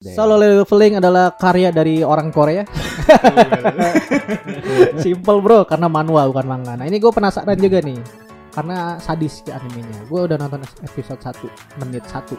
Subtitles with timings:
[0.00, 2.64] Solo Leveling adalah karya dari orang Korea.
[5.04, 6.72] Simple bro, karena manual bukan manga.
[6.72, 8.00] Nah ini gue penasaran juga nih,
[8.48, 10.00] karena sadis ke animenya.
[10.08, 12.32] Gue udah nonton episode 1, menit 1.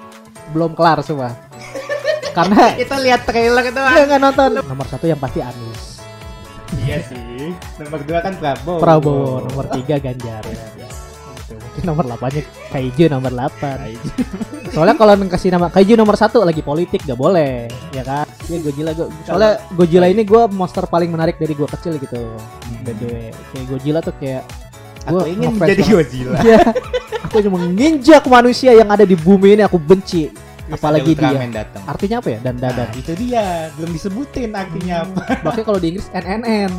[0.58, 1.38] Belum kelar semua.
[2.42, 4.50] karena Kita lihat trailer itu gue nggak nonton.
[4.66, 6.02] Nomor satu yang pasti Anis.
[6.82, 7.54] Iya sih.
[7.78, 8.82] Nomor dua kan Prabowo.
[8.82, 10.42] Prabowo, nomor 3 Ganjar.
[10.50, 10.91] Ya.
[11.82, 13.96] Nomor 8-nya Kaiju nomor 8.
[14.76, 18.28] Soalnya kalau kasih nama Kaiju nomor satu lagi politik gak boleh, ya kan?
[18.52, 22.20] Ya Godzilla gua, soalnya Godzilla ini gue monster paling menarik dari gue kecil gitu.
[22.84, 24.44] BTW, kayak Godzilla tuh kayak
[25.08, 25.82] Aku gua ingin menjadi.
[25.88, 26.38] Godzilla.
[26.44, 26.62] Iya.
[27.24, 30.28] aku cuma menginjak manusia yang ada di bumi ini aku benci.
[30.30, 31.32] Terus Apalagi dia.
[31.52, 31.84] Datang.
[31.88, 32.40] Artinya apa ya?
[32.44, 32.88] Dan Nah, dadan.
[32.96, 33.72] itu dia.
[33.76, 35.22] Belum disebutin artinya apa.
[35.48, 36.72] Bahkan kalau di Inggris NNN.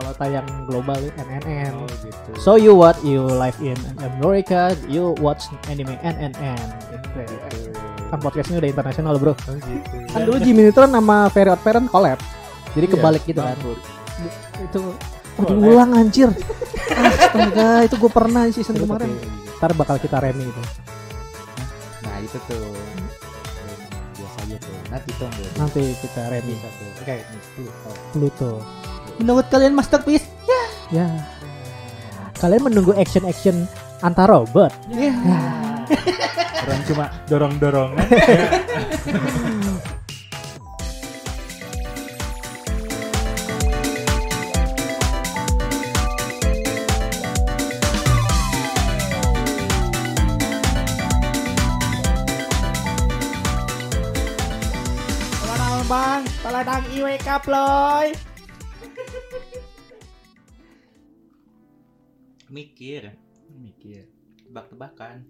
[0.00, 1.76] Kalau tayang global NNN.
[2.00, 2.30] gitu.
[2.40, 6.56] So you what you live in America, you watch anime NNN.
[6.88, 7.68] Gitu.
[8.08, 9.36] Kan podcastnya udah internasional bro.
[9.36, 9.96] Oh gitu.
[10.08, 12.16] Kan dulu Jimmy Neutron sama Very Odd Parent collab.
[12.72, 13.52] Jadi Iya, kebalik gitu kan.
[13.52, 13.80] bangkrut.
[14.56, 14.80] Itu
[15.36, 16.28] Udah ulang anjir.
[16.90, 19.08] Astaga, itu gue pernah season kemarin.
[19.60, 20.62] Ntar bakal kita remi gitu.
[22.04, 22.72] Nah itu tuh.
[24.16, 24.74] Biasa aja tuh.
[24.88, 25.48] Nanti tuh bro.
[25.60, 26.54] Nanti kita remi.
[27.00, 27.90] Oke, nih, Pluto.
[28.12, 28.52] Pluto.
[29.20, 30.24] Menurut kalian masterpiece?
[30.88, 31.04] Ya.
[32.40, 33.68] Kalian menunggu action-action
[34.00, 34.72] antar robot.
[34.88, 35.12] Ya.
[36.64, 38.00] Orang cuma dorong-dorongan.
[55.44, 58.29] Selamat bang, paladang IWK ploy.
[62.50, 63.14] Mikir,
[63.54, 64.10] Mikir.
[64.50, 65.22] tebak-tebakan.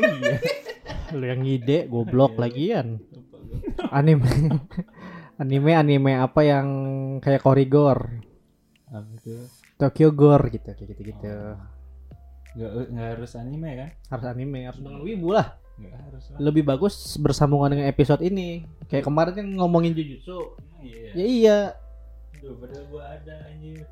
[0.00, 0.40] iya.
[1.12, 3.04] Lu yang ngide goblok lagian.
[3.92, 4.24] Anime.
[5.42, 6.66] anime anime apa yang
[7.20, 8.24] kayak korigor.
[8.88, 9.04] Apa?
[9.78, 11.28] Tokyo Gore gitu kayak gitu-gitu.
[12.56, 13.90] Nggak, nggak harus anime kan?
[14.10, 15.54] Harus anime, harus dengan wibu lah.
[15.78, 16.38] Harus lah.
[16.42, 18.66] Lebih bagus bersambungan dengan episode ini.
[18.90, 20.58] Kayak kemarin kan ngomongin Jujutsu.
[20.80, 21.10] Iya.
[21.14, 21.58] Ya iya.
[22.40, 23.86] Duh, padahal gua ada anjir.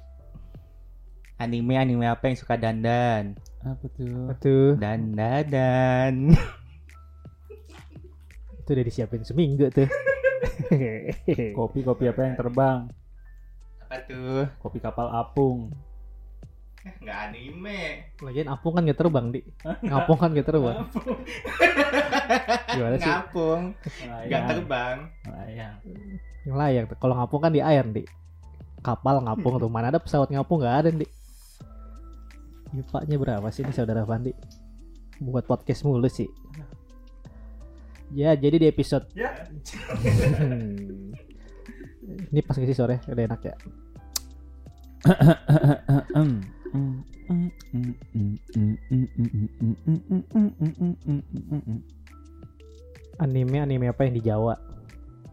[1.36, 3.36] Anime anime apa yang suka dandan?
[3.60, 4.32] Apa tuh?
[4.41, 6.32] Tuh, Dan dadan.
[8.56, 9.86] itu udah disiapin seminggu tuh.
[11.60, 12.80] Kopi-kopi apa yang terbang?
[13.84, 14.48] Apa tuh?
[14.58, 15.70] Kopi kapal apung.
[17.04, 17.82] Nggak anime.
[18.22, 19.41] Lagian apung kan gak terbang, Di.
[19.84, 20.76] Ngapung kan gak terbang.
[22.72, 23.06] Gimana sih?
[23.06, 23.62] Ngapung.
[23.76, 24.48] Nggak Layang.
[24.48, 24.96] terbang.
[25.26, 25.75] Layang.
[26.46, 26.82] Yang layak.
[26.91, 26.96] tuh.
[27.02, 28.06] Kalau ngapung kan di air, Di.
[28.80, 29.66] Kapal ngapung tuh.
[29.66, 31.06] Mana ada pesawat ngapung gak ada, Di.
[32.75, 34.34] IPA-nya berapa sih ini saudara Fandi?
[35.22, 36.27] Buat podcast mulu sih.
[38.15, 39.34] Ya, jadi di episode Ya.
[40.38, 41.10] Hmm.
[42.06, 43.03] Ini pas sih sore?
[43.10, 43.55] Udah enak ya.
[53.19, 54.55] Anime anime apa yang di Jawa?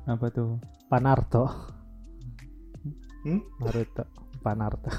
[0.09, 0.57] Apa tuh?
[0.89, 1.45] Panarto.
[3.23, 3.39] Hmm?
[3.61, 4.03] Naruto.
[4.41, 4.91] Panarto.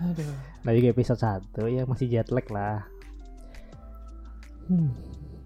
[0.00, 0.32] Aduh.
[0.64, 2.84] Nah juga episode 1 ya masih jet lag lah.
[4.66, 4.90] Hmm.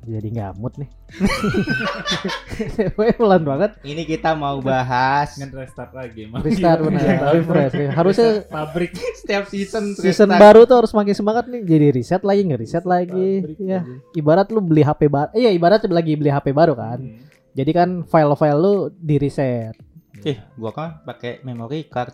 [0.04, 0.90] Jadi ngamut nih.
[2.92, 3.80] Gue pelan banget.
[3.80, 6.44] Ini kita mau bahas Kan restart lagi emang.
[6.44, 7.00] Restart benar.
[7.00, 7.32] Iya.
[7.32, 7.74] Refresh.
[7.96, 8.92] Harusnya Pabrik.
[9.24, 10.44] setiap season season restart.
[10.44, 11.64] baru tuh harus makin semangat nih.
[11.64, 13.28] Jadi reset lagi nggak reset lagi.
[13.40, 13.80] Pabrik Ya.
[13.80, 13.96] aja.
[14.12, 15.30] Ibarat lu beli HP baru.
[15.32, 17.00] Iya ibarat lagi beli HP baru kan.
[17.00, 17.24] Hmm.
[17.56, 19.72] Jadi kan file-file lu di reset.
[20.20, 22.12] Eh, gua kan pakai memory card.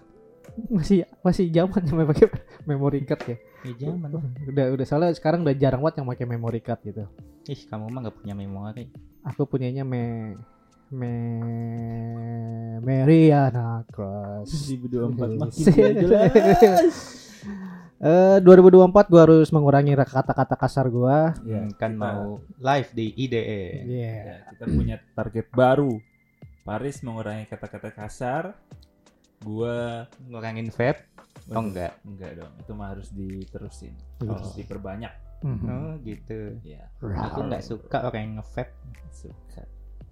[0.69, 2.29] Masih masih zaman yang pakai
[2.65, 3.37] memory card ya.
[3.63, 4.09] Ya zaman.
[4.45, 7.05] Udah udah soalnya sekarang udah jarang banget yang pakai memory card gitu.
[7.47, 8.93] Ih, kamu mah nggak punya memori.
[9.23, 10.37] Aku punyanya me
[10.91, 11.13] me
[12.81, 14.51] Meriana Cross.
[14.71, 16.97] 2024 makin jelas.
[18.01, 21.37] Eh 2024 gua harus mengurangi kata-kata kasar gua.
[21.45, 23.65] Ya, Hmm, kan kita- mau live di IDE.
[23.85, 24.17] Iya.
[24.17, 26.01] Ya, kita punya target baru.
[26.65, 28.57] Paris mengurangi kata-kata kasar.
[29.41, 31.01] Gua Ngurangin vape.
[31.51, 31.97] Oh enggak.
[32.05, 32.53] enggak dong.
[32.61, 33.97] Itu mah harus diterusin.
[34.23, 34.37] Oh.
[34.37, 35.11] Harus diperbanyak.
[35.41, 35.67] Mhm.
[35.67, 36.61] Oh, gitu.
[36.61, 38.73] Ya, Aku nggak suka orang yang nge-vape.
[39.11, 39.63] suka.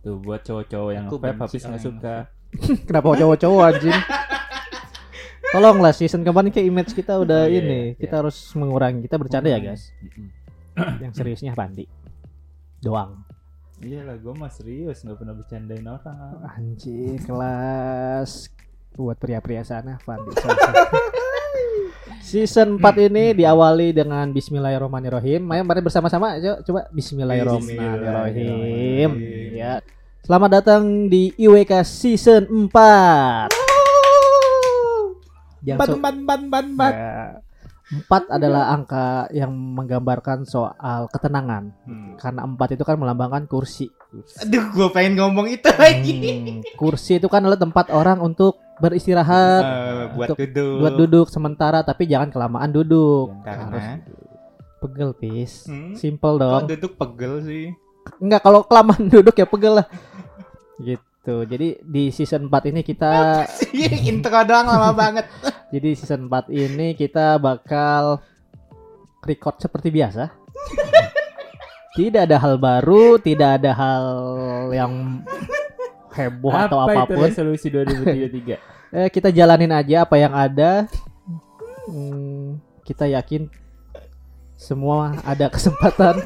[0.01, 2.15] Tuh buat cowok-cowok yang benci habis nggak suka.
[2.89, 4.01] Kenapa cowok-cowok anjing?
[5.53, 7.97] Tolonglah season kemarin kayak image kita udah Oh, iya, ini, iya.
[7.97, 9.05] kita harus mengurangi.
[9.05, 9.93] Kita bercanda ya, guys.
[11.05, 11.85] Yang seriusnya Pandi.
[12.81, 13.25] Doang.
[13.81, 16.41] Iyalah, gue mah serius nggak pernah bercandain orang.
[16.53, 18.49] Anjing, kelas
[18.99, 20.35] buat pria-pria sana Fandi.
[22.29, 25.49] Season 4 ini diawali dengan Bismillahirrahmanirrahim.
[25.49, 29.11] Ayo mari bersama-sama, coba, coba Bismillahirrahmanirrahim.
[29.55, 29.81] Ya.
[30.27, 33.49] Selamat datang di IWK season 4.
[35.65, 36.93] Yang Ban ban ban ban ban.
[37.89, 41.73] Empat adalah angka yang menggambarkan soal ketenangan.
[41.89, 42.21] Hmm.
[42.21, 43.89] Karena empat itu kan melambangkan kursi.
[44.45, 46.13] Aduh, gue pengen ngomong itu lagi.
[46.13, 50.77] Hmm, kursi itu kan adalah tempat orang untuk beristirahat, Eh, buat Untuk- duduk.
[50.79, 53.33] buat duduk sementara, tapi jangan kelamaan duduk.
[53.41, 54.05] Karena
[54.79, 55.67] Pegel, pis.
[55.67, 55.97] Hmm?
[55.97, 56.69] Simple dong.
[56.69, 57.67] duduk pegel sih.
[58.21, 59.87] Enggak kalau kelamaan duduk ya pegel lah.
[60.79, 61.03] Gitu.
[61.45, 65.29] Jadi di season 4 ini kita Sih, intro doang lama banget.
[65.75, 68.23] jadi season 4 ini kita bakal
[69.25, 70.33] record seperti biasa.
[71.99, 74.07] tidak ada hal baru, tidak ada hal
[74.73, 75.21] yang
[76.17, 77.25] heboh atau Apa itu apa pun.
[77.29, 78.57] resolusi 2033?
[78.89, 80.89] Eh, kita jalanin aja apa yang ada.
[81.85, 83.53] Hmm, kita yakin
[84.57, 86.25] semua ada kesempatan.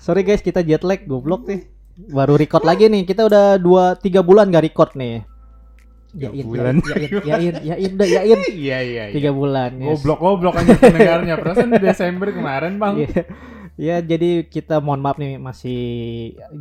[0.00, 1.64] Sorry guys, kita jet lag goblok nih.
[1.96, 3.02] Baru record lagi nih.
[3.02, 5.22] Kita udah 2 3 bulan gak record nih.
[6.14, 6.74] Tiga Yain, bulan.
[6.78, 8.38] yain, yain, yain, udah yain.
[8.54, 9.14] Iya, iya, iya.
[9.18, 9.70] 3 bulan.
[9.78, 9.98] yes.
[9.98, 11.34] Goblok goblok aja pendengarnya.
[11.36, 13.02] Perasaan di Desember kemarin, Bang.
[13.02, 13.22] Iya.
[13.74, 15.82] Ya jadi kita mohon maaf nih masih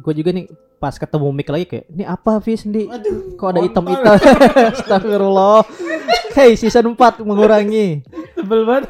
[0.02, 0.50] gue juga nih
[0.82, 3.66] pas ketemu mic lagi kayak ini apa Fis di Aduh, kok ada kontol.
[3.70, 4.18] hitam-hitam
[4.74, 5.62] Astagfirullah
[6.34, 8.02] Hey season 4 mengurangi
[8.34, 8.90] Sebel banget.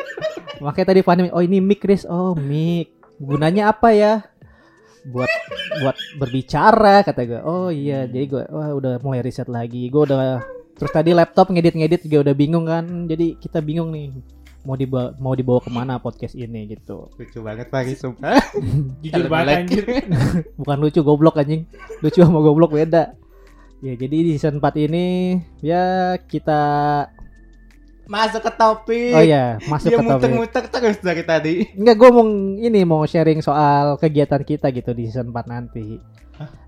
[0.62, 4.22] Makanya tadi Fani oh ini mic Chris oh mic gunanya apa ya
[5.06, 5.30] buat
[5.82, 9.86] buat berbicara kata gue oh iya jadi gue wah udah mulai riset lagi.
[9.88, 10.42] Gue udah
[10.76, 12.84] terus tadi laptop ngedit-ngedit juga udah bingung kan.
[13.06, 14.10] Jadi kita bingung nih
[14.66, 17.06] mau dibawa mau dibawa ke mana podcast ini gitu.
[17.14, 18.34] Lucu banget Pak, sumpah.
[19.06, 19.84] Jujur banget anjir.
[20.60, 21.70] bukan lucu goblok anjing.
[22.02, 23.14] Lucu sama goblok beda.
[23.84, 26.62] Ya jadi di season 4 ini ya kita
[28.06, 29.12] Masuk ke topik.
[29.18, 31.54] oh ya masuk Dia ke topik muter-muter terus dari tadi.
[31.74, 32.24] Enggak, gue mau
[32.56, 35.98] ini mau sharing soal kegiatan kita gitu di season 4 nanti.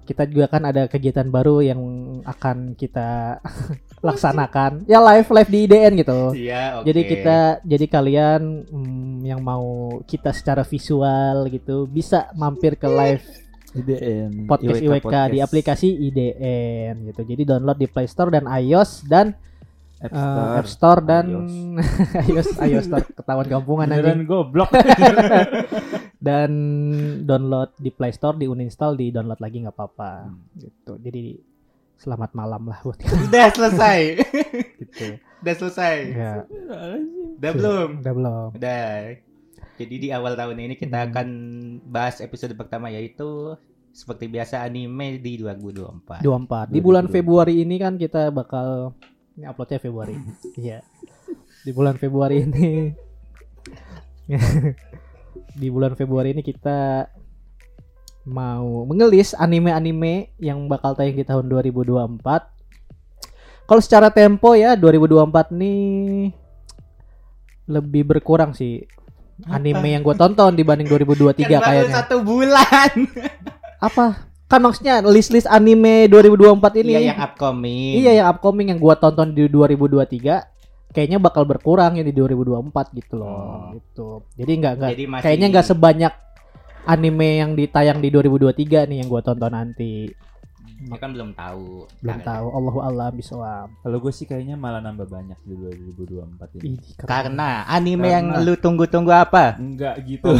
[0.09, 1.81] Kita juga kan ada kegiatan baru yang
[2.25, 3.39] akan kita
[4.07, 4.89] laksanakan.
[4.89, 6.21] Ya live live di IDN gitu.
[6.33, 6.85] Iya, oke.
[6.89, 8.43] Jadi kita jadi kalian
[8.73, 13.25] mm, yang mau kita secara visual gitu bisa mampir ke live
[13.77, 14.49] IDN.
[14.49, 17.21] podcast IWK, di aplikasi IDN gitu.
[17.29, 19.37] Jadi download di Play Store dan iOS dan
[19.99, 20.51] App eh, Store.
[20.55, 21.27] App Store dan
[22.25, 22.49] iOS.
[22.67, 24.05] iOS Store ketahuan kampungan anjing.
[24.05, 24.71] Beneran goblok.
[26.19, 26.51] dan
[27.23, 31.39] download di Play Store di uninstall di download lagi nggak apa-apa gitu jadi
[31.95, 34.01] selamat malam lah buat kalian Udah selesai.
[34.79, 35.07] gitu
[35.39, 35.95] Udah selesai.
[36.09, 36.33] ya
[37.39, 37.89] Udah belum?
[38.03, 38.91] udah belum Udah.
[39.79, 41.09] Jadi di awal tahun ini kita Hmm.
[41.09, 41.29] akan
[41.87, 43.55] bahas episode pertama yaitu
[43.89, 46.19] seperti biasa anime di 2024.
[46.19, 48.95] 24 di bulan Februari ini kan kita bakal
[49.39, 50.19] ini uploadnya Februari.
[50.59, 50.83] Iya.
[51.63, 52.91] Di bulan Februari ini.
[55.61, 57.07] Di bulan Februari ini kita
[58.29, 62.21] mau mengelis anime-anime yang bakal tayang di tahun 2024
[63.65, 66.29] kalau secara tempo ya 2024 nih
[67.73, 68.85] lebih berkurang sih
[69.49, 71.95] anime yang gue tonton dibanding 2023 Kan baru kayaknya.
[72.05, 72.91] satu bulan.
[73.81, 77.93] apa kan maksudnya list-list anime 2024 ini Iya yang upcoming.
[78.01, 80.57] Iya yang upcoming yang gua tonton di 2023
[80.89, 83.29] kayaknya bakal berkurang ya di 2024 gitu loh.
[83.29, 83.63] Oh.
[83.77, 84.09] Gitu.
[84.41, 86.13] Jadi nggak nggak masih kayaknya nggak sebanyak
[86.89, 90.09] anime yang ditayang di 2023 nih yang gua tonton nanti.
[90.79, 91.91] Ya kan belum tahu.
[92.01, 92.47] Belum Karena- tahu.
[92.55, 93.67] Allahu a'lam bisawab.
[93.83, 96.79] Kalau gue sih kayaknya malah nambah banyak di 2024 ini.
[96.79, 96.79] Ih.
[97.03, 99.59] Karena anime yang Karena- lu tunggu-tunggu apa?
[99.59, 100.39] Enggak gitu.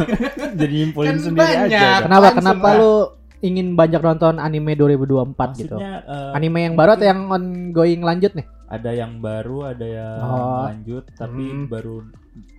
[0.62, 1.74] Jadi nyimpulin Kan sendiri banyak.
[1.74, 2.06] aja.
[2.06, 2.94] Kenapa kenapa lu
[3.40, 5.74] ingin banyak nonton anime 2024 gitu?
[5.74, 8.46] Maksudnya eh, Anime yang baru atau yang ongoing lanjut nih?
[8.70, 10.62] ada yang baru, ada yang Oh.
[10.62, 11.66] lanjut, tapi Hmm.
[11.66, 12.06] baru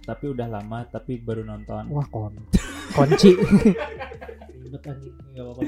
[0.03, 1.88] tapi udah lama tapi baru nonton.
[1.88, 2.35] Wah, kon.
[2.91, 3.31] Kunci.
[5.31, 5.61] Apa-apa.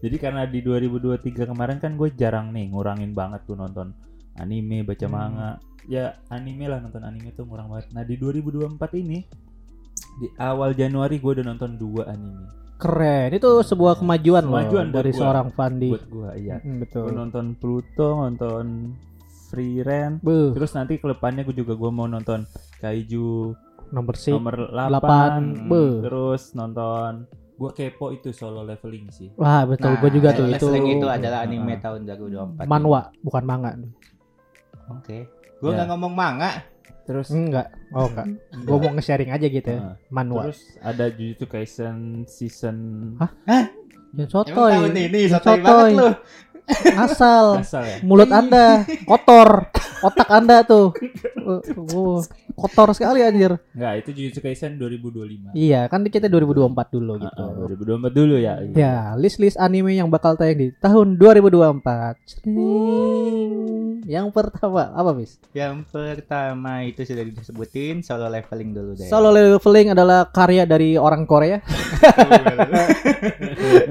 [0.00, 3.92] Jadi karena di 2023 kemarin kan gue jarang nih ngurangin banget tuh nonton
[4.34, 5.12] anime, baca Hmm.
[5.12, 5.50] manga.
[5.84, 7.92] Ya anime lah nonton anime tuh kurang banget.
[7.92, 9.24] Nah di 2024 ini
[10.16, 12.48] di awal Januari gue udah nonton dua anime.
[12.80, 13.28] Keren.
[13.30, 15.18] Itu sebuah kemajuan, Kemajuan loh dari gua.
[15.20, 15.90] seorang Fandi.
[15.90, 16.56] Buat gue iya.
[16.58, 17.04] Hmm, betul.
[17.04, 18.96] Gue nonton Pluto, nonton
[19.46, 20.16] Free Ren.
[20.18, 22.46] Buh, Terus nanti ke depannya gue juga gue mau nonton
[22.78, 23.52] Kaiju
[23.90, 24.30] nomor sih.
[24.30, 25.40] nomor 8, delapan.
[25.66, 25.98] Beuh.
[26.00, 29.92] terus nonton gue kepo itu solo leveling sih Wah, betul.
[29.92, 30.64] Nah, Gue juga tuh itu.
[30.64, 31.80] Wrestling itu adalah anime Ah.
[31.82, 32.64] tahun 2024.
[32.64, 33.70] manwa, bukan manga.
[34.90, 35.28] Oke.
[35.58, 35.76] Gue Ya.
[35.76, 36.50] nggak ngomong manga.
[37.10, 37.74] Terus Enggak.
[37.90, 38.26] Oh, enggak.
[38.62, 39.80] Gue mau nge-sharing aja gitu ya.
[39.82, 40.46] Nah, Manwa.
[40.46, 42.76] terus ada Jujutsu Kaisen season
[43.18, 43.34] Hah?
[44.14, 44.70] Yang Emang sotoy.
[44.74, 46.08] tahun ini Yang sotoy banget lu.
[46.96, 47.58] Asal.
[47.58, 49.68] asal ya Mulut Anda kotor.
[50.00, 50.92] otak anda tuh
[51.40, 51.56] Uh,
[51.88, 52.20] uh,
[52.54, 55.50] kotor sekali anjir Enggak, itu Jujutsu Kaisen 2025.
[55.52, 58.60] iya kan kita 2024 dulu gitu Ah, 2024 dulu ya.
[58.70, 61.80] ya list-list anime yang bakal tayang di tahun 2024
[62.22, 64.04] Cering.
[64.04, 69.08] yang pertama apa bis Yang pertama itu sudah disebutin solo leveling dulu deh.
[69.08, 71.58] Solo Leveling adalah karya dari orang Korea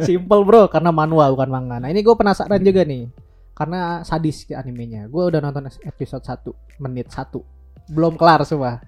[0.02, 1.78] Simple bro, karena manual bukan manga.
[1.78, 3.10] Nah ini gue penasaran juga nih,
[3.52, 5.06] karena sadis ke animenya.
[5.06, 7.42] Gue udah nonton episode 1 menit 1
[7.90, 8.78] belum kelar semua.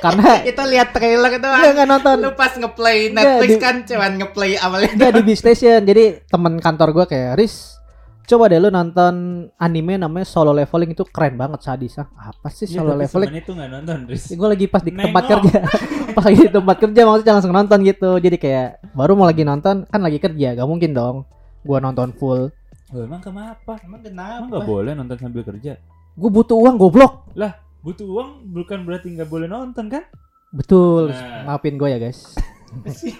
[0.00, 2.16] karena itu lihat trailer itu dia nggak nonton.
[2.20, 5.80] lu pas ngeplay Enggak, Netflix di- kan cuman ngeplay awalnya Dia di Big Station.
[5.82, 7.80] Jadi temen kantor gue kayak Riz,
[8.22, 9.14] coba deh lu nonton
[9.56, 11.96] anime namanya Solo Leveling itu keren banget sadis.
[11.96, 13.30] Ah, apa sih Iya, Solo tapi Leveling?
[13.34, 14.24] itu nggak nonton, Riz.
[14.28, 15.04] gue lagi pas di Nengok.
[15.08, 15.58] tempat kerja
[16.14, 19.82] pas lagi di tempat kerja maksudnya langsung nonton gitu jadi kayak baru mau lagi nonton
[19.84, 21.16] kan lagi kerja gak mungkin dong
[21.60, 22.52] gua nonton full
[22.94, 23.74] Oh, emang kenapa?
[23.82, 25.82] emang Emang kenapa nggak boleh nonton sambil kerja?
[26.14, 27.26] gue butuh uang goblok
[27.82, 30.06] Butuh uang bukan berarti nggak boleh nonton kan?
[30.54, 31.58] betul Nah.
[31.58, 32.38] maafin gue ya guys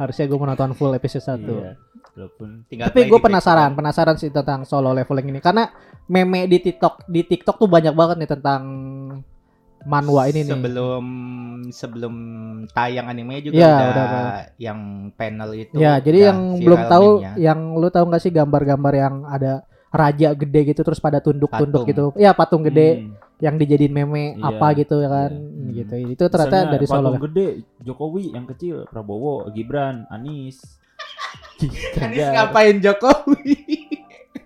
[0.00, 1.72] harusnya gue menonton full episode 1 Iya.
[2.10, 5.70] Walaupun Tinggal tapi gue penasaran penasaran sih tentang solo leveling ini karena
[6.10, 8.62] meme di TikTok di TikTok tuh banyak banget nih tentang
[9.82, 10.52] manhwa ini nih.
[10.52, 11.04] Sebelum
[11.70, 12.14] sebelum
[12.68, 14.28] tayang anime juga Iya, udah, udah, udah.
[14.56, 14.80] yang
[15.12, 19.62] panel itu ya jadi yang belum tahu yang lu tahu nggak sih gambar-gambar yang ada
[19.88, 22.04] raja gede gitu terus pada tunduk-tunduk gitu?
[22.14, 23.14] Ya patung gede Hmm.
[23.38, 25.30] yang dijadiin meme Iya, apa gitu ya kan?
[25.30, 25.40] Iya.
[25.40, 25.72] Hmm, Hmm.
[25.72, 27.46] gitu itu ternyata Misalnya dari Solo patung gede
[27.80, 30.58] Jokowi yang kecil Prabowo Gibran Anies.
[31.96, 33.54] Anies ngapain Jokowi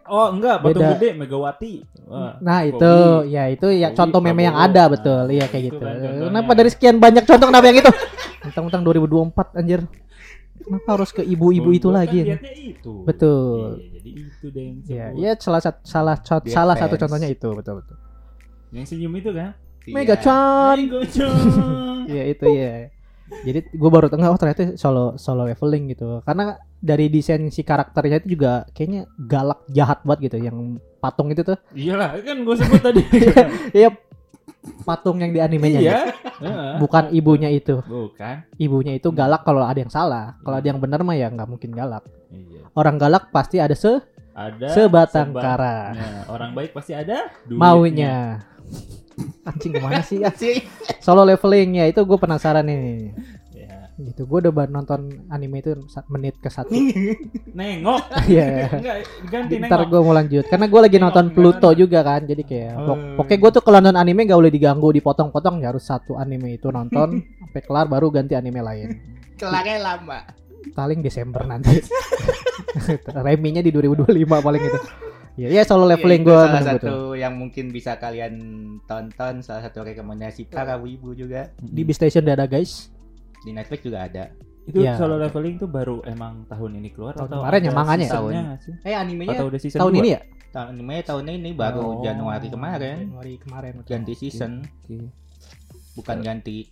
[0.06, 0.92] oh enggak patung Beda.
[0.94, 1.72] gede Megawati
[2.04, 2.70] Wah, nah Jokowi.
[2.70, 2.92] itu
[3.30, 5.94] ya itu ya Jokowi, contoh meme yang ada betul Nah, iya kayak itu gitu kan
[5.94, 6.24] contohnya.
[6.26, 7.92] kenapa dari sekian banyak contoh kenapa yang itu
[8.42, 9.80] mentang-mentang 2024 anjir
[10.56, 13.58] kenapa harus ke ibu-ibu itu gua lagi kan itu Betul.
[13.74, 15.18] Iya, jadi itu deh yang ya sebut.
[15.18, 17.96] ya salah satu salah co- salah satu contohnya itu betul betul
[18.70, 19.92] yang senyum itu kan Iya.
[19.94, 20.78] Mega Chan.
[22.06, 22.88] Iya itu ya.
[23.42, 26.20] Jadi gue baru tengah oh ternyata solo solo leveling gitu.
[26.22, 30.44] Karena dari desain si karakternya itu juga kayaknya galak jahat banget gitu.
[30.44, 30.56] Yang
[31.00, 31.56] patung itu tuh.
[31.72, 33.00] iyalah kan gue sebut tadi
[33.80, 33.88] Iya
[34.82, 35.80] patung yang di animenya.
[35.80, 36.48] iya gitu.
[36.78, 37.80] Bukan ibunya itu.
[37.80, 40.36] bukan Ibunya itu galak kalau ada yang salah.
[40.40, 42.04] Kalau ada yang benar mah ya nggak mungkin galak.
[42.28, 44.00] iya Orang galak pasti ada se
[44.34, 47.56] ada sebatang seba- kara Nah, orang baik pasti ada duitnya.
[47.56, 48.14] maunya.
[49.44, 50.18] Anjing ke mana sih?
[51.04, 53.14] Solo leveling ya itu gue penasaran nih.
[53.96, 54.04] Ya.
[54.04, 55.72] Gitu gue udah baru nonton anime itu
[56.08, 56.70] menit ke satu.
[57.54, 58.66] nengok Iya.
[58.72, 61.26] enggak ganti Ntar gue mau lanjut karena gue lagi Nengok nonton?
[61.30, 63.14] Pluto juga kan jadi kayak pok- Hmm.
[63.16, 66.66] pokoknya gue tuh kalau nonton anime gak boleh diganggu dipotong-potong ya harus satu anime itu
[66.68, 68.88] nonton sampai kelar baru ganti anime lain
[69.34, 70.18] kelarnya lama
[70.72, 71.78] paling Desember nanti
[73.16, 74.10] reminya di 2025
[74.40, 74.80] paling itu
[75.36, 78.34] ya ya solo leveling Iya, itu gue salah satu tuh yang mungkin bisa kalian
[78.84, 82.93] tonton salah satu rekomendasi para wibu juga di B Station udah ada guys
[83.44, 84.24] di Netflix juga ada.
[84.64, 84.96] Itu Iya.
[84.96, 88.08] solo leveling tuh baru emang tahun ini keluar Tahun atau kemarin ya, ada manganya.
[88.08, 88.74] nggak sih?
[88.80, 90.00] eh animenya atau udah season tahun dua?
[90.00, 90.20] ini ya?
[90.50, 92.00] Tahun animenya tahun ini baru Oh.
[92.00, 92.96] Januari kemarin.
[93.04, 93.72] Januari kemarin.
[93.84, 94.52] Ganti season.
[94.64, 95.12] Oke.
[95.94, 96.66] bukan ganti.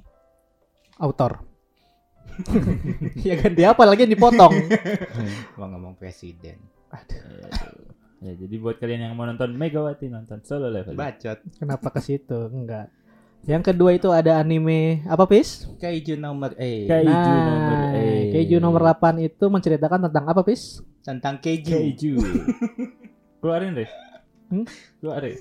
[0.98, 1.44] Autor.
[3.22, 4.50] Ya ganti apa lagi yang dipotong?
[5.58, 6.56] Mau ngomong presiden.
[8.18, 10.94] Ya jadi buat kalian yang mau nonton Megawati nonton solo leveling.
[10.94, 11.38] Bacot.
[11.52, 12.38] Kenapa ke situ?
[12.48, 12.88] Enggak
[13.42, 18.06] yang kedua itu ada anime apa pis kaiju nomor eh Kaiju nah, nomor E.
[18.32, 20.80] Keiju nomor 8 itu menceritakan tentang apa, Pis?
[21.02, 22.14] tentang keju Keiju.
[23.42, 23.90] Keluarin deh.
[24.48, 24.64] Hmm?
[24.96, 25.36] Keluarin.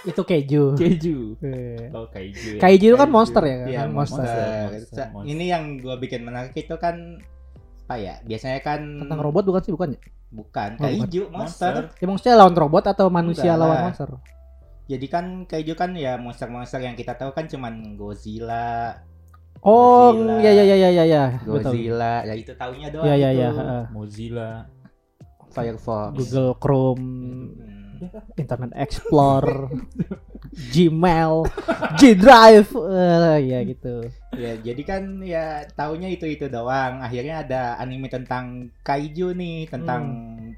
[0.00, 0.78] Itu keju.
[0.78, 1.36] Keju.
[1.42, 2.56] Eh, Oh, kaiju.
[2.56, 2.60] ya.
[2.62, 4.22] Kaiju itu kan monster ya, Iya, kan monster.
[4.22, 4.46] monster.
[4.72, 5.28] monster, monster.
[5.28, 7.20] Ini yang gua bikin menarik itu kan
[7.84, 8.14] apa ya?
[8.24, 10.00] Biasanya kan Tentang robot bukan sih, bukan ya?
[10.30, 11.90] bukan Oh, kaiju monster.
[11.92, 13.84] Ya maksudnya lawan robot atau manusia Enggak lawan lah.
[13.84, 14.08] monster?
[14.90, 18.98] Jadi kan kaiju kan ya monster-monster yang kita tahu kan cuman Godzilla,
[19.60, 20.40] Oh, Godzilla.
[20.40, 21.70] iya iya iya iya iya, betul.
[21.70, 23.38] Godzilla, ya itu taunya doang Iya iya itu.
[23.38, 23.84] iya, heeh.
[23.88, 24.50] Mozilla.
[25.50, 26.10] Firefox.
[26.16, 27.06] Google Chrome,
[28.00, 28.08] Hmm.
[28.34, 29.68] Internet Explorer,
[30.72, 31.44] Gmail,
[31.94, 34.08] G Drive, eh ya gitu.
[34.32, 37.04] Ya, jadi kan ya taunya itu-itu doang.
[37.04, 40.02] Akhirnya ada anime tentang kaiju nih, tentang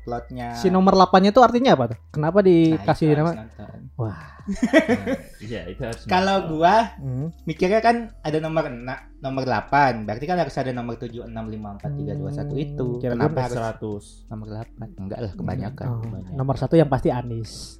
[0.02, 0.54] plotnya.
[0.54, 1.98] Si nomor 8-nya tuh artinya apa tuh?
[2.10, 3.32] Kenapa Nah, dikasih harus nama?
[3.38, 3.78] nonton.
[3.94, 4.18] Wah.
[5.40, 6.02] Iya, itu harus.
[6.04, 7.30] Kalau gua Hmm.
[7.44, 11.78] mikirnya kan ada nomor ena- nomor 8 berarti kan harus ada nomor 7 6 5
[11.78, 14.02] 4 3 2 1 itu Hmm, kira-kira kenapa harus 100.
[14.26, 16.32] nomor 8 enggak lah kebanyakan Oh, banyak.
[16.32, 17.78] nomor satu yang pasti Anis.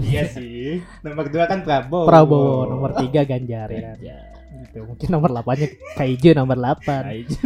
[0.00, 3.92] iya sih nomor 2 kan Prabowo Prabowo nomor 3 Ganjar ya.
[3.98, 4.18] Ya.
[4.58, 4.78] Gitu.
[4.82, 6.82] Mungkin nomor 8-nya Kaiju nomor 8.
[6.82, 7.38] Kaiju.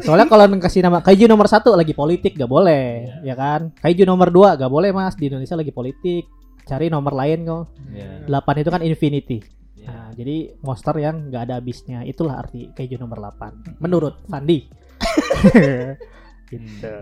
[0.00, 3.70] Soalnya kalau kasih nama Kaiju nomor 1 lagi politik gak boleh, ya kan?
[3.78, 6.24] Kaiju nomor 2 gak boleh Mas, di Indonesia lagi politik.
[6.64, 7.76] cari nomor lain kok.
[7.92, 8.24] Iya.
[8.24, 9.38] 8 itu kan infinity.
[9.76, 9.84] Iya.
[9.84, 12.00] Nah, jadi monster yang nggak ada habisnya.
[12.08, 13.84] Itulah arti keju nomor 8.
[13.84, 14.64] Menurut Fandi.
[16.48, 16.94] gitu.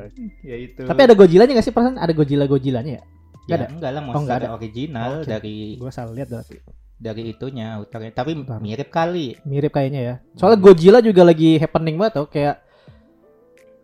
[0.42, 0.82] Ya itu.
[0.82, 1.94] Tapi ada Godzilla-nya nggak sih perasaan?
[1.94, 3.02] Ada Godzilla-Godzillanya ya?
[3.46, 3.66] ya, ada?
[3.70, 4.48] enggak lah Oh, monster enggak ada.
[4.54, 5.28] original Oke.
[5.30, 6.56] dari Gue salah lihat berarti.
[7.02, 8.14] Dari itunya utaranya.
[8.14, 8.62] Tapi Bentar.
[8.62, 9.34] mirip kali.
[9.42, 10.14] Mirip kayaknya ya.
[10.38, 12.62] Soalnya Godzilla juga lagi happening banget tuh kayak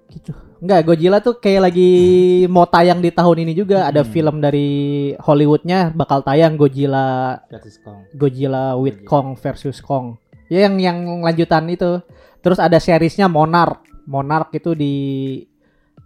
[0.09, 0.31] gitu.
[0.59, 1.91] Enggak, Godzilla tuh kayak lagi
[2.47, 3.87] mau tayang di tahun ini juga.
[3.87, 4.11] Ada Hmm.
[4.11, 4.69] film dari
[5.19, 8.07] Hollywoodnya bakal tayang Godzilla Versus Kong.
[8.15, 9.11] Godzilla with Godzilla.
[9.11, 10.07] Kong versus Kong.
[10.49, 12.01] Ya yang yang lanjutan itu.
[12.41, 13.83] Terus ada seriesnya Monarch.
[14.09, 14.95] Monarch itu di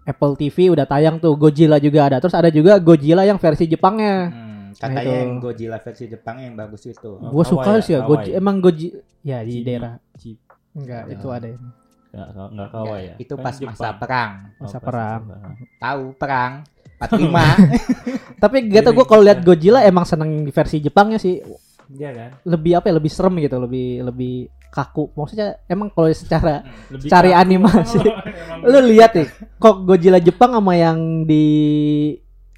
[0.02, 1.38] Apple TV udah tayang tuh.
[1.38, 2.16] Godzilla juga ada.
[2.18, 4.28] Terus ada juga Godzilla yang versi Jepangnya.
[4.28, 5.12] Hmm, katanya itu.
[5.18, 7.10] yang Godzilla versi Jepang yang bagus itu.
[7.12, 7.98] Oh, Gue suka Hawaii sih ya.
[7.98, 8.86] ya, Goji, emang Goji
[9.20, 9.96] ya di daerah.
[10.14, 10.40] Cip-
[10.72, 11.12] Enggak, Ya.
[11.12, 11.46] itu ada.
[11.46, 11.68] ini.
[12.10, 13.14] Nggak, nggak kawa ya.
[13.16, 13.72] Itu Kan pas Jepang.
[13.74, 14.30] masa perang.
[14.52, 15.20] Oh, Masa pas perang.
[15.26, 15.54] perang.
[15.78, 16.52] Tahu perang
[17.02, 17.32] 45.
[18.42, 21.40] Tapi gak tau gue kalau lihat Godzilla emang seneng di versi Jepangnya sih.
[21.90, 22.30] Iya kan?
[22.44, 22.94] Lebih apa ya?
[22.94, 24.34] Lebih serem gitu, lebih lebih
[24.68, 25.12] kaku.
[25.12, 27.42] Maksudnya emang kalau secara Lebih Cari kaku.
[27.42, 27.98] animasi.
[28.62, 31.44] Lu lihat nih, kok Godzilla Jepang sama yang di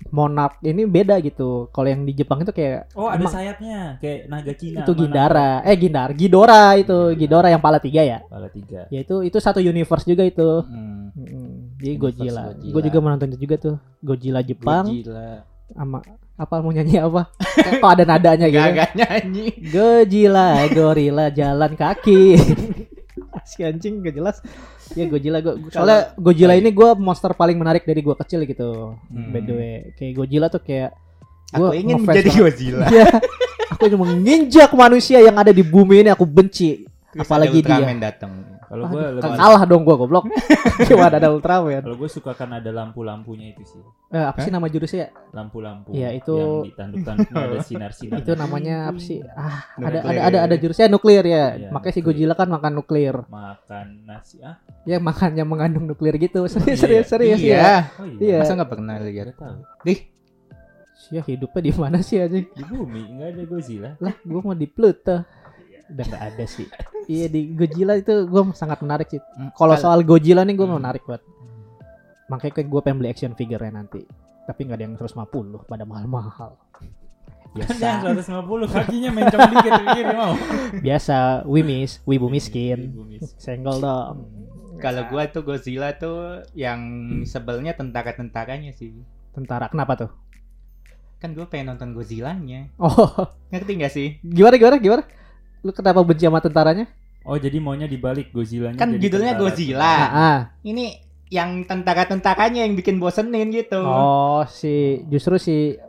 [0.08, 1.68] Monarch ini beda gitu.
[1.68, 4.82] Kalau yang di Jepang itu kayak Oh ada emang sayapnya kayak naga Cina.
[4.82, 5.00] itu mana?
[5.00, 5.50] Gindara.
[5.62, 8.18] Eh Gindar, Ghidorah itu, Ghidorah yang pala tiga ya.
[8.20, 8.80] Kepala tiga.
[8.88, 10.48] Ya itu itu satu universe juga itu.
[10.64, 12.42] Hmm, Mm, Jadi Godzilla.
[12.50, 12.72] Godzilla.
[12.74, 13.76] Gue juga menonton itu juga tuh.
[14.00, 15.46] Godzilla Jepang Godzilla.
[15.70, 16.02] sama
[16.34, 17.30] apa mau nyanyi apa?
[17.78, 18.58] Kok ada nadanya gitu.
[18.58, 19.46] Gak gak nyanyi.
[19.70, 22.34] Godzilla, gorila jalan kaki.
[23.48, 24.42] si anjing gak jelas.
[24.92, 29.00] Ya Godzilla gua soalnya Godzilla ini gua monster paling menarik dari gua kecil gitu.
[29.08, 29.32] Hmm.
[29.32, 30.92] By the way, kayak Godzilla tuh kayak
[31.56, 32.30] Aku gua ingin ngefans menjadi.
[32.36, 32.84] Godzilla.
[32.92, 33.08] Iya.
[33.74, 36.84] aku cuma menginjak manusia yang ada di bumi ini aku benci.
[37.10, 37.76] Terus Apalagi ada dia.
[37.80, 38.30] Ultraman datang.
[38.74, 40.24] Kalau gue Aduh, lebih kalah dong gua goblok.
[40.90, 41.78] Gimana ada Ultraman?
[41.80, 43.78] kalau gue suka kan ada lampu-lampunya itu sih.
[44.10, 45.14] Eh, apa sih nama jurusnya?
[45.30, 45.94] Lampu-lampu.
[45.94, 48.18] Iya, itu- yang ditanduk-tanduknya ada sinar-sinar.
[48.18, 49.22] Itu namanya apa sih?
[49.30, 51.54] Ah, ada ada ada ada jurusnya nuklir ya.
[51.54, 52.02] Iya, Makanya si.
[52.02, 53.14] Godzilla kan makan nuklir.
[53.24, 54.58] makan nasi ah.
[54.82, 56.42] Ya makannya mengandung nuklir gitu.
[56.50, 56.76] Serius Iya.
[56.76, 57.46] serius serius ya.
[57.46, 57.74] Iya.
[57.94, 58.38] Oh Iya.
[58.42, 59.38] Masa nggak pernah lihat?
[59.38, 59.58] Tahu.
[60.94, 62.48] Sia hidupnya di mana sih anjing?
[62.48, 63.90] Di bumi nggak ada Godzilla.
[63.98, 65.20] Lah, gua mau di Pluto.
[65.86, 66.66] Udah gak ada sih.
[67.04, 69.20] Iya di Godzilla itu gua sangat menarik sih.
[69.34, 70.78] Hmm, Kalau kal- soal Godzilla nih gua Hmm.
[70.78, 71.22] menarik banget.
[72.26, 74.00] Makanya gua pengen beli action figure-nya nanti.
[74.44, 75.24] Tapi nggak ada yang 150
[75.62, 76.56] pada mahal-mahal.
[77.54, 80.32] Kan Biasa, yang 150 kakinya mencong dikit kiri mau.
[80.76, 81.16] biasa,
[81.46, 82.90] wimis, wibu miskin.
[83.36, 84.16] Senggol dong.
[84.76, 86.80] Kalau gua tuh Godzilla tuh yang
[87.22, 88.90] sebelnya tentara-tentaranya sih.
[89.30, 90.10] Tentara kenapa tuh?
[91.16, 92.74] Kan gua pengen nonton Godzilla-nya.
[92.76, 94.08] Oh, Ngerti gak sih?
[94.20, 95.02] gimana gimana gimana?
[95.64, 96.84] Lu kenapa benci sama tentaranya?
[97.24, 98.76] Oh jadi maunya dibalik Godzilla-nya.
[98.76, 99.48] Kan jadi judulnya tentara.
[99.48, 99.94] Godzilla.
[99.96, 100.38] Ah, ah.
[100.60, 100.84] Ini
[101.32, 103.80] yang tentara-tentaranya yang bikin bosenin gitu.
[103.80, 105.80] Oh, si justru si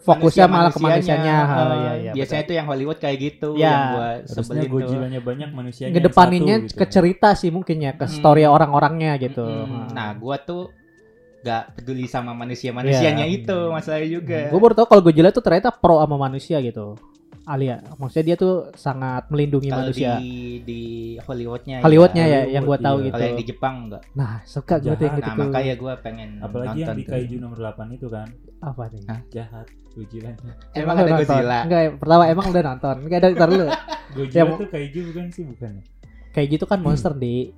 [0.00, 1.36] fokusnya malah ke manusianya.
[1.44, 1.60] Heeh.
[1.60, 3.68] Ah, iya, iya, Biasanya itu yang Hollywood kayak gitu Ya.
[3.68, 4.70] yang gua sebelin tuh.
[4.72, 5.92] Godzilla-nya banyak manusianya.
[5.92, 6.94] ngedepaninnya yang satu ke gitu.
[6.96, 8.14] cerita sih mungkin ya ke Mm.
[8.16, 9.44] story orang-orangnya gitu.
[9.44, 9.92] Mm-mm.
[9.92, 10.72] Nah, gua tuh
[11.38, 13.36] gak peduli sama manusia-manusianya Iya.
[13.38, 14.40] itu masalahnya juga.
[14.50, 16.96] gue baru tau kalau Godzilla tuh ternyata pro sama manusia gitu.
[17.48, 20.20] Alia, maksudnya dia tuh sangat melindungi Kalau manusia.
[20.20, 20.80] di di
[21.24, 22.40] Hollywoodnya Hollywoodnya ya.
[22.44, 23.06] ya, yang gue Hollywood, tahu iya.
[23.08, 23.14] gitu.
[23.16, 24.02] Kalau yang di Jepang enggak.
[24.12, 25.42] Nah, suka gue tuh yang gitu Nah, tuh.
[25.48, 27.12] makanya gua pengen Apalagi nonton yang di tuh.
[27.16, 28.28] Kaiju nomor 8 itu kan
[28.60, 29.02] Apa nih?
[29.08, 29.20] Hah?
[29.32, 30.52] jahat Godzilla-nya.
[30.76, 31.18] Emang lu ada nonton?
[31.26, 31.58] Godzilla.
[31.66, 32.96] Enggak, pertama emang udah nonton.
[33.08, 33.66] Enggak ada ntar dulu.
[34.16, 35.84] Godzilla Ya, tuh Kaiju bukan sih bukan ya?
[36.30, 37.50] Kayak gitu kan monster di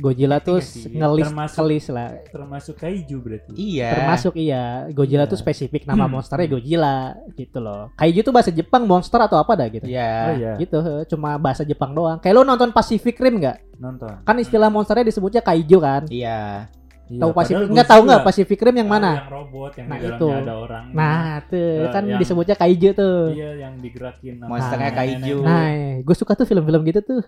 [0.00, 0.88] Godzilla tuh nggak sih?
[0.90, 2.08] ngelis Termasuk- kelis lah.
[2.26, 3.50] Termasuk Kaiju berarti.
[3.52, 3.90] Iya.
[3.92, 5.30] Termasuk iya, Godzilla Iya.
[5.30, 6.96] tuh spesifik nama monsternya Godzilla
[7.32, 7.92] gitu loh.
[7.94, 9.84] Kayak gitu bahasa Jepang monster atau apa dah gitu.
[9.84, 10.10] Iya.
[10.10, 12.16] Oh iya, Gitu, he, cuma bahasa Jepang doang.
[12.16, 13.58] Kayak lu nonton Pacific Rim nggak?
[13.76, 14.12] nonton.
[14.22, 16.02] Kan istilah monsternya disebutnya kaiju kan?
[16.06, 16.68] Iya.
[17.06, 19.10] Iya, tahu Pacific padahal nggak tahu nggak Pacific Rim yang mana?
[19.16, 20.28] Yang robot yang Nah, di dalamnya itu.
[20.30, 20.84] ada orang.
[20.92, 23.18] Nah, tuh Eh, kan yang- disebutnya kaiju tuh.
[23.30, 25.18] Iya, yang digerakin sama Monsternya nenek-nenek.
[25.18, 25.36] kaiju.
[25.42, 25.66] Nah,
[26.00, 27.22] gue suka tuh film-film gitu tuh.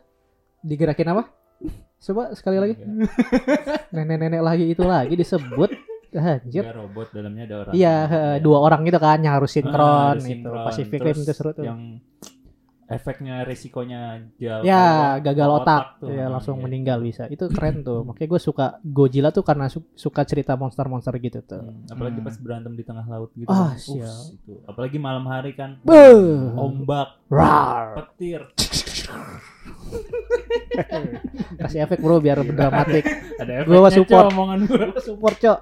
[0.60, 1.22] Digerakin apa?
[2.02, 2.74] Coba sekali lagi.
[3.94, 5.70] Nenek-nenek lagi itu lagi disebut.
[6.12, 6.60] Anjir.
[6.68, 7.72] Enggak robot dalamnya ada orang.
[7.72, 10.50] Iya, he, dua orang gitu kan yang harus Ah, sinkron ada itu.
[10.50, 11.64] Pacific Rim itu seru tuh.
[11.64, 12.04] Yang
[12.84, 14.60] efeknya resikonya jauh.
[14.60, 16.12] Ya, gagal otak, tuh.
[16.12, 16.64] ya langsung iya.
[16.68, 17.24] meninggal bisa.
[17.32, 18.04] Itu keren tuh.
[18.04, 21.64] Makanya gue suka Godzilla tuh karena su- suka cerita monster-monster gitu tuh.
[21.64, 22.28] Hmm, apalagi Hmm.
[22.28, 23.48] pas berantem di tengah laut gitu.
[23.48, 23.72] Ah.
[23.72, 23.88] Ups,
[24.36, 24.60] itu.
[24.68, 25.80] Apalagi malam hari kan.
[25.80, 26.52] Beuh.
[26.60, 27.96] Ombak, Rar.
[27.96, 28.44] petir.
[31.60, 33.04] Kasih efek bro biar dramatik.
[33.38, 34.28] Ada Gua support.
[34.28, 34.86] Cok, omongan gua.
[34.98, 35.58] Support cok.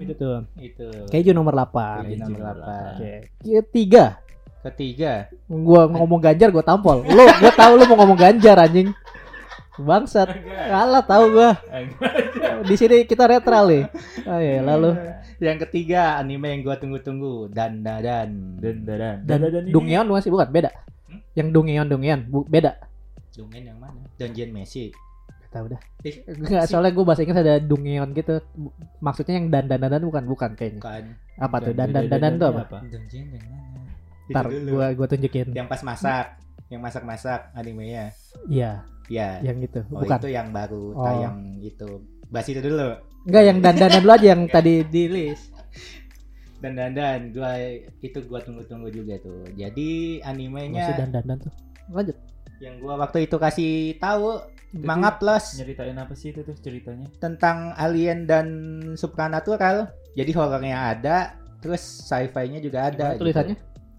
[0.00, 0.36] Itu tuh.
[0.60, 0.88] Itu.
[1.08, 2.08] Keju nomor 8.
[2.08, 2.92] Keju nomor delapan.
[2.96, 3.14] Oke.
[3.40, 4.04] Ketiga.
[4.60, 5.12] Ketiga.
[5.48, 7.04] Gua ngomong Ganjar gua tampol.
[7.04, 8.92] Lu gua tahu lu mau ngomong Ganjar anjing.
[9.80, 10.28] Bangsat.
[10.68, 11.56] Kalah tahu gua.
[11.72, 12.68] Enggak.
[12.68, 13.84] Di sini kita netral nih.
[14.28, 14.92] Oh iya, lalu
[15.40, 18.28] Yang ketiga anime yang gua tunggu-tunggu Dan Dan Dan
[18.60, 18.76] dan
[19.24, 20.68] dan dan Dungeon masih bukan beda.
[21.32, 22.74] Yang Dungeon Dungeon bu, beda.
[23.30, 23.94] Dungen yang mana?
[24.16, 24.90] Dungeon Messi.
[25.40, 25.80] Gak tahu dah.
[26.02, 28.34] Eh, Enggak, soalnya gue bahasa Inggris ada Dungeon gitu.
[28.98, 30.82] Maksudnya yang dan dan dan dan bukan bukan kayaknya.
[30.82, 31.04] bukan.
[31.38, 31.72] Apa tuh?
[31.72, 32.78] Dan Dan- dan dan dan tuh apa?
[32.82, 33.80] Dungeon yang mana?
[34.28, 34.72] Ntar dulu.
[34.94, 35.46] gua tunjukin.
[35.50, 36.26] Yang pas masak,
[36.68, 38.14] yang masak-masak animenya.
[38.46, 39.42] Iya, Ya.
[39.42, 39.82] yang itu.
[39.90, 40.18] Oh, Bukan.
[40.22, 41.02] itu yang baru Oh.
[41.02, 41.90] tayang itu.
[42.30, 42.94] Bahas itu dulu.
[43.26, 45.50] Enggak yang dan dan dan dulu aja yang tadi di list.
[46.60, 47.56] Dan dan dan gua
[47.98, 49.48] itu gua tunggu-tunggu juga tuh.
[49.52, 51.52] Jadi Masih animenya dan dan dan tuh.
[51.88, 52.16] Lanjut.
[52.60, 54.36] yang gua waktu itu kasih tahu
[54.70, 57.08] Itu manga plus Nyeritain apa sih itu tuh ceritanya?
[57.16, 58.46] tentang alien dan
[58.94, 59.88] supernatural.
[60.12, 61.16] Jadi horornya ada,
[61.58, 63.16] terus sci-fi-nya juga ada.
[63.16, 63.56] Gimana tulisannya?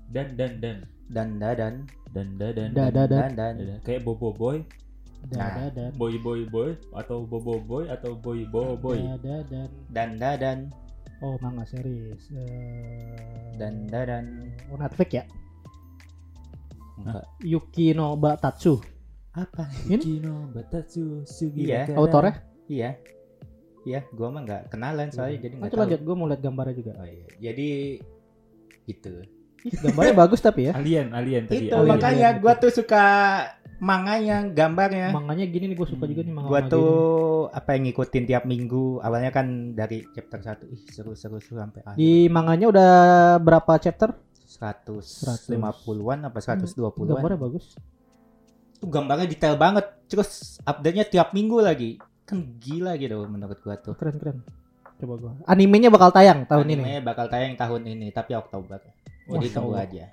[0.08, 0.78] Dan dan dan
[1.10, 1.74] Dan dan dan
[2.14, 3.18] dan dan dan Da- da- da.
[3.18, 3.54] dan dan.
[3.58, 3.80] dan.
[3.82, 4.62] Kayak bobo boy,
[5.26, 5.52] Dan Nah.
[5.58, 5.92] dan dan.
[5.98, 9.00] boy boy boy atau bobo boy atau boy bobo boy.
[9.90, 10.58] Dan dan dan.
[11.22, 12.34] Oh, manga series.
[12.34, 13.14] Eh,
[13.56, 14.26] dan dan dan.
[14.68, 15.24] Oh, Netflix ya?
[16.98, 17.26] Enggak.
[17.42, 18.82] Yuki no Batatsu.
[19.32, 19.70] Apa?
[19.88, 19.96] Ini?
[19.98, 21.94] Kino Batatsu Sugi Iya.
[21.96, 22.42] Autornya?
[22.68, 23.00] Iya.
[23.82, 25.84] Iya, gua mah nggak kenalan soalnya jadi nggak Lanjut tahu.
[25.88, 26.92] lanjut, gue mau lihat gambarnya juga.
[27.00, 27.26] Oh iya.
[27.40, 27.70] Jadi
[28.86, 29.14] itu.
[29.62, 30.74] Ih, gambarnya bagus tapi ya.
[30.74, 31.66] Alien, alien tadi.
[31.66, 31.92] itu Oh, iya, alien.
[31.96, 33.06] makanya iya, gua tuh suka
[33.82, 35.10] manganya, gambarnya.
[35.10, 36.54] Manganya gini nih gue suka juga nih manga.
[36.54, 36.90] gua tuh
[37.50, 39.02] apa yang ngikutin tiap minggu.
[39.02, 40.70] Awalnya kan dari chapter 1.
[40.70, 41.98] Ih, seru-seru sampai akhir.
[41.98, 42.92] Di manganya udah
[43.42, 44.14] berapa chapter?
[44.52, 47.18] 150-an apa 120-an.
[47.18, 47.74] Gambarnya bagus.
[48.78, 49.90] Itu gambarnya detail banget.
[50.06, 51.98] Terus update-nya tiap minggu lagi.
[52.30, 53.98] Kan gila gitu menurut gua tuh.
[53.98, 54.38] Keren keren.
[55.02, 55.32] Coba gua.
[55.50, 56.74] Animenya bakal tayang tahun ini.
[56.86, 58.78] Animenya bakal tayang tahun ini tapi Oktober.
[59.26, 60.06] Jadi tunggu aja.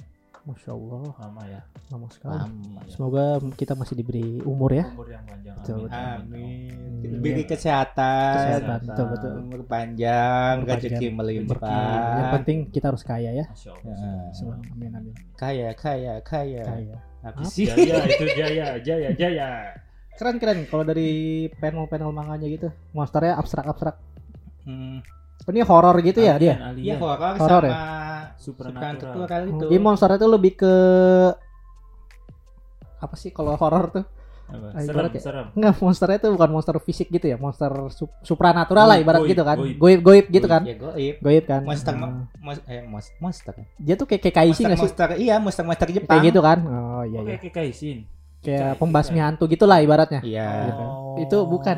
[0.48, 1.60] Masya Allah, Lama ya.
[1.92, 2.40] lama sekali.
[2.40, 2.80] Lama.
[2.88, 4.88] Semoga kita masih diberi umur ya.
[4.96, 5.56] Umur yang panjang.
[5.60, 5.92] Betul, Amin.
[5.92, 6.72] Amin.
[6.72, 7.00] Amin.
[7.04, 9.32] Diberi kesehatan, Kesehatan, betul betul.
[9.44, 11.60] umur panjang, rezeki melimpah.
[12.16, 13.44] Yang penting kita harus kaya ya.
[13.44, 13.92] Masya Ya.
[13.92, 14.32] Allah.
[14.32, 14.56] Semua.
[14.72, 15.12] Amin amin.
[15.36, 16.64] Kaya, kaya, kaya.
[16.64, 16.96] Kaya.
[17.20, 17.68] Apa sih?
[17.68, 19.48] Jaya itu Jaya, Jaya, Jaya.
[20.16, 20.64] Keren keren.
[20.64, 21.10] Kalau dari
[21.60, 24.00] panel-panel manganya gitu, monsternya abstrak abstrak.
[24.64, 25.04] Hmm,
[25.48, 26.54] Ini horor gitu ya dia.
[26.76, 27.76] Iya horor sama ya?
[28.36, 29.14] Supernatural.
[29.44, 29.64] itu.
[29.64, 30.74] Jadi monsternya tuh lebih ke
[32.98, 34.04] apa sih kalau horor tuh?
[34.48, 34.72] Apa?
[34.72, 35.46] Ah, Serem, ibaratnya- serem.
[35.52, 39.30] Enggak, monsternya tuh bukan monster fisik gitu ya, monster sup- supranatural lah Goib, ibarat goib,
[39.30, 39.56] gitu kan.
[39.60, 39.76] goib.
[39.76, 40.62] Goib goib gitu kan.
[40.64, 41.14] Ya goib.
[41.20, 41.60] Goib kan.
[41.62, 42.24] Monster, Hmm.
[42.34, 43.52] mo- eh, mos- monster.
[43.76, 44.84] Dia tuh kayak monster, nggak sih?
[44.88, 46.08] monster, iya, monster, monster Jepang.
[46.10, 46.58] Kayak gitu kan.
[46.64, 47.38] Oh iya Oke, iya.
[47.38, 47.98] kayak Kaisin.
[48.38, 50.20] Kayak Kayak- pembasmi hantu gitulah ibaratnya.
[50.24, 50.48] Iya.
[50.64, 50.80] Gitu.
[50.82, 51.16] Oh.
[51.18, 51.76] Itu bukan.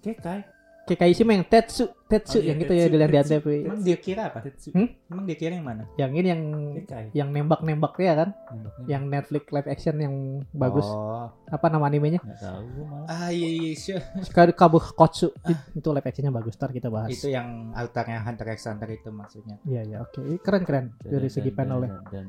[0.00, 0.48] Kayak
[0.96, 3.46] Kayak mah yang Tetsu, Tetsu Oh, iya, yang gitu ya dilihat di antv.
[3.66, 4.38] Emang dia kira apa?
[4.40, 4.72] Tetsu.
[4.72, 4.88] Hmm?
[5.10, 5.82] Emang dia kira yang mana?
[5.98, 7.06] Yang ini yang Kayak Kai.
[7.12, 8.28] yang nembak-nembak ya kan?
[8.48, 10.14] Nembaknya Yang Netflix live action yang
[10.50, 10.86] bagus.
[10.86, 11.28] Oh.
[11.50, 12.20] Apa nama animenya?
[12.24, 13.06] nggak tahu malah.
[13.10, 14.00] Ah iya iya sure.
[14.22, 15.34] Sekali Kabuh Kotsu.
[15.74, 16.56] Itu live actionnya bagus.
[16.56, 17.10] Ntar kita bahas.
[17.10, 19.60] Itu yang altarnya Hunter x Hunter itu maksudnya.
[19.66, 20.22] Iya iya oke.
[20.22, 21.90] Ih, Keren keren Dan- dari segi dan- panelnya.
[22.08, 22.26] dan- dan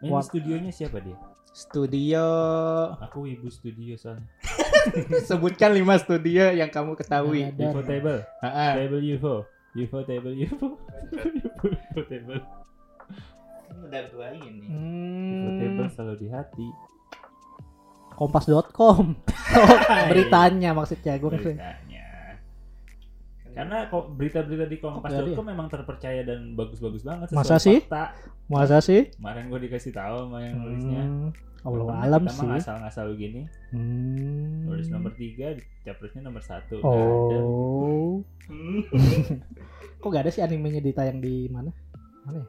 [0.00, 1.12] ini studionya siapa dia?
[1.50, 2.22] Studio
[3.00, 4.22] Aku ibu studio soalnya.
[5.28, 7.50] sebutkan lima studio yang kamu ketahui.
[7.52, 9.34] Dan- UFO table, Ah, table UFO,
[9.76, 10.68] UFO table UFO,
[11.60, 12.40] UFO table,
[13.80, 14.62] udah gua ini.
[14.62, 16.68] UFO table Hmm, selalu di hati.
[18.12, 19.04] Kompas.com.
[19.50, 21.74] Oh, beritanya maksudnya gue Beritanya.
[23.60, 27.28] Karena kok berita-berita di Kompas.com memang terpercaya dan bagus-bagus banget.
[27.36, 27.84] Masa sih?
[27.84, 28.16] Fakta.
[28.48, 29.12] masa sih?
[29.20, 31.02] Kemarin gue dikasih tahu sama yang nulisnya.
[31.04, 31.28] Hmm,
[31.60, 32.48] Allah Nggak pernah alam mah sih.
[32.48, 33.42] ngasal-ngasal begini.
[33.68, 34.64] Hmm.
[34.64, 35.52] Nulis nomor tiga,
[35.84, 36.80] capresnya nomor satu.
[36.80, 37.36] Ada.
[37.44, 38.24] Oh.
[40.00, 41.68] Kok gak ada sih animenya ditayang di mana?
[42.24, 42.46] Mana ya?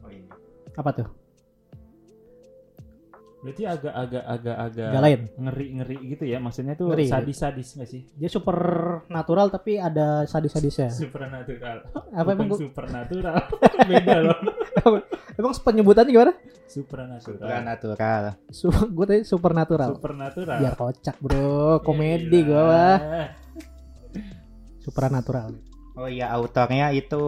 [0.00, 0.24] Oh, ini.
[0.72, 1.25] Apa tuh?
[3.46, 5.20] Berarti agak-agak agak-agak Gak lain.
[5.38, 6.38] ngeri-ngeri gitu ya.
[6.42, 7.06] Maksudnya tuh Ngeri.
[7.06, 8.02] sadis-sadis nggak sih?
[8.18, 8.58] Dia super
[9.06, 10.90] natural tapi ada sadis-sadisnya.
[11.06, 11.86] Supernatural.
[12.10, 13.38] Apa emang gua, supernatural.
[13.90, 14.38] Beda loh.
[15.38, 16.32] emang penyebutannya gimana?
[16.66, 17.38] Supernatural.
[17.38, 18.22] Supernatural.
[18.50, 19.90] Su gue tadi supernatural.
[19.94, 20.58] Supernatural.
[20.58, 22.98] Biar kocak bro, komedi Ya, gue mah.
[24.82, 25.54] Supernatural.
[25.96, 27.22] Oh iya, autornya itu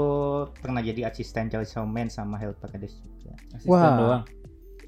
[0.60, 3.32] pernah jadi asisten Chainsaw Man sama Helper Hades juga.
[3.56, 3.96] Asisten Wah.
[3.96, 4.24] doang.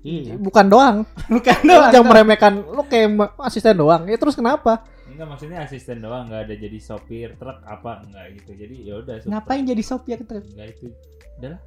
[0.00, 0.34] Iya.
[0.36, 0.96] Bukan doang.
[1.34, 1.90] Bukan doang.
[1.92, 2.52] jangan meremehkan.
[2.62, 3.10] Lu kayak
[3.40, 4.04] asisten doang.
[4.04, 4.84] Ya terus kenapa?
[5.04, 8.50] Enggak maksudnya asisten doang, nggak ada jadi sopir truk apa enggak gitu.
[8.56, 9.14] Jadi ya udah.
[9.26, 10.40] Ngapain jadi sopir truk?
[10.46, 10.88] Enggak itu.
[11.36, 11.60] Udah lah.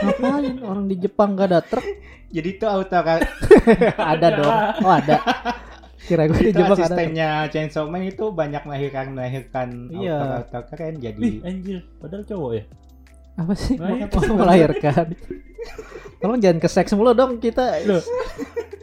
[0.00, 1.86] Ngapain orang di Jepang gak ada truk?
[2.34, 3.22] Jadi itu autor
[4.12, 4.54] ada dong.
[4.82, 5.22] Oh ada.
[6.02, 6.82] Kira gue di Jepang ada.
[6.82, 10.18] asistennya Chainsaw Man itu banyak melahirkan melahirkan Iya.
[10.42, 11.78] autor-autor keren Wih, jadi anjir.
[11.96, 12.64] Padahal cowok ya.
[13.38, 13.74] Apa sih?
[14.34, 15.06] Melahirkan.
[16.24, 17.84] Tolong jangan ke seks mulu dong kita.
[17.84, 18.00] Loh.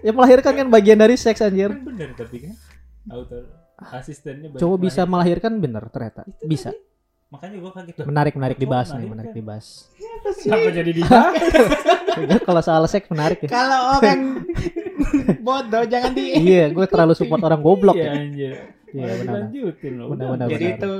[0.02, 1.74] Ya melahirkan kan bagian dari seks anjir.
[1.74, 2.54] Kan bener tapi kan.
[3.10, 6.70] Autor asistennya cowok bisa melahirkan bener ternyata bisa
[7.34, 9.90] makanya gua kaget tuh menarik menarik dibahas nih menarik dibahas
[10.38, 11.34] kenapa jadi dibahas
[12.46, 14.46] kalau soal seks menarik ya Kalau orang
[15.48, 18.54] bodoh jangan di iya gue terlalu support orang goblok iya ya anjir
[18.92, 19.48] Iya, benar.
[19.48, 20.28] dilanjutin loh Benar, udah.
[20.36, 20.48] benar.
[20.52, 20.94] Jadi itu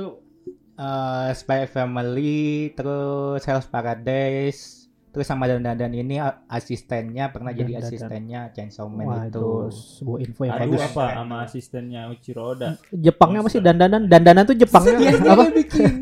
[0.74, 4.81] eh, Spy Family terus Hell's Paradise
[5.12, 9.24] terus sama dan dan ini a- asistennya pernah jadi Dan- dan- asistennya Chainsaw Man wah
[9.24, 9.68] itu.
[9.70, 14.56] sebuah info yang bagus apa sama asistennya Uchiro Oda Jepangnya apa sih dandanan dandanan tuh
[14.56, 15.92] Jepangnya Dia apa sendiri bikin.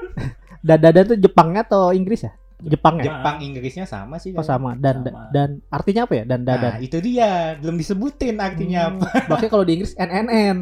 [0.68, 4.30] dandanan tuh Jepangnya atau Inggris ya Jepang ya Jepang Inggrisnya sama sih.
[4.32, 4.46] kan?
[4.46, 5.34] sama dan Sama.
[5.34, 9.06] dan artinya apa ya dan Nah, dadan itu dia belum disebutin artinya apa.
[9.26, 10.58] Makanya kalau di Inggris NNN.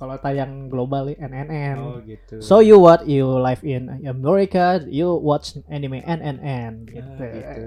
[0.00, 1.76] Kalau tayang global nih, NNN.
[1.76, 2.40] Oh gitu.
[2.40, 7.20] So you what you live in America, you watch anime NNN gitu.
[7.20, 7.60] Ah, gitu.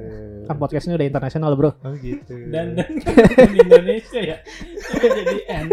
[0.50, 1.78] Kan podcast ini udah internasional, Bro.
[1.80, 2.34] Oh gitu.
[2.50, 2.90] dan dan
[3.48, 4.38] di Indonesia ya
[4.98, 5.66] jadi N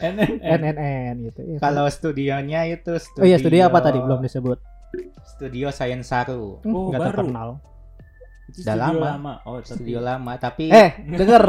[0.00, 1.40] N N N NNN gitu.
[1.44, 1.58] Iya.
[1.60, 4.58] kalau studionya itu studio Oh iya, studio apa tadi belum disebut.
[5.28, 6.64] Studio Science Saru.
[6.64, 7.10] Hmm, Oh, nggak baru.
[7.12, 7.48] terkenal.
[8.46, 9.32] Itu Udah studio lama.
[9.42, 11.44] oh tapi Studio lama tapi Eh, denger.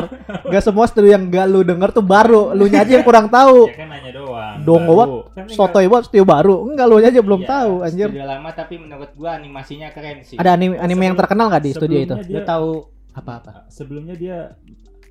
[0.46, 2.52] Gak semua studio yang gak lu denger tuh baru.
[2.52, 3.66] Lu nya aja yang kurang tahu.
[3.66, 5.10] ya kan nanya doang Dong, what?
[5.32, 6.66] Kan Sotoy buat studio baru.
[6.66, 8.08] Enggak lu aja belum Iya, tahu anjir.
[8.08, 10.36] Studio lama tapi menurut gua animasinya keren sih.
[10.36, 12.12] Ada anime anime yang terkenal gak di studio itu?
[12.12, 12.70] sebelumnya Lu dia- tahu
[13.14, 13.52] apa-apa?
[13.68, 14.38] sebelumnya dia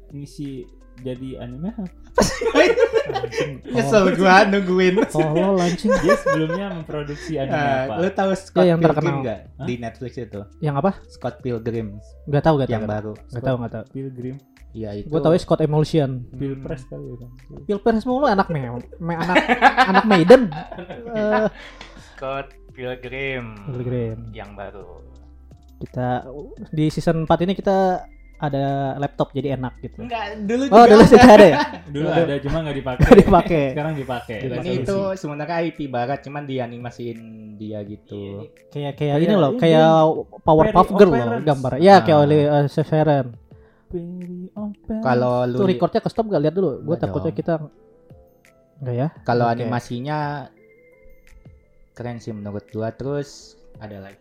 [0.08, 1.70] ngisi jadi anime
[3.66, 4.94] Nyesel gua nungguin.
[5.12, 9.20] Oh, launching dia sebelumnya memproduksi anime Eh, apa lu tahu Scott yang Pilgrim terkenal.
[9.22, 9.66] nggak Hah?
[9.66, 10.40] di Netflix itu?
[10.58, 10.90] yang apa?
[11.06, 12.74] Scott Pilgrim Gak tahu gak tahu.
[12.74, 13.12] yang baru.
[13.28, 13.84] Gak tahu gak tahu.
[13.90, 14.36] Pilgrim
[14.70, 15.08] Iya itu.
[15.08, 16.24] Gue tahu Scott Emulsion.
[16.30, 17.30] Pilpres kali ya kan
[17.64, 18.60] Pilpres mulu anak me,
[18.98, 19.36] me anak
[19.90, 20.52] anak Maiden.
[21.10, 21.48] Eh,
[22.06, 23.56] Scott Pilgrim.
[23.66, 24.32] Pilgrim.
[24.32, 24.84] Yang baru.
[25.76, 26.24] kita
[26.70, 28.00] di season 4 ini kita
[28.36, 28.64] ada
[28.96, 30.04] laptop jadi enak gitu.
[30.04, 31.08] Enggak, dulu Oh, juga dulu ada.
[31.08, 31.56] sudah ada ya?
[31.94, 33.64] dulu ada cuma nggak dipakai Nggak dipakai.
[33.72, 34.76] sekarang dipakai Resolusi.
[34.76, 37.18] itu sebenarnya IP barat cuman dianimasiin
[37.54, 38.44] dia gitu.
[38.68, 39.88] Kayak kayak Kayak ini loh, ini, kayak
[40.42, 41.70] Powerpuff Perry Girl loh gambar.
[41.78, 42.66] Ya, kayak oleh uh.
[45.00, 46.82] Kalau lu Tuh recordnya ke stop gak lihat dulu.
[46.82, 47.54] Gue takutnya kita
[48.76, 49.08] Enggak ya?
[49.24, 50.52] kalau animasinya
[51.90, 54.20] keren sih menurut gua terus ada lagi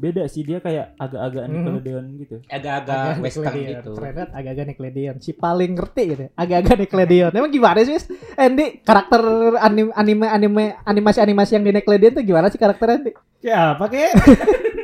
[0.00, 1.52] beda sih dia kayak agak-agak Hmm.
[1.54, 3.68] Nickelodeon gitu agak-agak western Nickelodeon.
[3.76, 3.90] gitu.
[3.92, 5.16] Keren agak-agak Nickelodeon.
[5.18, 6.24] Si paling ngerti gitu.
[6.32, 7.30] Agak-agak Nickelodeon.
[7.30, 7.92] Emang gimana sih?
[7.92, 8.08] Wis?
[8.34, 9.20] Andy, karakter
[9.58, 13.12] anime anime anime animasi-animasi yang di Nickelodeon tuh gimana sih karakternya Andy?
[13.38, 14.12] kayak apa kayak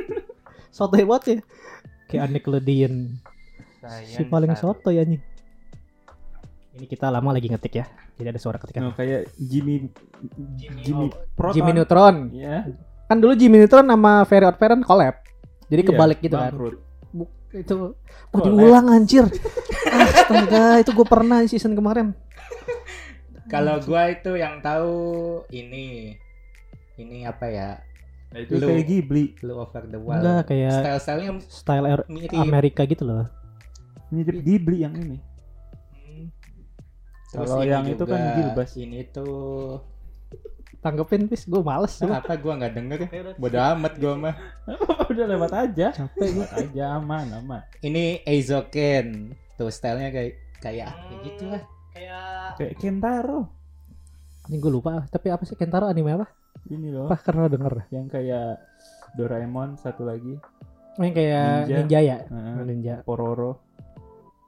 [0.76, 1.37] Soto banget ya.
[2.07, 2.94] Kayak Nickelodeon.
[4.05, 5.22] Si paling soto ya anjing.
[6.74, 7.87] Ini kita lama lagi ngetik ya.
[8.14, 8.83] Jadi ada suara ketikan.
[8.83, 9.88] no, kayak Jimmy
[10.79, 12.16] Jimmy Proton Jimmy Neutron.
[12.31, 12.68] ya
[13.07, 15.14] Kan dulu Jimmy Neutron sama Very Odd Parents collab.
[15.66, 16.51] Jadi Iya, kebalik gitu kan.
[16.51, 16.75] bangkrut.
[17.09, 17.77] Bu- itu
[18.29, 18.45] Collab.
[18.45, 19.25] diulang anjir.
[19.87, 22.12] Astaga, itu gue pernah di season kemarin.
[23.47, 24.90] Kalau gua itu yang tahu
[25.49, 26.19] ini
[26.97, 27.79] ini apa ya?
[28.27, 30.19] Nah, itu Lu- kayak Ghibli Blue over the wall.
[30.19, 32.35] Enggak kayak Style-stylenya style er- mirip.
[32.35, 33.31] Amerika gitu loh.
[34.09, 35.19] mirip Ghibli yang ini
[35.92, 36.27] Hmm.
[37.29, 38.71] Kalau yang itu kan Gilbas.
[38.75, 39.79] Ini tuh
[40.79, 42.21] Tanggepin pis, gue males coba.
[42.21, 42.99] apa gua nggak denger
[43.35, 44.35] bodo amat gua mah
[45.11, 46.47] udah lewat aja Capek gue.
[46.47, 53.41] aja aman aman ini Eizoken tuh stylenya kayak kayak kayak gitu lah Kayak kayak Kentaro
[54.47, 56.27] ini gue lupa, tapi apa sih Kentaro anime apa?
[56.69, 57.89] ini loh Apa karena denger?
[57.89, 58.61] yang kayak
[59.12, 60.37] Doraemon satu lagi
[60.95, 61.77] Oh, yang kayak Ninja.
[61.79, 62.17] ninja, ya?
[62.23, 62.55] Heeh.
[62.65, 62.95] Ninja.
[63.03, 63.61] Pororo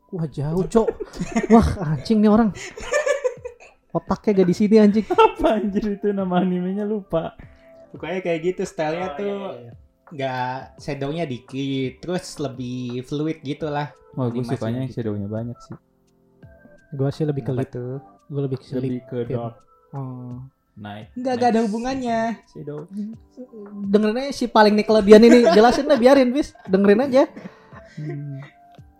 [0.09, 0.89] Wah jauh cok.
[1.49, 2.49] Wah anjing nih orang.
[3.89, 5.07] Otaknya gak di sini anjing.
[5.29, 7.33] apa anjir itu nama animenya lupa
[7.89, 9.73] pokoknya kayak gitu stylenya Oh, tuh iya,
[10.09, 15.01] nggak shadownya dikit terus lebih fluid gitu lah Wah gue sukanya yang gitu.
[15.01, 15.77] shadownya banyak sih
[16.91, 18.73] Gue sih lebih ke tuh Gue lebih ke.
[18.75, 19.29] Lebih ke Iya.
[19.31, 19.55] dark
[19.89, 20.37] Oh.
[20.75, 22.85] night nggak nggak ada hubungannya Shadow
[23.89, 25.49] Dengerin aja si paling Nickelodeon ini.
[25.49, 26.53] Jelasin lah biarin bis.
[26.65, 27.25] Dengerin aja.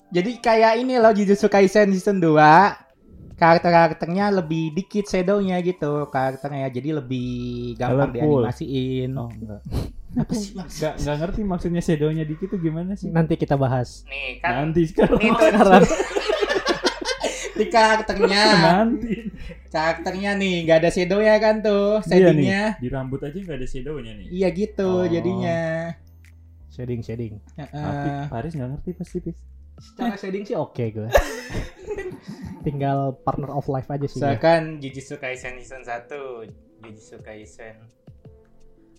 [0.09, 2.33] jadi kayak ini loh Jujutsu Kaisen season 2
[3.39, 6.69] karakter-karakternya lebih dikit shadownya gitu karakternya.
[6.69, 7.29] Jadi lebih
[7.75, 8.45] gampang Colorful.
[8.45, 9.11] dianimasiin.
[9.15, 9.61] Oh enggak.
[10.19, 13.09] Apa sih enggak enggak ngerti maksudnya shadownya dikit tuh gimana sih?
[13.09, 14.03] Nanti kita bahas.
[14.05, 15.17] nih kan nanti sekarang.
[15.17, 15.85] ini tuh Sekarang.
[17.59, 18.43] di karakternya.
[18.59, 19.15] Nanti.
[19.69, 23.67] Karakternya nih nggak ada shadownya kan tuh Iya nih, shadingnya di rambut aja nggak ada
[23.67, 24.27] shadownya nih.
[24.31, 25.07] Iya gitu Oh.
[25.07, 25.59] jadinya.
[26.69, 27.35] Shading shading.
[27.55, 27.69] Heeh.
[27.75, 29.39] tapi Paris nggak ngerti pasti pis
[29.79, 31.09] Secara shading sih oke gue.
[32.67, 34.19] Tinggal partner of life aja sih.
[34.19, 36.11] Misalkan Jujutsu Kaisen season 1
[36.83, 37.79] Jujutsu Kaisen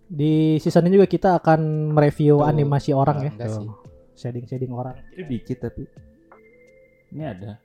[0.06, 2.48] Di season ini juga kita akan mereview Tuh.
[2.48, 3.48] animasi orang Oh, ya.
[3.48, 3.70] sih.
[4.18, 4.98] Shading shading orang.
[5.13, 5.84] itu dikit tapi
[7.10, 7.56] ini ada ya.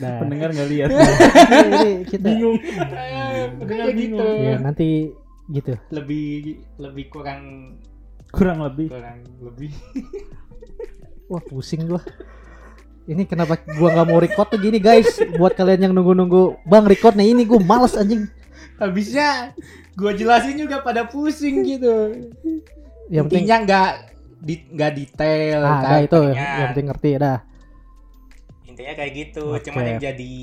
[0.00, 0.88] Nah, Pendengar nggak lihat.
[0.90, 2.56] ini kita Bingung.
[3.60, 4.24] Kayak gitu.
[4.38, 4.88] ya nanti
[5.50, 5.74] gitu.
[5.90, 6.28] Lebih
[6.78, 7.74] lebih kurang
[8.30, 8.88] Kurang lebih.
[8.90, 9.72] kurang lebih.
[11.30, 12.02] Wah pusing gua.
[13.10, 15.18] Ini kenapa gua nggak mau record tuh gini guys?
[15.34, 18.30] Buat kalian yang nunggu-nunggu, bang record nih ini gua males anjing.
[18.78, 19.54] Habisnya
[19.98, 22.16] gua jelasin juga pada pusing gitu.
[23.10, 23.90] Yang Intinya nggak
[24.40, 27.38] di nggak detail ah, dah itu yang penting ngerti dah.
[28.64, 29.44] Intinya kayak gitu.
[29.52, 29.68] Oke.
[29.68, 30.34] Cuman yang jadi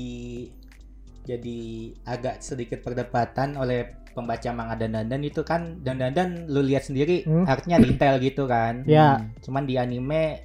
[1.28, 1.60] jadi
[2.08, 7.22] agak sedikit perdebatan oleh pembaca manga dan dandan itu kan dan dandan lu lihat sendiri
[7.22, 7.46] Hmm.
[7.46, 8.82] artnya detail gitu kan.
[8.84, 10.42] Ya, Cuman di anime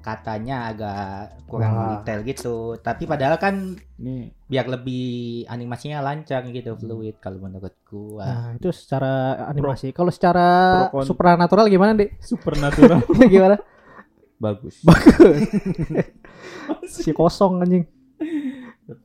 [0.00, 1.06] katanya agak
[1.46, 1.88] kurang Wah.
[1.94, 2.56] detail gitu.
[2.76, 5.04] Tapi padahal kan Ini biar lebih
[5.46, 8.24] animasinya lancar gitu fluid kalau menurut gua.
[8.24, 9.12] nah itu secara
[9.46, 9.92] animasi.
[9.92, 10.46] Kalau secara
[10.88, 12.10] pro supranatural gimana deh?
[12.18, 12.98] supernatural
[13.28, 13.60] gimana?
[14.42, 14.82] bagus.
[16.84, 17.84] Si kosong anjing.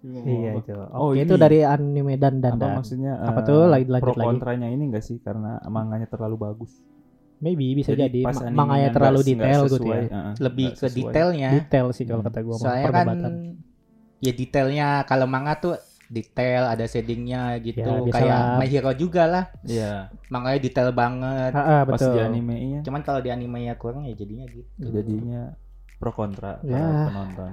[0.03, 0.59] Iya apa?
[0.61, 0.71] itu.
[0.75, 3.59] Oke Oh, itu dari anime dan dan apa maksudnya Apa eh, tuh?
[3.67, 4.27] Lagi- lanjut pro lagi.
[4.27, 6.71] kontranya ini enggak sih karena manganya terlalu bagus
[7.37, 10.09] Maybe bisa jadi, pas Ma- animenya manganya terlalu detail gitu sesuai, ya.
[10.09, 10.97] eh, lebih ke sesuai.
[10.97, 11.49] detailnya.
[11.53, 12.29] Detail sih kalau Hmm.
[12.33, 13.31] kata gua Soalnya kan perdebatan.
[14.17, 15.75] ya detailnya kalau manga tuh
[16.09, 21.61] detail ada shadingnya gitu Ya, kayak My Hero juga lah Iya, manganya detail banget Ah,
[21.61, 22.15] ah, pas betul.
[22.15, 25.53] di animenya cuman kalau di animenya kurang ya jadinya gitu jadinya
[26.01, 27.05] pro kontra Ya.
[27.05, 27.51] penonton.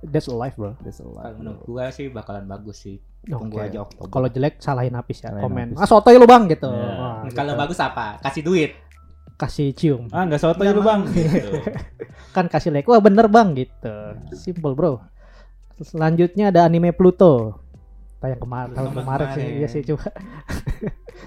[0.00, 0.76] That's life bro.
[0.80, 2.96] That's a kalau menurut gua sih bakalan bagus sih
[3.28, 3.68] tunggu Oke.
[3.68, 5.68] aja Oktober Kalau jelek salahin Apis ya, Salahin komen.
[5.76, 5.80] Apis.
[5.84, 6.72] Ah sotoy lu bang gitu.
[6.72, 6.88] Ya.
[6.96, 7.60] Wah, kalau gitu.
[7.60, 8.72] bagus apa kasih duit
[9.40, 10.04] kasih cium.
[10.12, 10.84] Ah, Nggak lu, mau.
[10.84, 11.00] Bang.
[11.16, 11.48] Gitu.
[12.36, 12.84] Kan kasih like.
[12.84, 13.94] Wah bener bang gitu.
[14.36, 15.00] Simple bro.
[15.80, 17.56] Selanjutnya ada anime Pluto.
[18.20, 19.46] Tayang kemarin, tahun kemarin sih.
[19.56, 20.12] Iya sih coba.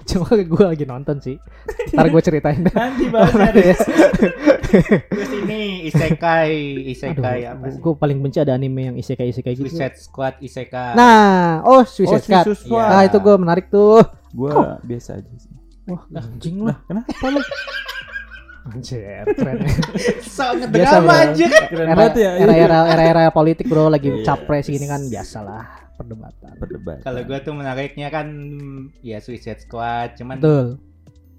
[0.04, 1.36] Cuma gue lagi nonton sih.
[1.90, 2.70] Ntar gue ceritain dah.
[2.72, 3.76] Nanti Nanti ya.
[5.04, 6.54] terus ini isekai
[6.88, 9.66] isekai apa sih Gue paling benci ada anime yang isekai isekai gitu.
[9.66, 12.46] Suicide Squad isekai Nah, oh Suicide Squad.
[12.46, 12.88] Suicide Squad.
[12.88, 13.98] Ah itu gue menarik tuh.
[14.30, 15.50] Gua biasa aja sih.
[15.84, 16.78] Wah anjing lah.
[16.86, 17.10] Kenapa?
[18.64, 19.76] Anjir, keren ya.
[20.24, 21.20] sangat Biasa, drama bro.
[21.28, 22.30] aja Keren era, banget ya.
[22.40, 24.24] era era era era politik bro lagi Iya.
[24.24, 27.00] capres gini kan biasalah perdebatan Berdebat.
[27.00, 28.26] kalau gua tuh menariknya kan
[29.00, 30.66] ya Suicide Squad cuman betul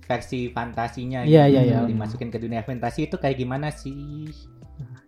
[0.02, 1.54] versi fantasinya Iya, gitu.
[1.56, 1.80] iya, iya.
[1.84, 4.30] dimasukin ke dunia fantasi itu kayak gimana sih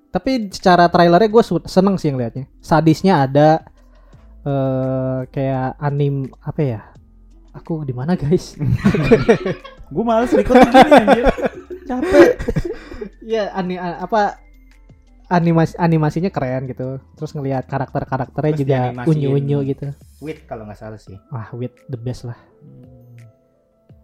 [0.08, 3.62] tapi secara trailernya gue seneng sih ngeliatnya sadisnya ada
[4.42, 6.82] eh kayak anim apa ya
[7.52, 8.56] aku di mana guys
[9.88, 11.26] Gue males record gini anjir.
[11.88, 12.30] Capek.
[13.24, 14.36] ya ani a- apa
[15.28, 19.12] animasi animasinya keren gitu terus ngelihat karakter karakternya Terus juga dianimasiin.
[19.12, 19.86] unyu unyu gitu
[20.20, 22.40] Wit kalau nggak salah sih wah with the best lah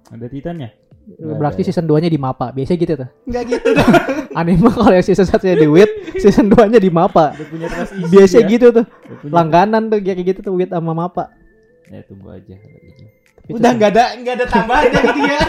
[0.05, 0.69] Ada titannya?
[1.03, 1.67] Nggak berarti ada ya.
[1.69, 3.91] season 2 nya di mapa biasanya gitu tuh nggak gitu dong
[4.39, 7.67] anime kalau yang season 1 nya di wit season 2 nya di mapa Udah punya
[7.67, 8.47] trust issue biasa ya.
[8.47, 8.85] gitu tuh
[9.27, 11.27] langganan tuh kayak gitu tuh wit sama mapa
[11.85, 12.55] Ya tunggu aja.
[12.55, 13.03] gitu.
[13.45, 15.39] Udah nggak ada nggak ada tambahannya gitu ya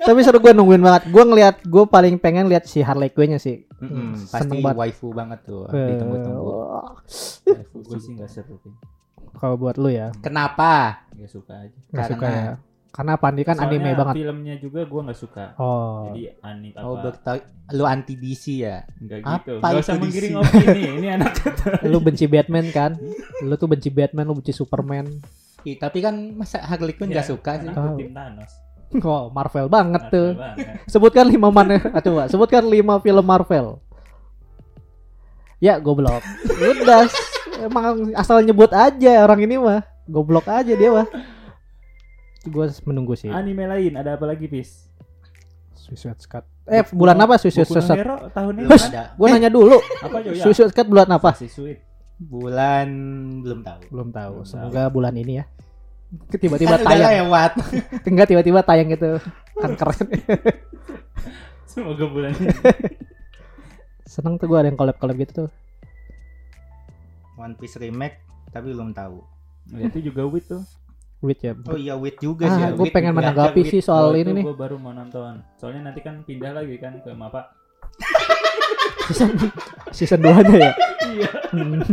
[0.00, 3.38] tapi seru gue nungguin banget gue ngeliat gue paling pengen lihat si Harley Quinn nya
[3.38, 4.78] sih Mm-mm, Hmm, pasti seneng banget.
[4.80, 6.52] waifu banget tuh Eh, ditunggu-tunggu.
[7.76, 8.56] Gue sih nggak seru.
[9.34, 11.78] Kalau buat lu ya kenapa Nggak suka aja.
[11.88, 12.54] nggak suka Karena- ya
[12.90, 15.44] karena Pandi kan Soalnya anime banget Filmnya juga gue nggak suka.
[15.56, 16.84] oh Jadi anime apa?
[16.84, 19.52] oh berta- lu anti DC ya Enggak Apa gitu.
[19.58, 20.82] Gak usah menggiring opini.
[20.94, 21.32] Ini anak
[21.90, 22.92] lu benci Batman kan
[23.40, 25.08] lu tuh benci Batman lu benci Superman
[25.62, 27.74] Ih, tapi kan masa Harley Quinn nggak Ya, suka sih Oh.
[27.74, 28.52] Aku tim Thanos.
[29.00, 30.76] oh Marvel banget tuh Marvel banget.
[30.84, 33.80] sebutkan lima mana ah, coba sebutkan lima film Marvel
[35.58, 36.20] ya goblok
[36.82, 37.06] udah
[37.62, 41.06] emang asal nyebut aja orang ini mah goblok aja dia mah
[42.42, 44.90] gue menunggu sih Anime lain ada apa lagi, Pis?
[45.72, 48.82] Suicide Squad eh bulan apa Suicide Squad Hero tahun ini kan?
[48.90, 50.42] ada gue nanya dulu Apa Jo ya?
[50.42, 51.78] Suicide Squad bulan apa sweet.
[52.22, 52.88] Bulan
[53.40, 53.80] belum tahu.
[53.88, 54.34] Belum tahu.
[54.40, 55.44] Belum semoga bulan ini ya.
[56.30, 57.26] Tiba-tiba Kan tayang.
[57.26, 57.52] lewat.
[58.08, 59.10] Enggak tiba-tiba tayang itu.
[59.56, 60.06] Kan keren
[61.72, 62.52] Semoga bulan ini.
[64.04, 65.48] seneng tuh gue ada yang collab collab gitu tuh.
[67.34, 68.20] One Piece remake
[68.52, 69.24] tapi belum tahu.
[69.72, 70.60] Ya, itu juga Wit tuh.
[71.22, 71.54] Wait ya?
[71.64, 72.68] Oh iya Wit juga Ah, sih ya.
[72.74, 73.72] Wit pengen menanggapi Wit.
[73.72, 74.44] sih soal ini nih.
[74.44, 75.40] Gue baru mau nonton.
[75.56, 77.56] Soalnya nanti kan pindah lagi kan ke Mapa.
[79.04, 79.28] Season
[79.90, 80.72] season 2 nya ya
[81.12, 81.30] Iya.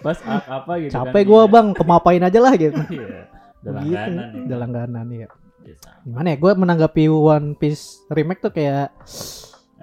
[0.00, 0.94] Pas apa gitu kan.
[1.06, 1.48] capek gue Iya.
[1.48, 3.06] bang kemapain aja lah gitu Iya.
[3.60, 4.42] Udah gitu langganan ya.
[4.42, 5.28] udah langganan ya
[5.60, 5.88] Biasa.
[6.02, 8.88] gimana ya gue menanggapi One Piece remake tuh kayak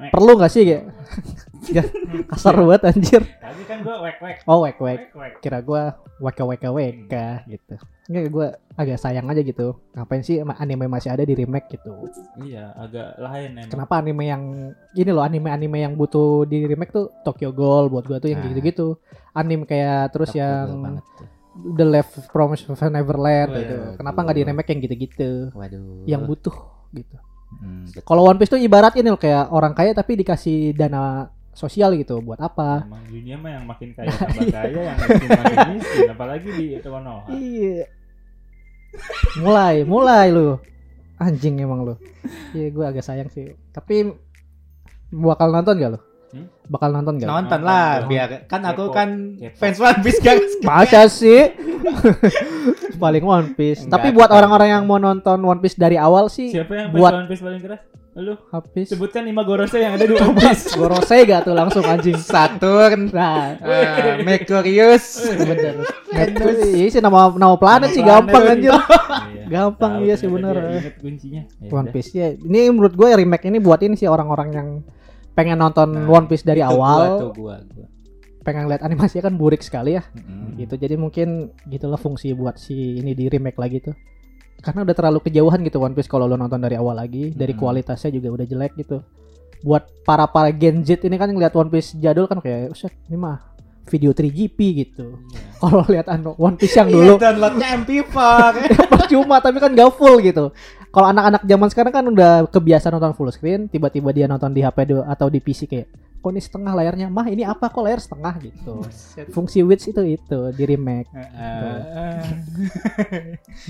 [0.09, 0.83] perlu nggak sih kayak
[1.67, 1.83] Ya,
[2.29, 3.21] kasar banget anjir.
[3.25, 4.37] Tadi kan gua wek wek.
[4.45, 4.99] Oh, wek wek.
[4.99, 5.33] Wek wek.
[5.41, 7.75] Kira gua weka weka weka gitu.
[8.07, 8.47] Enggak gua
[8.77, 9.75] agak sayang aja gitu.
[9.91, 12.07] Ngapain sih anime masih ada di remake gitu.
[12.39, 13.71] Iya, agak lain emang.
[13.73, 14.43] Kenapa anime yang
[14.93, 18.53] ini loh anime-anime yang butuh di remake tuh Tokyo Ghoul buat gua tuh yang Nah.
[18.53, 18.95] gitu-gitu.
[19.33, 21.01] Anime kayak terus Tokyo yang.
[21.57, 22.53] The Left from
[22.93, 23.61] Neverland Waduh.
[23.65, 23.77] gitu.
[23.97, 25.31] Kenapa nggak di remake yang gitu-gitu?
[25.57, 26.05] Waduh.
[26.05, 26.57] Yang butuh
[26.93, 27.17] gitu.
[27.47, 27.87] Hmm.
[28.03, 32.21] Kalau One Piece tuh ibarat ini loh kayak orang kaya tapi dikasih dana sosial gitu.
[32.21, 32.85] Buat apa?
[32.85, 36.07] Emang dunia mah yang makin kaya tambah kaya, yang makin miskin.
[36.07, 37.25] Apalagi di Konoha.
[37.27, 37.89] Iya.
[39.37, 40.61] mulai, mulai lu.
[41.17, 41.93] Anjing emang lu.
[42.53, 43.57] Iya, gue agak sayang sih.
[43.69, 44.13] Tapi
[45.09, 45.99] bakal nonton gak lu?
[46.27, 46.45] Hmm?
[46.67, 47.25] Bakal nonton gak?
[47.25, 48.09] Nonton Nonton lah dong.
[48.09, 48.93] biar kan aku Kepo.
[48.93, 49.57] kan Kepo.
[49.57, 50.51] fans One Piece guys.
[50.61, 51.41] Masa sih?
[52.97, 53.81] paling One Piece.
[53.81, 57.01] Enggak, Tapi buat orang-orang yang mau nonton One Piece dari awal sih Siapa yang buat
[57.01, 57.81] buat One Piece paling keras?
[58.17, 58.89] Lu habis.
[58.89, 60.73] sebutkan lima gorose yang ada di One Piece.
[60.73, 62.17] Gorosei gak tuh langsung anjing.
[62.17, 65.21] Saturn, Nah, uh, Mercurius.
[65.37, 65.85] bener.
[66.65, 68.73] Iya sih nama nama planet sih gampang anjir.
[68.73, 69.45] Iya.
[69.47, 70.57] Gampang, iya sih, bener.
[70.57, 71.45] Ingat kuncinya.
[71.61, 71.93] Ya One.
[71.93, 72.33] Piece ya.
[72.33, 74.67] Ini menurut gue remake ini buat ini sih orang-orang yang
[75.37, 77.85] pengen nonton Nah, One Piece dari Itu gua awal, tuh gua, gua.
[78.41, 80.03] pengen lihat animasinya kan burik sekali ya.
[80.57, 80.73] Gitu.
[80.73, 83.93] Jadi mungkin gitulah fungsi buat si ini di remake lagi tuh.
[84.57, 87.61] Karena udah terlalu kejauhan gitu One Piece kalau lo nonton dari awal lagi, dari Mm-mm.
[87.61, 89.05] kualitasnya juga udah jelek gitu.
[89.61, 93.17] Buat para para Gen Z ini kan ngeliat One Piece jadul kan kayak, "Set, ini
[93.17, 93.41] mah
[93.87, 95.41] video 3GP gitu." Iya.
[95.61, 98.17] Kalau lihat anu One Piece yang Iya, dulu downloadnya MP4.
[98.93, 100.53] percuma tapi kan gak full gitu.
[100.87, 104.97] Kalau anak-anak zaman sekarang kan udah kebiasaan nonton full screen, tiba-tiba dia nonton di HP
[105.05, 105.87] atau di PC kayak,
[106.17, 108.83] kok ini setengah layarnya, mah ini apa kok layar setengah gitu.
[109.31, 111.07] Fungsi width itu itu di remake.
[111.13, 112.19] Heeh.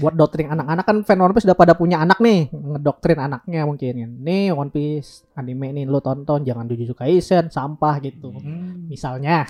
[0.01, 4.17] Buat doktrin anak-anak kan fan One Piece udah pada punya anak nih, ngedoktrin anaknya mungkin.
[4.23, 8.33] Nih One Piece anime nih lu tonton, jangan Jujutsu Kaisen, sampah gitu.
[8.33, 8.89] Hmm.
[8.89, 9.45] Misalnya,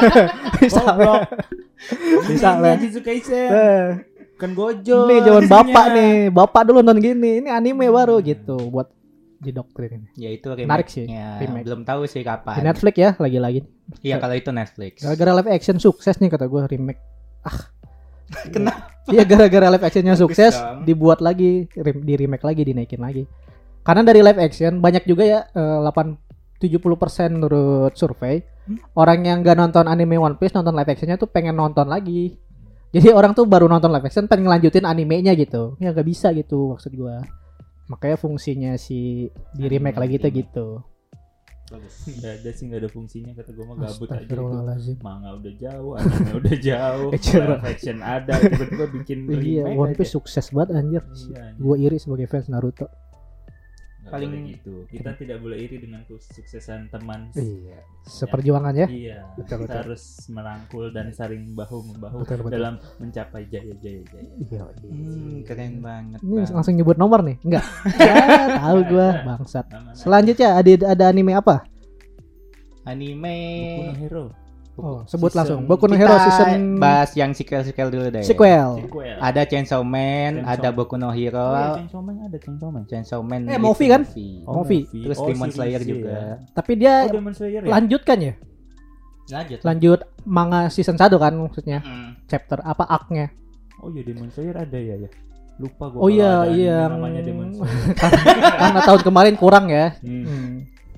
[0.62, 1.28] misalnya,
[2.30, 2.72] misalnya.
[2.80, 3.50] Jujutsu Kaisen.
[3.52, 3.86] Eh.
[4.36, 5.08] Kan Gojo.
[5.08, 5.48] Nih isinya.
[5.48, 8.92] bapak nih, bapak dulu nonton gini, ini anime baru gitu buat
[9.38, 10.08] didoktrin ini.
[10.16, 11.64] Ya itu Menarik sih, remake.
[11.64, 12.64] Belum tahu sih Di kapan.
[12.64, 13.60] Netflix ya lagi-lagi.
[14.02, 15.04] Iya kalau itu Netflix.
[15.04, 17.00] Gara-gara live action sukses nih kata gue remake.
[17.42, 17.70] Ah.
[18.54, 18.90] Kenapa?
[19.06, 20.82] Iya gara-gara live actionnya sukses dong.
[20.82, 23.22] dibuat lagi, di remake lagi, dinaikin lagi.
[23.86, 26.26] Karena dari live action banyak juga ya eh, 8
[26.58, 28.82] 70% menurut survei Hmm?
[28.98, 32.34] orang yang gak nonton anime One Piece nonton live actionnya tuh pengen nonton lagi.
[32.90, 35.78] Jadi orang tuh baru nonton live action pengen ngelanjutin animenya gitu.
[35.78, 37.22] Ya gak bisa gitu maksud gua.
[37.86, 40.68] Makanya fungsinya si di remake lagi tuh gitu.
[41.66, 44.94] Gak ada sih gak ada fungsinya kata gue mah gabut aja itu.
[45.02, 49.98] Manga udah jauh, anime udah jauh, live action ada, tiba-tiba bikin Iya, remake One aja.
[49.98, 51.02] Piece sukses banget anjir.
[51.02, 51.58] Iya, anjir.
[51.58, 52.86] Gue iri sebagai fans Naruto.
[54.06, 54.74] Nggak Paling- boleh gitu.
[54.86, 57.26] Kita tidak boleh iri dengan kesuksesan teman.
[57.34, 57.82] Iya.
[58.06, 58.86] Seperjuangan ya.
[58.86, 59.78] Iya, Betul, kita betul.
[59.82, 62.54] harus merangkul dan saling bahu membahu Betul, betul.
[62.54, 64.30] dalam mencapai jaya jaya jaya.
[64.38, 64.62] Iya.
[64.78, 66.22] Hmm, keren banget.
[66.22, 66.54] Ini Bang.
[66.54, 67.34] langsung nyebut nomor nih?
[67.42, 67.66] Enggak.
[67.98, 68.14] ya,
[68.62, 69.66] tahu gua bangsat.
[69.98, 71.66] Selanjutnya ada ada anime apa?
[72.86, 73.34] Anime.
[73.66, 74.24] Boku no Hero.
[74.76, 75.60] Oh, sebut Season- langsung.
[75.64, 78.20] Boku no Kita Hero season bahas yang sequel-sequel dulu deh.
[78.20, 78.76] sequel.
[78.78, 79.16] Sequel.
[79.18, 80.52] Ada Chainsaw Man, Chainsaw.
[80.52, 82.82] ada Boku no Hero, Oh, iya, Chainsaw Man ada Chainsaw Man.
[82.84, 83.40] Chainsaw Man.
[83.42, 84.02] Eh, itu movie kan?
[84.44, 84.84] Oh, Movie.
[84.86, 86.10] Terus Oh, Demon Slayer series, juga.
[86.10, 86.24] ya.
[86.52, 87.70] Tapi dia Oh, Demon Slayer ya?
[87.72, 88.34] lanjutkan ya?
[89.26, 89.58] Lanjut.
[89.60, 91.80] Lanjut manga season 1 kan maksudnya.
[91.80, 92.10] Mm.
[92.26, 93.32] Chapter apa arc-nya?
[93.78, 95.10] Oh iya Demon Slayer ada ya ya.
[95.56, 96.84] Lupa gua Oh iya, iya.
[96.86, 97.96] namanya Demon Slayer.
[98.52, 99.96] Karena tahun kemarin kurang ya.
[99.98, 100.22] Hmm.
[100.22, 100.52] Hmm.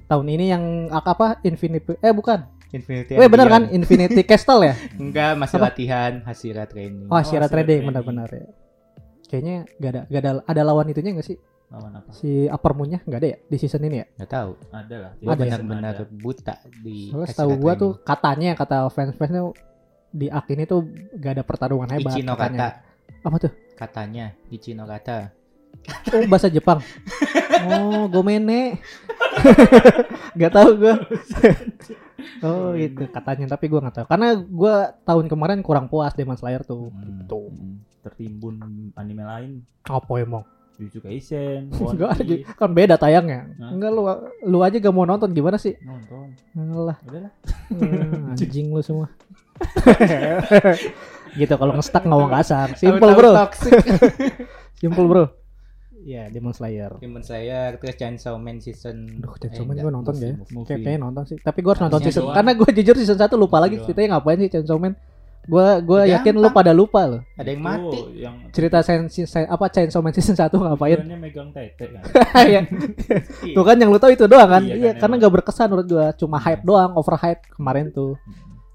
[0.04, 1.38] Tahun ini yang apa?
[1.40, 2.57] Infinity eh bukan.
[2.68, 3.74] Infinity Weh and bener kan Beyond.
[3.74, 4.74] Infinity Castle ya?
[5.00, 5.66] Enggak, masih Apa?
[5.66, 7.08] latihan Hashira training.
[7.08, 7.82] Oh, Shira Trading Trading.
[7.86, 8.46] benar-benar ya.
[9.24, 11.36] Kayaknya gak ada gak ada ada lawan itunya gak sih?
[11.68, 12.08] Lawan apa?
[12.12, 14.06] Si Upper Moon-nya gak ada ya di season ini ya?
[14.14, 14.50] Enggak tahu.
[14.70, 15.12] Ada lah.
[15.14, 15.36] Ada ya?
[15.38, 17.80] benar-benar buta di Soalnya Hashira setahu gua training.
[17.80, 19.42] tuh katanya kata fans-fansnya
[20.10, 20.80] di arc ini tuh
[21.14, 22.58] gak ada pertarungan hebat Ichino katanya.
[22.58, 22.68] kata
[23.22, 23.52] Apa tuh?
[23.74, 25.18] katanya Ichino kata.
[26.10, 26.80] Oh bahasa Jepang.
[27.58, 28.78] Oh Gomene.
[30.38, 30.94] gak tahu gua.
[32.42, 34.74] Oh itu katanya tapi gua nggak tahu karena gua
[35.06, 36.90] tahun kemarin kurang puas Demon Slayer tuh.
[36.90, 37.24] Hmm.
[37.24, 37.40] Gitu.
[37.50, 37.76] Hmm.
[38.02, 38.54] Tertimbun
[38.94, 39.50] anime lain.
[39.86, 40.44] Apa emang?
[40.78, 42.22] Jujutsu Kaisen, Enggak
[42.54, 43.50] kan beda tayangnya.
[43.58, 43.74] Hah?
[43.74, 44.02] Enggak lu
[44.46, 45.74] lu aja gak mau nonton gimana sih?
[45.82, 46.38] Nonton.
[46.54, 46.96] Alah.
[47.02, 47.32] Udahlah.
[47.74, 49.10] Hmm, anjing lu semua.
[51.40, 52.78] gitu kalau ngestak ngomong kasar.
[52.78, 53.34] Simple bro.
[54.78, 55.24] Simple bro.
[56.08, 56.96] Iya Demon Slayer.
[56.96, 59.20] Demon Slayer terus Chainsaw Man season.
[59.20, 60.32] Aduh, Chainsaw eh, Man enggak, gue nonton movie, ya.
[60.32, 60.48] movie.
[60.50, 60.66] Movie.
[60.66, 61.36] Kayak kayaknya nonton sih.
[61.38, 62.22] Tapi gue harus nonton season.
[62.24, 62.34] doang.
[62.34, 63.84] Karena gue jujur season 1 lupa lagi Doang.
[63.84, 64.94] ceritanya ngapain sih Chainsaw Man.
[65.44, 66.12] Gua gua Gampang.
[66.12, 67.20] yakin lu pada lupa loh.
[67.34, 68.00] Ada yang mati.
[68.20, 71.00] yang Cerita sen, sen- apa Chainsaw Man season 1 ngapain?
[71.00, 72.02] tujuannya megang tete kan.
[72.44, 72.60] Iya.
[73.52, 74.60] Tuh kan yang lu tahu itu doang kan?
[74.60, 78.16] Iya Iya, kan, karena nggak berkesan menurut gua, cuma hype doang, over hype kemarin tuh.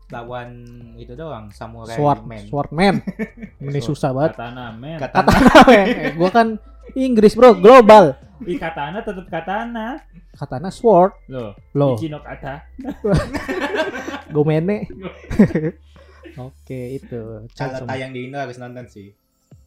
[0.10, 0.50] Lawan
[0.96, 2.44] itu doang samurai Sword man.
[2.46, 2.96] Swordman.
[3.64, 4.34] Ini susah banget.
[4.34, 4.98] Katana men.
[4.98, 5.34] Katana.
[5.70, 6.48] eh, gua kan
[6.94, 8.20] Inggris, Bro, global.
[8.44, 10.04] Ih katana tetap katana.
[10.34, 11.54] Katana sword, Loh.
[11.78, 12.66] loh, Ichino kata.
[14.34, 14.90] gomene.
[16.50, 17.46] Oke, itu.
[17.54, 19.14] Kalau tayang di Indo harus nonton sih.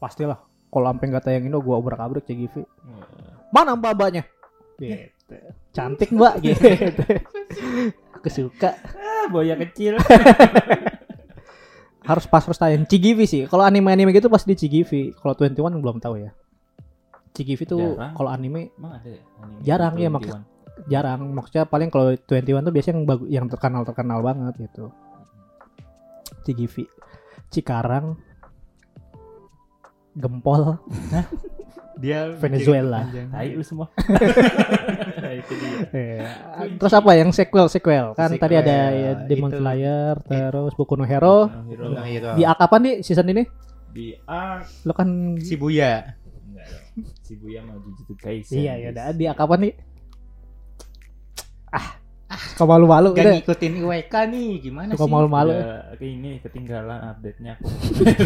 [0.02, 0.42] Pastilah.
[0.66, 2.66] Kalau sampai nggak tayang ini gua obrak-abrik CGV.
[3.54, 4.26] Mana mbak-mbaknya?
[4.76, 5.38] Gitu.
[5.70, 6.66] Cantik mbak gitu.
[8.18, 8.74] Aku suka.
[8.98, 9.96] Ah, boya kecil.
[12.02, 13.42] Harus pas first tayang CGV sih.
[13.46, 15.14] Kalau anime-anime gitu pas di CGV.
[15.14, 16.34] Kalau 21 belum tahu ya.
[17.36, 20.16] CGV tuh kalau anime Emang ada ya anime Jarang, iya, 21?
[20.16, 20.44] maksud-
[20.86, 21.20] jarang.
[21.30, 24.92] Maksudnya paling kalau 21 tuh biasanya yang bagu- yang terkenal-terkenal banget gitu.
[26.42, 26.84] CGV.
[27.48, 28.16] Cikarang.
[30.14, 30.76] Gempol.
[31.96, 33.08] Dia Venezuela.
[33.08, 33.88] Tai lu semua.
[35.34, 35.76] itu dia.
[35.92, 36.20] Eh,
[36.76, 39.58] Terus apa yang sequel sequel kan Sequel, tadi ada ya, Demon itu.
[39.58, 41.84] Slayer terus Boku no Hero No Hero.
[41.86, 42.30] Boku no Hero.
[42.32, 43.44] di arc apa nih season ini
[43.90, 46.20] Di A lo kan Shibuya.
[46.98, 47.06] Dong.
[47.20, 48.56] Shibuya mau Jujutsu Kaisen.
[48.58, 49.72] iya ya udah di arc apa nih
[51.68, 51.86] ah
[52.52, 55.12] kau malu-malu Gak udah ngikutin IWK nih, gimana suka sih?
[55.12, 57.66] malu-malu Udah, kayak ini ketinggalan update-nya aku.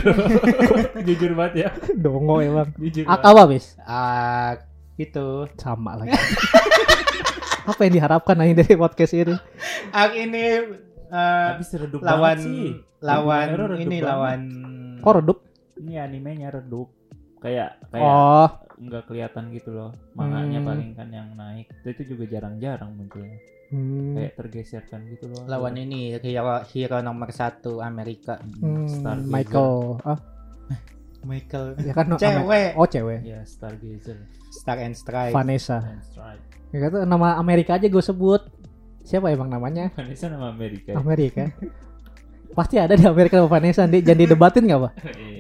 [1.07, 1.69] Jujur banget ya.
[1.95, 3.05] dongo emang Jujur.
[3.05, 3.27] banget.
[3.27, 4.57] apa bis Ah,
[4.97, 5.47] itu.
[5.57, 6.15] sama lagi
[7.71, 9.35] apa yang diharapkan nih dari podcast ini
[9.91, 10.43] Ah, ini
[11.07, 12.39] eh, Tapi seredup lawan
[13.01, 13.47] lawan
[13.77, 14.07] ini banget.
[14.07, 14.41] lawan
[14.99, 15.39] kok redup
[15.77, 16.89] Ini animenya redup.
[17.41, 19.91] Kayak kayak oh nggak kelihatan gitu loh.
[20.13, 20.69] Manganya Hmm.
[20.69, 21.69] paling kan yang naik.
[21.83, 23.37] Itu juga jarang-jarang munculnya.
[23.69, 25.47] hmm, Kayak tergeserkan gitu loh.
[25.47, 29.31] lawan ini hero hero nomor satu Amerika hmm, Stargazer.
[29.31, 29.73] Michael
[30.03, 30.19] ah
[31.23, 34.19] Michael ya kan no, cewek oh cewek Ya Stargazer.
[34.51, 36.43] Star and Strike Vanessa And Strike.
[36.71, 38.43] ya kata nama Amerika aja gue sebut
[39.01, 40.91] siapa emang namanya Vanessa nama Amerika.
[40.91, 40.97] ya?
[40.97, 41.45] Amerika.
[42.51, 44.03] Pasti ada di Amerika sama Vanessa nih.
[44.03, 44.93] Jangan didebatin nggak pak?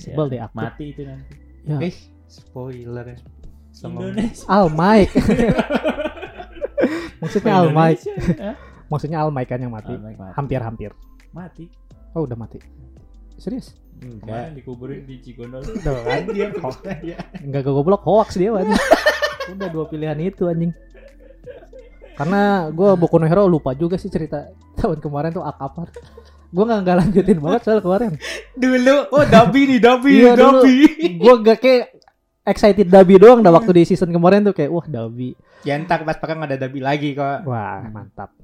[0.00, 0.56] Sebel deh aku.
[0.56, 1.32] Mati itu nanti.
[1.60, 1.76] Ya.
[1.78, 1.94] eh
[2.24, 3.20] spoiler
[3.70, 4.44] Sama- Indonesia.
[4.48, 5.12] Al Mike.
[7.20, 8.02] Maksudnya Al Mike.
[8.40, 8.56] Hah?
[8.88, 9.94] Maksudnya Al Mike kan yang mati.
[9.94, 10.34] Mike mati.
[10.34, 10.90] Hampir-hampir.
[11.30, 11.64] Mati.
[12.16, 12.58] Oh udah mati.
[13.36, 13.76] Serius?
[14.00, 15.60] Kemarin enggak dikuburin di Cigondol.
[15.60, 15.76] Tuh
[16.08, 16.24] kan?
[16.32, 18.74] dia percaya Enggak gue goblok hoax dia anjing.
[19.52, 20.72] Udah dua pilihan itu anjing.
[22.16, 25.88] Karena gue Boku no Hero lupa juga sih cerita tahun kemarin tuh apa.
[26.50, 28.12] Gue nggak nggak lanjutin banget soal kemarin.
[28.52, 30.32] dulu oh Dabi nih Dabi Iya.
[30.34, 30.76] Dabi
[31.16, 31.84] Gue gak kayak
[32.42, 35.34] excited Dabi doang dah waktu di season kemarin tuh kayak wah Dabi.
[35.60, 38.34] ya ntar pas perang ada Dabi lagi kok Wah mantap.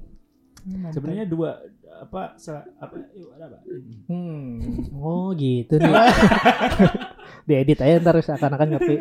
[0.89, 1.59] Sebenarnya dua
[1.97, 3.57] apa se- apa apa?
[4.05, 4.61] Hmm,
[4.93, 5.89] oh gitu nih.
[7.47, 8.95] Diedit aja ntar seakan-akan ngerti.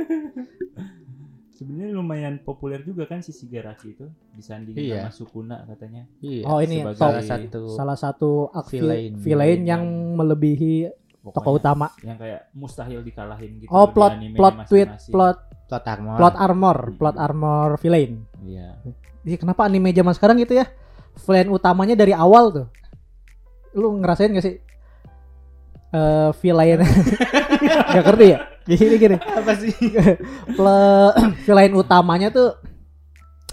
[1.57, 4.96] Sebenarnya lumayan populer juga kan si Shigaraki itu disandingin Iya.
[5.02, 6.04] sama Sukuna katanya.
[6.20, 8.30] iya Oh ini sebagai salah satu salah satu
[8.68, 9.16] Villain.
[9.16, 9.82] villain yang
[10.12, 10.92] melebihi
[11.26, 11.88] tokoh utama.
[12.00, 13.66] yang kayak mustahil dikalahin gitu.
[13.68, 18.20] Oh plot plot tweet plot plot armor plot armor plot armor villain.
[18.38, 18.76] Iya.
[19.24, 20.68] Jadi kenapa anime zaman sekarang gitu ya?
[21.18, 22.66] Villain utamanya dari awal tuh.
[23.72, 24.61] Lu ngerasain gak sih?
[25.88, 26.84] Eh villain
[27.94, 28.38] Gak ngerti ya?
[28.67, 29.17] Jadi gini.
[29.17, 29.71] apa sih?
[31.47, 32.59] Villain utamanya tuh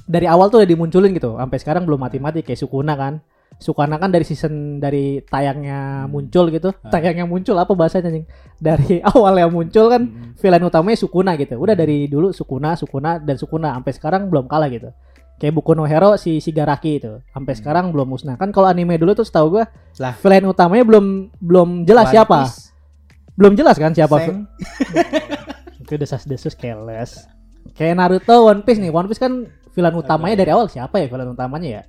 [0.03, 1.37] dari awal tuh udah dimunculin gitu.
[1.37, 2.41] Sampai sekarang belum mati-mati.
[2.41, 3.21] Kayak Sukuna kan.
[3.55, 6.73] Sukuna kan dari season dari tayangnya muncul gitu.
[6.81, 6.89] Ah.
[6.89, 8.25] tayangnya muncul apa bahasanya anjing?
[8.57, 10.33] Dari awal yang muncul kan Mm.
[10.35, 11.55] villain utamanya Sukuna gitu.
[11.55, 13.77] Udah dari dulu Sukuna Sukuna dan Sukuna.
[13.77, 14.89] Sampai sekarang belum kalah gitu.
[15.33, 17.21] Kayak Boku no Hero si Shigaraki itu.
[17.29, 17.59] Sampai Hmm.
[17.61, 18.35] sekarang belum musnah.
[18.35, 20.13] Kan kalau anime dulu tuh setahu gua Lah.
[20.15, 21.05] villain utamanya belum
[21.37, 22.37] belum jelas One siapa.
[22.43, 22.62] Piece,
[23.33, 24.45] belum jelas kan siapa Seng.
[25.83, 27.25] itu desas-desus keles.
[27.73, 28.93] Kayak Naruto One Piece nih.
[28.93, 31.83] One Piece kan villain utamanya dari awal siapa ya villain utamanya ya?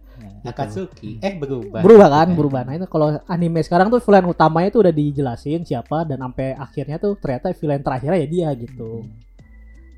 [0.45, 2.63] Akatsuki eh berubah Berubah kan, berubah.
[2.69, 7.01] Nah itu kalau anime sekarang tuh villain utamanya tuh udah dijelasin siapa dan sampai akhirnya
[7.01, 9.09] tuh ternyata villain terakhirnya ya dia gitu.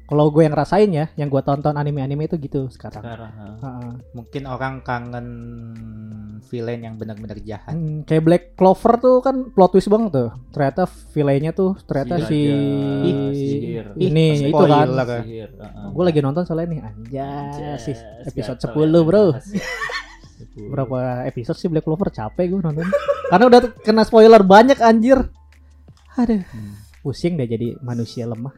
[0.06, 3.02] Kalau gue yang rasain ya, yang gue tonton anime-anime itu gitu sekarang.
[3.02, 3.32] Sekarang.
[3.32, 3.46] ha.
[3.58, 3.90] Heeh.
[4.12, 5.26] mungkin orang kangen
[6.40, 10.30] villain yang benar-benar jahat Hmm, kayak Black Clover tuh kan plot twist banget tuh.
[10.48, 12.38] Ternyata villainnya tuh ternyata Si si,
[13.34, 13.86] Sihir.
[13.96, 14.86] ini Ih, itu kan.
[14.86, 15.20] spoiler.
[15.20, 15.90] Sihir, ha-ha.
[15.90, 17.46] Gue lagi nonton soalnya nih anjay
[17.76, 19.24] sih episode gatel 10 ya, bro.
[19.32, 19.46] bahas.
[20.38, 20.70] 10.
[20.72, 20.96] berapa
[21.26, 22.86] episode sih Black Clover capek gue nonton
[23.26, 25.18] karena udah kena spoiler banyak anjir
[26.14, 26.78] aduh Hmm.
[27.02, 28.54] pusing deh jadi manusia lemah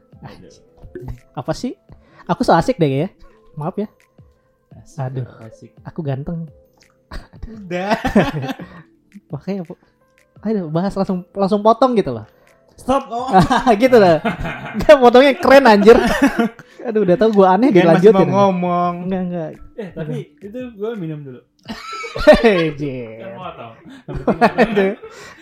[1.35, 1.75] apa sih
[2.25, 3.09] aku so asik deh ya
[3.55, 3.89] maaf ya
[4.79, 5.27] Asik, Aduh.
[5.43, 5.71] asik.
[5.83, 6.47] aku ganteng
[7.49, 7.97] udah
[9.33, 9.75] makanya aku
[10.47, 12.27] ayo bahas langsung langsung potong gitu loh.
[12.79, 13.11] Stop.
[13.11, 13.27] Oh.
[13.83, 14.23] gitu lah.
[14.79, 15.99] Enggak potongnya keren anjir.
[16.87, 18.29] Aduh udah tau gue aneh Gen masih mau dilanjutin.
[18.31, 18.95] ngomong.
[19.11, 19.51] Enggak enggak.
[19.75, 21.41] Eh, tapi itu gue minum dulu.
[22.39, 23.19] Hehehe.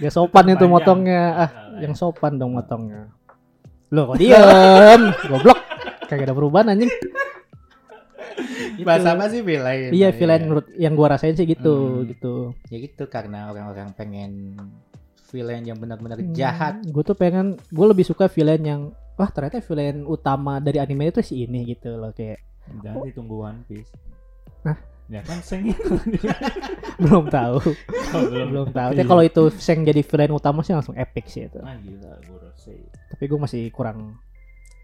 [0.01, 1.23] Gak sopan itu motongnya.
[1.45, 1.99] Ah, yang ya.
[2.01, 3.13] sopan dong motongnya.
[3.95, 5.03] Loh kok diem?
[5.31, 5.59] Goblok.
[6.07, 6.91] Kagak ada perubahan anjing.
[8.77, 8.85] Gitu.
[8.85, 9.91] Bahas apa sih villain?
[9.91, 12.07] Iya, Nah, villain menurut yang gua rasain sih gitu, Hmm.
[12.13, 12.35] gitu.
[12.69, 14.61] Ya gitu karena orang-orang pengen
[15.33, 16.79] villain yang benar-benar jahat.
[16.87, 18.81] Gue tuh pengen, gue lebih suka villain yang
[19.17, 22.39] wah ternyata villain utama dari anime itu si ini gitu loh kayak
[22.83, 23.91] Jangan ditunggu One Piece.
[24.63, 24.77] Hah?
[25.07, 25.71] Ya kan Seng
[27.03, 27.63] belum tahu,
[28.11, 28.91] Oh, belum tahu.
[28.91, 31.63] Tapi kalau itu Seng jadi villain utama sih langsung epic sih itu.
[31.63, 32.75] Ah gila, gue rasa.
[33.15, 34.19] Tapi gue masih kurang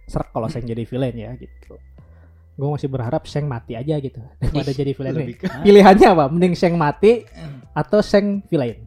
[0.07, 1.75] serak kalau Seng jadi villain ya gitu.
[2.55, 5.35] Gue masih berharap Seng mati aja gitu daripada jadi villain.
[5.67, 6.25] Pilihannya apa?
[6.31, 7.27] Mending Seng mati
[7.75, 8.87] atau Seng villain?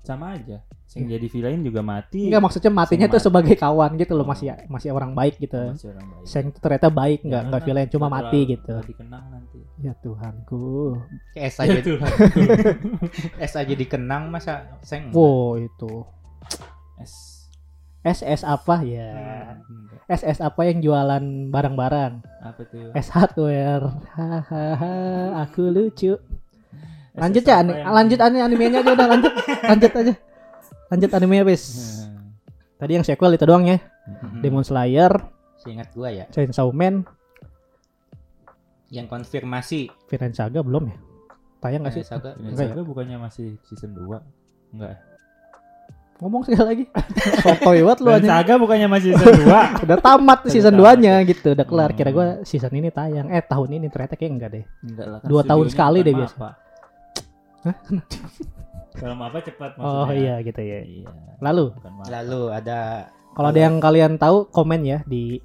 [0.00, 0.64] Sama aja.
[0.88, 2.32] Seng jadi villain juga mati.
[2.32, 3.26] Enggak maksudnya matinya tuh mati.
[3.28, 4.32] sebagai kawan gitu loh Oh.
[4.32, 5.60] masih masih orang baik gitu.
[5.60, 6.24] Masih orang baik.
[6.24, 8.72] Seng tuh ternyata baik nggak nggak villain cuma mati gitu.
[8.88, 9.60] dikenang nanti.
[9.84, 10.96] Ya Tuhanku.
[11.36, 12.12] kayak S Ya aja, Tuhan.
[13.48, 15.12] S aja dikenang masa seng.
[15.12, 16.08] Wow itu.
[16.96, 17.36] S.
[18.00, 19.12] SS apa ya?
[19.60, 20.08] Enggak.
[20.08, 21.20] SS apa yang jualan
[21.52, 22.12] barang-barang?
[22.40, 22.96] Apa tuh?
[22.96, 23.92] S hardware.
[24.16, 24.96] Hahaha,
[25.44, 26.16] aku lucu.
[27.12, 29.32] Lanjut ya, lanjut anime animenya aja udah lanjut.
[29.74, 30.14] lanjut aja.
[30.88, 31.64] Lanjut animenya bis.
[32.04, 32.32] Hmm.
[32.78, 33.78] Tadi yang sequel itu doang ya.
[34.08, 34.40] Mhm.
[34.40, 35.12] Demon Slayer,
[35.58, 37.02] Seingat gua ya, Chainsaw Man,
[38.88, 40.96] yang konfirmasi Vinland Saga belum ya?
[41.58, 42.04] Tayang gak sih?
[42.06, 42.32] Saga.
[42.38, 42.72] Vinland ya?
[42.72, 44.22] Saga bukannya masih season 2?
[44.72, 44.96] Enggak.
[46.18, 46.84] Ngomong sekali lagi.
[47.44, 48.28] Sotoy banget lu aja.
[48.38, 49.50] Saga bukannya masih season 2?
[49.84, 51.90] Udah tamat season tamat 2-nya gitu, udah kelar.
[51.92, 52.16] Kira Hmm.
[52.16, 53.28] gua season ini tayang.
[53.28, 54.64] Eh tahun ini ternyata kayak enggak deh.
[54.86, 55.18] Enggak lah.
[55.26, 56.36] Dua tahun studionya sekali deh biasa.
[58.98, 60.02] Kalau apa cepat maksudnya.
[60.04, 60.80] Oh iya gitu ya.
[60.82, 61.08] Iya.
[61.38, 61.70] Lalu
[62.10, 65.38] lalu ada kalau ada yang kalian tahu komen ya di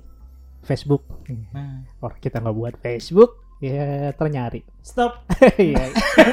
[0.65, 1.05] Facebook.
[1.53, 4.65] nah, Orang kita nggak buat Facebook, ya ternyari.
[4.81, 5.23] Stop.
[5.59, 5.91] Iya.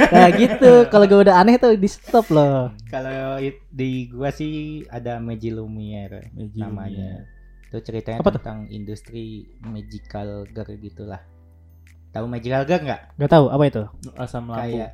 [0.09, 2.73] nah gitu, kalau gue udah aneh tuh di stop loh.
[2.89, 3.37] kalau
[3.69, 7.27] di gua sih ada Meiji Lumiere namanya.
[7.71, 8.43] Itu ceritanya Apa tuh?
[8.43, 11.23] tentang industri magical girl gitulah.
[12.11, 13.01] Tahu magical girl nggak?
[13.17, 13.83] Gak tahu apa itu?
[14.15, 14.59] Asam lambung.
[14.67, 14.91] Kayak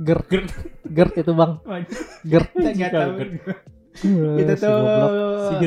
[0.00, 0.48] Gert, Gert.
[0.86, 1.52] gert itu bang.
[2.24, 2.48] Gert.
[2.56, 3.10] nggak tahu.
[3.14, 3.32] Gert.
[4.38, 4.78] Itu tuh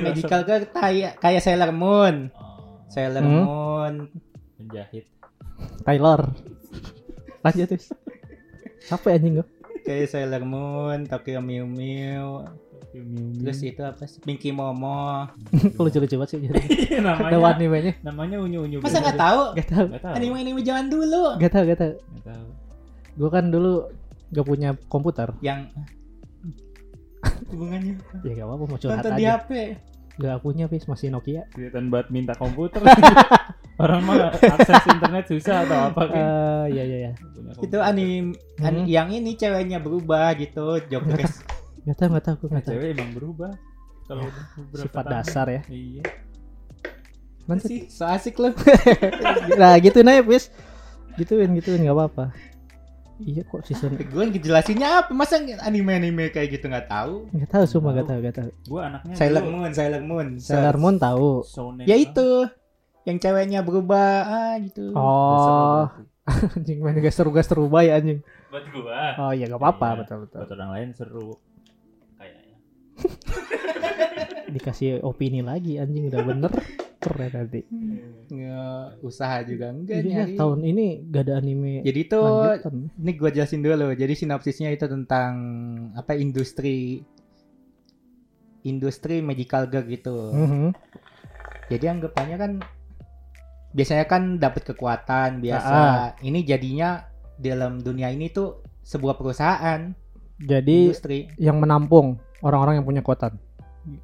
[0.02, 2.34] magical girl kayak kayak Sailor Moon.
[2.34, 3.34] Oh, Sailor Hmm.
[3.46, 3.94] Moon.
[4.58, 5.06] penjahit.
[5.82, 6.34] Taylor.
[7.42, 7.94] Lanjut terus.
[8.90, 9.48] Apa ya, anjing gue?
[9.82, 12.46] Kayak Sailor Moon, Tokyo Mew Mew.
[13.38, 14.20] Terus itu apa sih?
[14.20, 15.30] Pinky Momo.
[15.80, 16.60] Lucu-lucu banget sih jadi.
[16.62, 17.94] Iya, Ada namanya animenya.
[18.02, 18.78] namanya unyu-unyu.
[18.80, 19.42] Masa nggak tahu?
[19.56, 19.86] Gak tahu.
[19.96, 20.14] Tahu.
[20.14, 21.24] Anime-anime zaman dulu.
[21.38, 21.94] Gak tahu, gak tahu.
[21.98, 22.46] Nggak tahu.
[23.12, 23.74] Gue kan dulu
[24.30, 25.30] gak punya komputer.
[25.40, 25.72] Yang
[27.48, 29.38] hubungannya Ya gak apa-apa mau curhat nonton di aja.
[29.38, 29.52] HP.
[30.14, 31.48] Gak punya bis masih Nokia.
[31.50, 32.82] Kelihatan banget minta komputer.
[33.82, 36.14] Orang mah akses internet susah atau apa kan?
[36.14, 37.12] Eh, iya iya iya.
[37.16, 37.82] Itu komputer.
[37.82, 38.86] anime an- Hmm.
[38.86, 41.42] yang ini ceweknya berubah gitu, job desk.
[41.84, 42.74] Gak tahu gak tahu gue gak tahu.
[42.76, 43.52] cewek emang berubah.
[44.04, 44.24] Kalau
[44.56, 45.14] beberapa Sifat tahun.
[45.16, 45.62] dasar ya.
[45.68, 46.04] Iya.
[47.44, 47.68] Lanjut.
[47.68, 48.54] sih, so asik lu.
[49.60, 50.54] nah gitu aja bis.
[51.16, 52.26] Gituin gituin gak apa-apa.
[53.22, 55.12] Iya kok season Gue ngejelasinnya apa?
[55.12, 57.30] Masa anime-anime kayak gitu nggak tahu?
[57.32, 57.98] Gak tahu sumpah Tahu.
[57.98, 58.50] gak tahu gak tahu.
[58.66, 60.28] Gua anaknya Sailor dulu Moon, Sailor Moon.
[60.42, 61.30] Sailor Moon tahu.
[61.46, 62.30] shonen Ya itu.
[63.02, 64.90] Yang ceweknya berubah ah gitu.
[64.90, 65.86] Nggak Oh,
[66.58, 68.22] anjing main gak seru gak seru bayi anjing.
[68.50, 69.02] Buat gua.
[69.20, 69.98] Oh iya gak apa-apa Iya.
[70.02, 70.38] betul betul.
[70.42, 71.30] Buat orang lain seru.
[74.54, 76.52] Dikasih opini lagi anjing udah bener
[76.98, 77.62] keren nanti.
[78.28, 80.36] Nge- usaha juga enggak Iya nyari.
[80.36, 82.76] tahun ini gak ada anime Jadi tuh lanjutan.
[82.94, 83.88] ini gue jelasin dulu.
[83.92, 85.34] Jadi sinopsisnya itu tentang
[85.94, 87.02] apa industri
[88.62, 90.18] industri magical girl gitu.
[90.30, 90.68] Mhm.
[91.68, 92.52] Jadi anggapannya kan
[93.72, 95.72] biasanya kan dapat kekuatan biasa.
[95.74, 97.02] Ah, Ini jadinya
[97.36, 99.96] dalam dunia ini tuh sebuah perusahaan
[100.42, 103.38] Jadi industri yang menampung orang-orang yang punya kekuatan.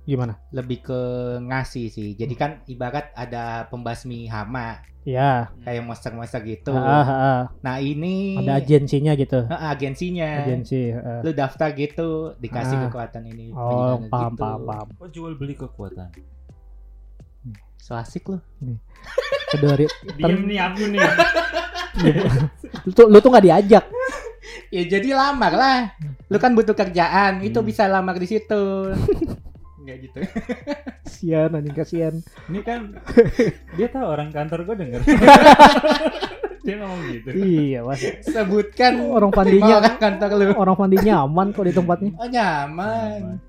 [0.09, 0.41] Gimana?
[0.49, 0.99] lebih ke
[1.39, 2.17] ngasih sih.
[2.17, 6.75] Jadi kan ibarat ada pembasmi hama Ya, kayak monster-monster gitu.
[6.75, 7.41] ah, ah, ah.
[7.63, 9.39] Nah ini ada agensinya gitu.
[9.47, 10.43] Agensinya.
[10.43, 10.91] Agensi.
[10.91, 11.23] ah.
[11.23, 12.81] Lu daftar gitu dikasih Ah.
[12.89, 13.55] kekuatan ini.
[13.55, 14.43] Oh, paham, gitu.
[14.43, 14.88] paham, paham.
[14.99, 16.11] Oh jual beli kekuatan.
[17.79, 18.41] So asik lu.
[19.47, 20.99] Kedua Diem nih aku nih.
[22.83, 23.85] lu tuh, lu tuh gak diajak.
[24.69, 25.79] Ya jadi lamar lah.
[26.27, 27.65] Lu kan butuh kerjaan, itu Hmm.
[27.65, 28.91] bisa lamar di situ.
[29.79, 30.19] Enggak gitu.
[31.01, 32.15] Kasian anjing kasian.
[32.45, 32.91] Ini kan
[33.73, 35.01] dia tahu orang kantor gue denger.
[36.59, 37.29] Dia ngomong gitu.
[37.31, 38.03] Iya, mas.
[38.21, 40.51] Sebutkan Orang pandinya orang kantor lu.
[40.51, 42.11] orang Fandi nyaman kok di tempatnya.
[42.19, 43.39] Oh nyaman.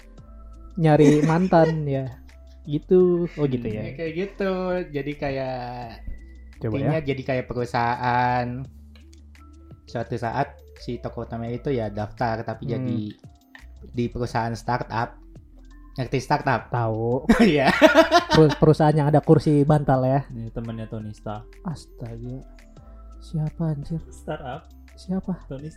[0.78, 2.06] Nyari mantan ya.
[2.62, 3.26] Gitu.
[3.34, 3.98] Oh gitu Ya, ya.
[3.98, 4.54] kayak gitu.
[4.94, 5.98] Jadi kayak
[6.62, 7.02] Coba ya.
[7.02, 8.62] jadi kayak perusahaan.
[9.82, 12.72] Suatu saat si toko utama itu ya daftar tapi Hmm.
[12.72, 12.98] jadi
[13.88, 15.18] di perusahaan startup.
[15.94, 16.66] Ngerti startup?
[16.68, 17.74] Tahu Iya.
[18.30, 20.20] Perus- perusahaan yang ada kursi bantal ya.
[20.28, 21.46] Ini temannya Tony Stark.
[21.62, 22.38] Astaga.
[23.18, 23.98] Siapa anjir?
[24.08, 24.62] Startup
[24.94, 25.34] Siapa?
[25.46, 25.70] Tony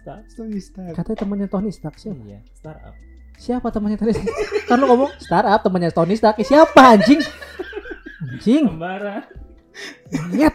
[0.57, 0.93] Stark.
[0.93, 2.21] Katanya temannya Tony Stark siapa?
[2.21, 2.93] Iya, startup.
[3.35, 4.33] Siapa temannya Tony Stark?
[4.65, 6.37] kan lu ngomong startup temannya Tony Stark.
[6.37, 7.21] Eh, Siapa anjing?
[8.23, 8.63] Anjing.
[8.67, 9.21] Kembaran.
[10.29, 10.53] Nyet.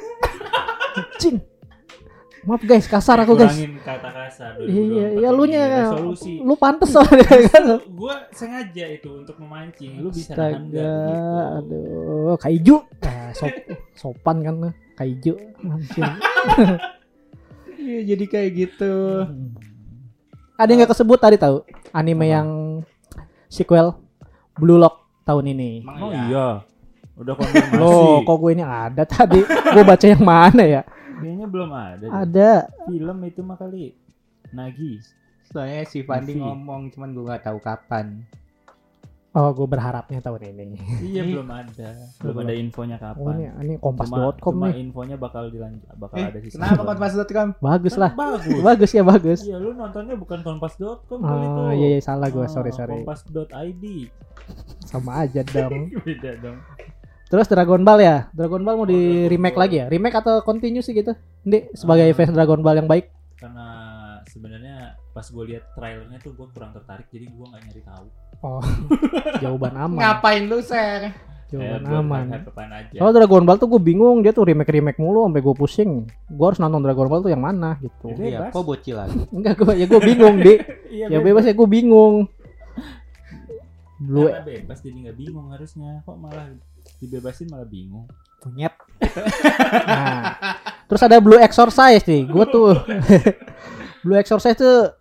[0.95, 1.37] Anjing.
[2.47, 3.51] Maaf guys, kasar aku guys.
[3.51, 4.51] Kurangin kata kasar.
[4.63, 6.39] Iya, iya lu nya resolusi.
[6.39, 7.83] lu pantes soalnya kan.
[7.91, 9.99] Gua sengaja itu untuk memancing.
[9.99, 10.87] Lu bisa Astaga, begitu?
[11.59, 12.77] aduh, kaiju.
[13.03, 13.51] Nah, sop,
[13.99, 15.35] sopan kan lu, kaiju.
[17.77, 18.95] Iya jadi kayak gitu.
[20.59, 21.63] Ada yang gak kesebut tadi tahu?
[21.95, 22.33] Anime Apa?
[22.35, 22.49] yang
[23.47, 23.95] sequel
[24.59, 25.87] Blue Lock tahun ini.
[25.87, 26.25] Oh iya.
[26.27, 26.49] iya.
[27.15, 27.79] Udah konfirmasi.
[27.79, 29.39] Loh, kok gue ini ada tadi?
[29.45, 30.83] gue baca yang mana ya?
[31.17, 32.07] Kayaknya belum ada.
[32.07, 32.51] Ada.
[32.85, 33.97] Film itu mah kali.
[34.51, 35.01] Nagi.
[35.47, 38.27] Soalnya si Fandi ngomong cuman gue gak tahu kapan.
[39.31, 40.81] Oh, gue berharapnya tahun ini.
[41.05, 41.93] Iya belum ada.
[42.25, 43.61] Belum ada infonya Oh, ini, kapan.
[43.61, 44.81] ini Cuma, kompas.com cuma nih.
[44.81, 47.49] infonya bakal dilanjut bakal Eh, ada season kenapa kompas.com?
[47.61, 48.11] Bagus Kan lah.
[48.17, 48.61] Bagus.
[48.65, 49.41] Bagus ya, bagus.
[49.45, 51.61] Iya, lu nontonnya bukan kompas.com kali itu.
[51.61, 53.05] Oh, iya, iya salah gue, Oh, sorry, sorry.
[53.05, 53.85] Kompas.id.
[54.89, 55.93] Sama aja dong.
[56.09, 56.57] Beda dong.
[57.27, 58.17] Terus Dragon Ball ya?
[58.31, 59.87] Dragon Ball mau di remake lagi ya?
[59.91, 61.11] Remake atau continue sih gitu?
[61.43, 63.11] Ndi sebagai fans Dragon Ball yang baik.
[63.35, 63.67] Karena
[64.31, 68.07] sebenarnya pas gue lihat trailernya tuh gue kurang tertarik jadi gue nggak nyari tahu.
[68.47, 68.63] Oh,
[69.43, 69.99] jawaban aman.
[69.99, 71.11] Ngapain lu share?
[71.51, 72.27] Jawaban buat aman.
[72.75, 72.95] aja.
[72.95, 75.91] Kalau Dragon Ball tuh gue bingung dia tuh remake remake mulu sampai gue pusing.
[76.31, 78.07] Gue harus nonton Dragon Ball tuh yang mana gitu.
[78.23, 79.19] Ya, Iya, kok bocil lagi?
[79.37, 80.55] Enggak gue ya gue bingung di.
[80.87, 82.31] Iya, ya bebas ya gue bingung.
[83.99, 86.07] Blue Karena bebas jadi nggak bingung harusnya.
[86.07, 86.55] Kok malah
[86.99, 88.07] dibebasin malah bingung.
[88.47, 88.75] Nyet.
[89.87, 90.33] Nah,
[90.87, 92.25] terus ada Blue Exorcise nih.
[92.31, 92.79] Gue tuh
[94.07, 94.93] Blue Exorcise tuh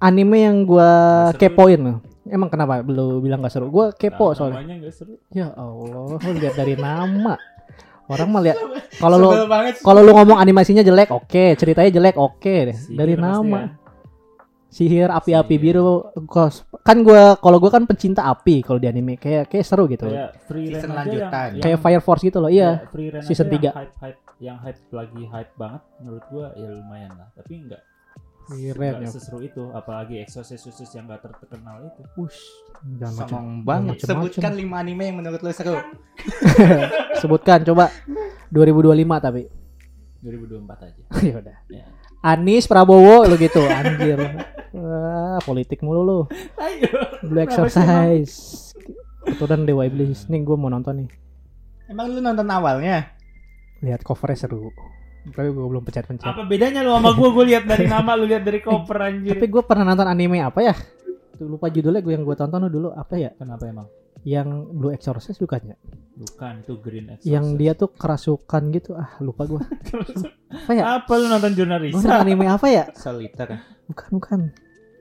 [0.00, 0.90] anime yang gue
[1.36, 2.00] kepoin.
[2.28, 3.72] Emang kenapa lu bilang gak seru?
[3.72, 4.60] Gue kepo Nah, soalnya.
[4.60, 5.14] Namanya nggak seru.
[5.32, 7.34] Ya Allah, lu lihat dari nama.
[8.08, 8.56] Orang mah lihat
[9.02, 9.28] kalau lu
[9.84, 12.76] kalau lu ngomong animasinya jelek, oke, ceritanya jelek, oke deh.
[12.76, 13.68] Sihir Dari nama.
[14.68, 15.64] Sihir api-api Sihir.
[15.74, 15.88] biru
[16.24, 16.62] kos.
[16.82, 20.04] Kan gua kalau gua kan pencinta api kalau di anime kayak kayak seru gitu.
[20.04, 21.48] Kayak free Season lanjutan.
[21.50, 22.48] yang, Kayak Fire Force gitu loh.
[22.48, 22.84] Iya.
[22.86, 23.70] free Ren season aja tiga.
[23.70, 27.82] yang hype hype yang hype lagi hype banget menurut gua ya lumayan lah tapi enggak
[28.44, 29.10] Free Ren enggak ya.
[29.10, 32.40] seseru itu apalagi Exorcist Exorcist yang gak terkenal itu Wush,
[32.96, 33.42] jangan macam.
[33.62, 33.94] Banget.
[33.98, 34.08] macem-macem.
[34.30, 35.76] Sebutkan 5 anime yang menurut lu seru.
[37.20, 37.88] Sebutkan coba
[38.48, 39.42] 2025 tapi.
[40.18, 41.56] 2024 aja ya udah.
[41.68, 41.84] Ya.
[42.20, 44.18] Anies Prabowo lu gitu anjir.
[44.78, 46.18] Wah, politik mulu lu.
[46.62, 46.86] ayo
[47.26, 48.70] Blue Exorcise.
[49.26, 50.30] Keturunan Dewa Iblis.
[50.30, 51.08] Nih gue mau nonton nih.
[51.90, 53.10] Emang lu nonton awalnya?
[53.82, 54.70] Lihat covernya seru.
[55.28, 56.24] Tapi gue belum pencet-pencet.
[56.24, 59.44] apa bedanya lu sama gua gua lihat dari nama lu lihat dari cover anjir Tapi
[59.44, 60.74] gue pernah nonton anime apa ya?
[61.42, 63.30] Lupa judulnya gue yang gue tonton dulu apa ya?
[63.36, 63.86] kenapa emang
[64.24, 65.76] Yang Blue Exorcist bukannya?
[66.18, 68.90] bukan itu Green Exorcist Yang dia tuh kerasukan gitu.
[68.96, 69.60] Ah lupa gue.
[70.64, 70.82] apa ya?
[70.96, 72.84] apa lu nonton Gue jurnalis anime apa ya?
[72.96, 73.48] Soliter.
[73.90, 74.40] Bukan bukan.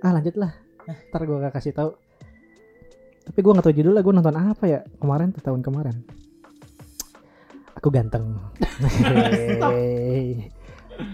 [0.05, 0.53] Ah lanjut lah.
[1.09, 1.89] Ntar gue gak kasih tahu.
[3.27, 4.01] Tapi gue gak tahu judulnya.
[4.05, 4.79] Gue nonton apa ya?
[5.01, 5.97] Kemarin tuh tahun kemarin.
[7.77, 8.37] Aku ganteng.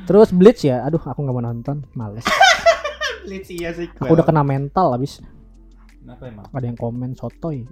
[0.08, 0.84] Terus Bleach ya.
[0.84, 1.88] Aduh aku gak mau nonton.
[1.96, 2.28] Males.
[3.30, 3.88] Lihat sih ya sih.
[4.04, 5.24] Aku udah kena mental abis.
[6.04, 7.64] kenapa emang Ada yang komen sotoy.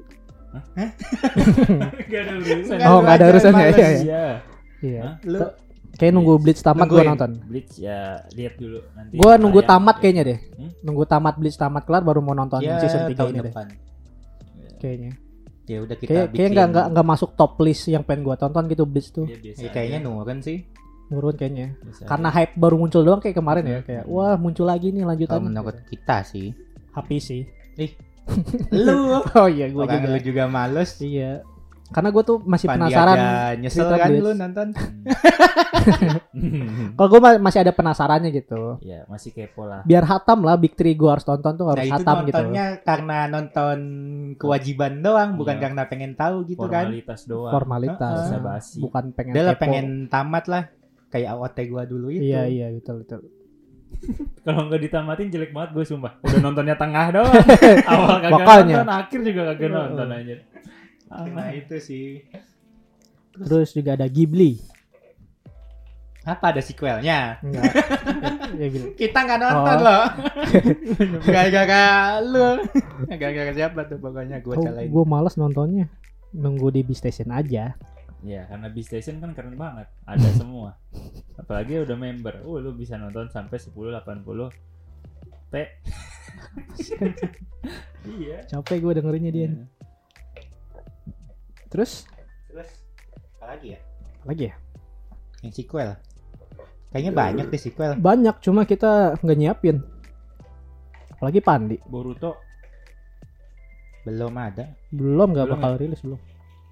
[2.12, 3.72] gak ada urusan Oh nggak ada urusannya ya.
[3.72, 3.90] ya.
[4.04, 4.26] iya
[4.84, 5.02] Iya.
[5.04, 5.16] Hah?
[5.24, 5.40] Lu
[6.02, 7.32] Kayak nunggu Bleach tamat gue nonton.
[7.46, 8.00] Bleach ya
[8.34, 10.40] lihat dulu nanti Gue nunggu tamat kayaknya deh.
[10.52, 10.70] Hmm?
[10.82, 13.46] Nunggu tamat Bleach tamat kelar baru mau nonton ya season 3 tahun ini deh.
[13.48, 13.68] depan.
[14.78, 15.12] Kayaknya.
[15.64, 16.40] Ya udah kita Kayak bikin.
[16.42, 19.30] kayak nggak nggak nggak masuk top list yang pengen gue tonton gitu Bleach tuh.
[19.30, 20.08] Biasa Ya, kayaknya aja.
[20.10, 20.58] nurun sih.
[21.08, 21.78] Nurun kayaknya.
[21.78, 22.36] Biasa Karena aja.
[22.36, 23.78] hype baru muncul doang kayak kemarin ya.
[23.78, 23.86] Hmm.
[23.86, 25.46] Kayak wah muncul lagi nih Kalau lanjutannya.
[25.46, 26.50] menurut kita sih.
[26.92, 27.42] Happy sih.
[28.74, 30.08] Lu Oh iya gue juga.
[30.08, 30.98] lu juga males.
[30.98, 31.46] Iya.
[31.92, 33.18] Karena gue tuh masih Pandi penasaran.
[33.60, 34.24] nyesel kan Blitz.
[34.24, 34.68] lu nonton.
[34.72, 35.04] Hmm.
[36.96, 38.80] Kalau gue masih ada penasarannya gitu.
[38.82, 41.88] ya masih kepo lah Biar hatam lah Big Three gue harus tonton tuh harus Nah
[41.88, 42.32] itu hatam gitu.
[42.34, 43.78] nontonnya karena nonton
[44.36, 45.62] kewajiban doang, bukan Iya.
[45.62, 46.88] karena pengen tahu gitu kan.
[46.88, 48.16] formalitas doang Formalitas.
[48.24, 48.80] Bisa basi.
[48.80, 50.64] Bukan pengen Udah lah pengen tamat lah.
[51.08, 52.24] Kayak AOT gua dulu itu.
[52.24, 53.22] Iya iya betul betul.
[54.46, 57.28] kalau nggak ditamatin jelek banget gue sumpah udah nontonnya tengah doang
[57.86, 58.76] awal kagak Makanya.
[58.80, 60.36] nonton akhir juga kagak nonton aja
[61.12, 62.24] Nah itu sih.
[63.36, 64.60] Terus juga ada Ghibli.
[66.22, 67.42] Apa ada sequelnya?
[67.42, 67.64] Enggak.
[69.02, 69.84] Kita nggak nonton Oh.
[69.84, 70.06] loh.
[71.34, 71.84] Gara-gara
[72.22, 72.62] lu.
[73.10, 74.86] Gara-gara siapa tuh pokoknya gue oh, calain.
[74.86, 75.90] gue males nontonnya.
[76.32, 77.74] Nunggu di B Station aja.
[78.22, 79.90] Ya, karena B Station kan keren banget.
[80.06, 80.78] Ada semua.
[81.36, 82.46] Apalagi udah member.
[82.46, 84.22] Oh, lu bisa nonton sampai 10 80
[85.50, 85.56] P.
[88.08, 88.38] iya.
[88.46, 89.50] Capek gue dengerinnya dia.
[89.50, 89.66] Iya.
[91.72, 92.04] Terus
[92.52, 92.70] Terus
[93.40, 93.80] apa lagi ya?
[94.22, 94.56] apa lagi ya?
[95.42, 95.90] Yang sequel.
[96.92, 97.92] Kayaknya banyak deh sequel.
[97.98, 99.80] Banyak cuma kita nggak nyiapin.
[101.16, 101.78] Apalagi Pandi.
[101.88, 102.36] Boruto.
[104.04, 104.68] Belum ada.
[104.92, 106.20] Belum nggak Belum bakal rilis belum.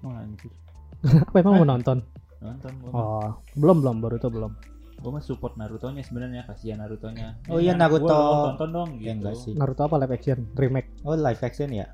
[0.04, 0.52] Oh, anjir.
[1.32, 2.04] Apa emang mau nonton?
[2.44, 2.90] Nonton gua.
[2.92, 4.52] Oh, belum belum baru tuh belum.
[5.00, 7.40] Gua mah support Naruto-nya sebenarnya, kasihan Naruto-nya.
[7.48, 8.04] Oh iya, Naruto.
[8.04, 9.08] gua lo tonton dong gitu.
[9.08, 9.56] Ya enggak sih.
[9.56, 10.92] Naruto apa live action remake?
[11.08, 11.88] Oh live action ya?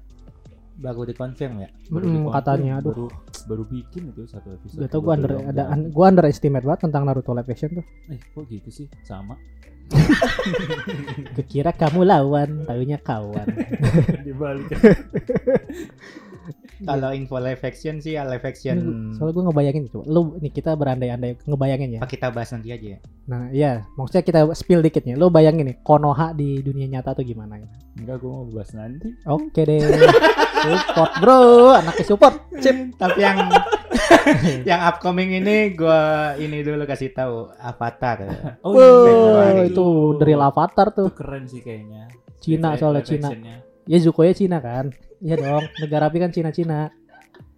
[0.77, 1.69] Baru dikonfirm ya?
[1.89, 2.87] Baru Mm, dikonfirm, katanya aduh.
[2.87, 3.07] baru
[3.47, 4.79] baru bikin itu satu episode.
[4.79, 7.85] Gak tau gue Gua under ada un- gua underestimate banget tentang Naruto live action tuh.
[8.07, 8.87] Eh, kok gitu sih?
[9.01, 9.39] Sama.
[11.37, 13.47] Kekira kamu lawan, taunya kawan.
[14.27, 14.67] Dibalik.
[16.79, 18.77] Kalau info live action sih ya live action.
[18.77, 20.05] Ini Soalnya gue ngebayangin coba.
[20.05, 22.01] Lu nih kita berandai-andai ngebayangin ya.
[22.05, 22.99] Apa kita bahas nanti aja ya?
[23.27, 25.17] Nah, iya, maksudnya kita spill dikitnya.
[25.17, 27.73] Lu bayangin nih Konoha di dunia nyata tuh gimana gitu.
[27.97, 29.09] Enggak, gua mau bahas nanti.
[29.25, 29.81] Oke deh.
[30.67, 31.39] support, Bro.
[31.75, 32.35] Anaknya support.
[32.61, 32.77] Chip.
[32.95, 33.37] Tapi yang
[34.69, 38.19] yang upcoming ini gua ini dulu kasih tahu Avatar.
[38.61, 39.63] Oh Wow, Februari.
[39.71, 39.87] itu
[40.19, 41.09] dari Avatar Itu tuh.
[41.15, 42.11] keren sih kayaknya.
[42.37, 43.29] Cina soalnya Cina.
[43.87, 44.91] Ya Zuko ya Cina kan.
[45.19, 45.65] Iya dong.
[45.79, 46.91] Negara api kan Cina-Cina.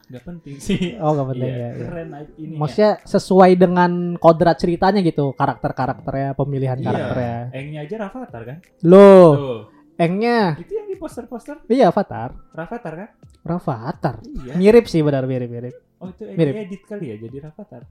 [0.08, 0.96] Nggak penting sih.
[0.96, 1.68] Oh, gak penting Iya, ya.
[1.68, 1.84] ya.
[1.84, 2.54] keren ini.
[2.56, 6.86] Maksudnya sesuai dengan kodrat ceritanya gitu, karakter-karakternya, pemilihan Iya.
[6.86, 7.36] karakternya.
[7.52, 8.58] Engnya aja Rafathar kan?
[8.82, 9.60] Loh, Tuh.
[9.98, 12.32] engnya Itu yang di poster-poster iya Avatar.
[12.50, 13.08] Rafathar kan?
[13.44, 14.16] Rafathar.
[14.24, 14.56] Iya.
[14.56, 15.76] Mirip sih benar mirip-mirip.
[16.00, 16.56] Oh itu Mirip.
[16.56, 17.84] edit kali ya jadi Rafathar.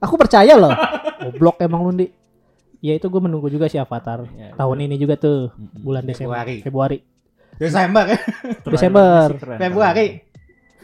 [0.00, 0.74] Aku percaya loh.
[1.22, 2.12] Goblok emang Lundi.
[2.82, 4.26] Ya itu gue menunggu juga si Avatar.
[4.28, 4.86] Iya, Tahun bener.
[4.90, 6.34] ini juga tuh, bulan Desember.
[6.34, 6.56] Februari.
[6.60, 6.98] Februari.
[7.62, 8.18] Desember ya?
[8.64, 9.26] Desember.
[9.56, 10.06] Februari.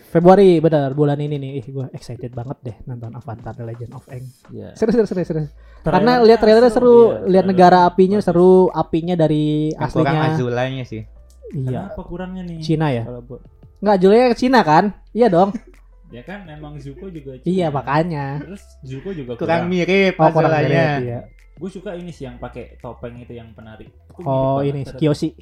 [0.08, 1.50] Februari benar bulan ini nih.
[1.58, 4.24] Ih, gue excited banget deh nonton Avatar The Legend of Aang.
[4.48, 4.72] Iya.
[4.72, 5.28] Serius serius serius.
[5.28, 5.48] serius.
[5.78, 8.26] Karena lihat trailernya seru, iya, lihat negara apinya bagus.
[8.26, 10.32] seru, apinya dari Yang kurang aslinya.
[10.32, 11.02] Azulanya sih.
[11.50, 11.80] Iya.
[11.88, 12.58] Kenapa kurangnya nih?
[12.58, 13.04] Cina ya?
[13.04, 13.42] Kalau bu-
[13.78, 14.84] Nggak Julia ke Cina kan?
[15.12, 15.50] Iya dong.
[16.16, 17.44] ya kan emang Zuko juga Cina.
[17.46, 18.24] iya makanya.
[18.40, 19.70] Terus Zuko juga Kurang kurang.
[19.70, 20.84] mirip Oh kurang Azulanya.
[20.96, 21.20] mirip, iya.
[21.54, 23.92] Gue suka ini sih yang pakai topeng itu yang penarik.
[24.08, 25.36] Itu Oh ini Kiyoshi.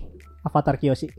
[0.46, 1.10] Avatar Kiyoshi.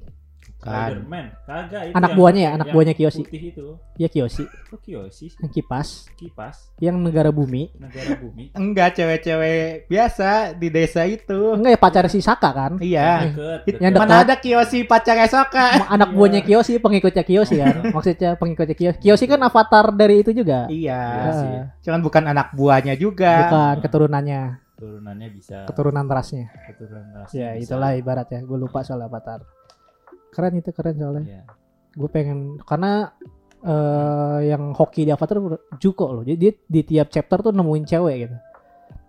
[0.57, 0.89] Kan.
[0.97, 1.25] Spiderman.
[1.45, 3.21] Kagak itu Anak yang- buahnya ya, anak buahnya Kiyoshi.
[3.21, 3.67] Putih itu.
[3.93, 4.43] Iya Kiyoshi.
[4.65, 5.25] Kok Kiyoshi?
[5.27, 5.37] sih?
[5.37, 5.87] Yang kipas.
[6.15, 7.69] Kipas Yang negara bumi.
[7.77, 8.49] negara bumi.
[8.57, 11.53] Enggak cewek-cewek biasa di desa itu.
[11.53, 12.71] Enggak ya pacar si Saka kan?
[12.79, 13.29] Iya.
[13.29, 14.01] Deket, Yang deket.
[14.01, 14.23] Mana dekat.
[14.23, 15.65] ada Kiyoshi pacar Esoka?
[15.77, 16.15] Ma- Anak Iya.
[16.15, 17.75] buahnya Kiyoshi, pengikutnya Kiyoshi kan?
[17.95, 18.99] Maksudnya pengikutnya Kiyoshi.
[18.99, 20.65] Kiyoshi kan avatar dari itu juga.
[20.67, 21.01] Iya.
[21.05, 21.53] Iya sih.
[21.53, 23.45] Ah, Cuman bukan anak buahnya juga.
[23.45, 24.41] bukan keturunannya,
[24.77, 25.65] Turunannya bisa.
[25.65, 26.53] keturunan rasnya.
[26.69, 27.73] Keturunan rasnya Ya bisa.
[27.73, 28.39] itulah ibaratnya.
[28.41, 29.41] Gue lupa soal avatar.
[30.29, 31.23] Keren itu keren soalnya.
[31.25, 31.41] Iya.
[31.91, 33.09] Gue pengen karena
[33.57, 35.41] eh yang hoki di avatar
[35.75, 36.21] Juko loh.
[36.21, 38.37] Jadi dia di tiap chapter tuh nemuin cewek gitu.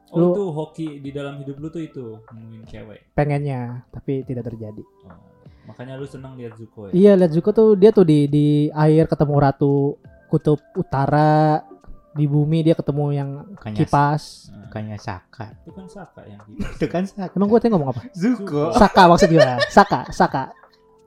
[0.08, 3.12] Oh Lu- itu hoki di dalam hidup lu tuh itu nemuin cewek.
[3.12, 4.80] Pengennya, tapi tidak terjadi.
[5.04, 5.20] Oh.
[5.68, 6.96] Makanya lu seneng lihat Zuko ya.
[6.96, 11.60] Iya, lihat Zuko tuh dia tuh di di air ketemu ratu kutub utara,
[12.08, 14.22] di bumi dia ketemu yang Bukannya kipas.
[14.68, 15.46] Bukannya Saka.
[15.60, 16.70] itu kan Saka yang kipas.
[16.76, 17.32] Itu kan Saka.
[17.32, 18.02] Emang gue tadi ngomong apa?
[18.12, 18.72] Zuko.
[18.72, 19.44] Saka maksud gue.
[19.68, 20.42] Saka, Saka.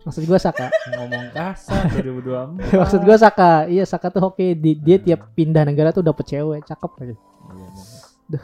[0.02, 0.66] Maksud gue Saka.
[0.92, 1.86] ngomong kasar
[2.58, 2.82] 2024.
[2.82, 3.52] maksud gue Saka.
[3.66, 4.46] Iya, Saka tuh oke.
[4.56, 7.06] Di, dia tiap pindah negara tuh dapet cewek, cakep aja.
[7.06, 7.18] Iya,
[8.26, 8.44] bener.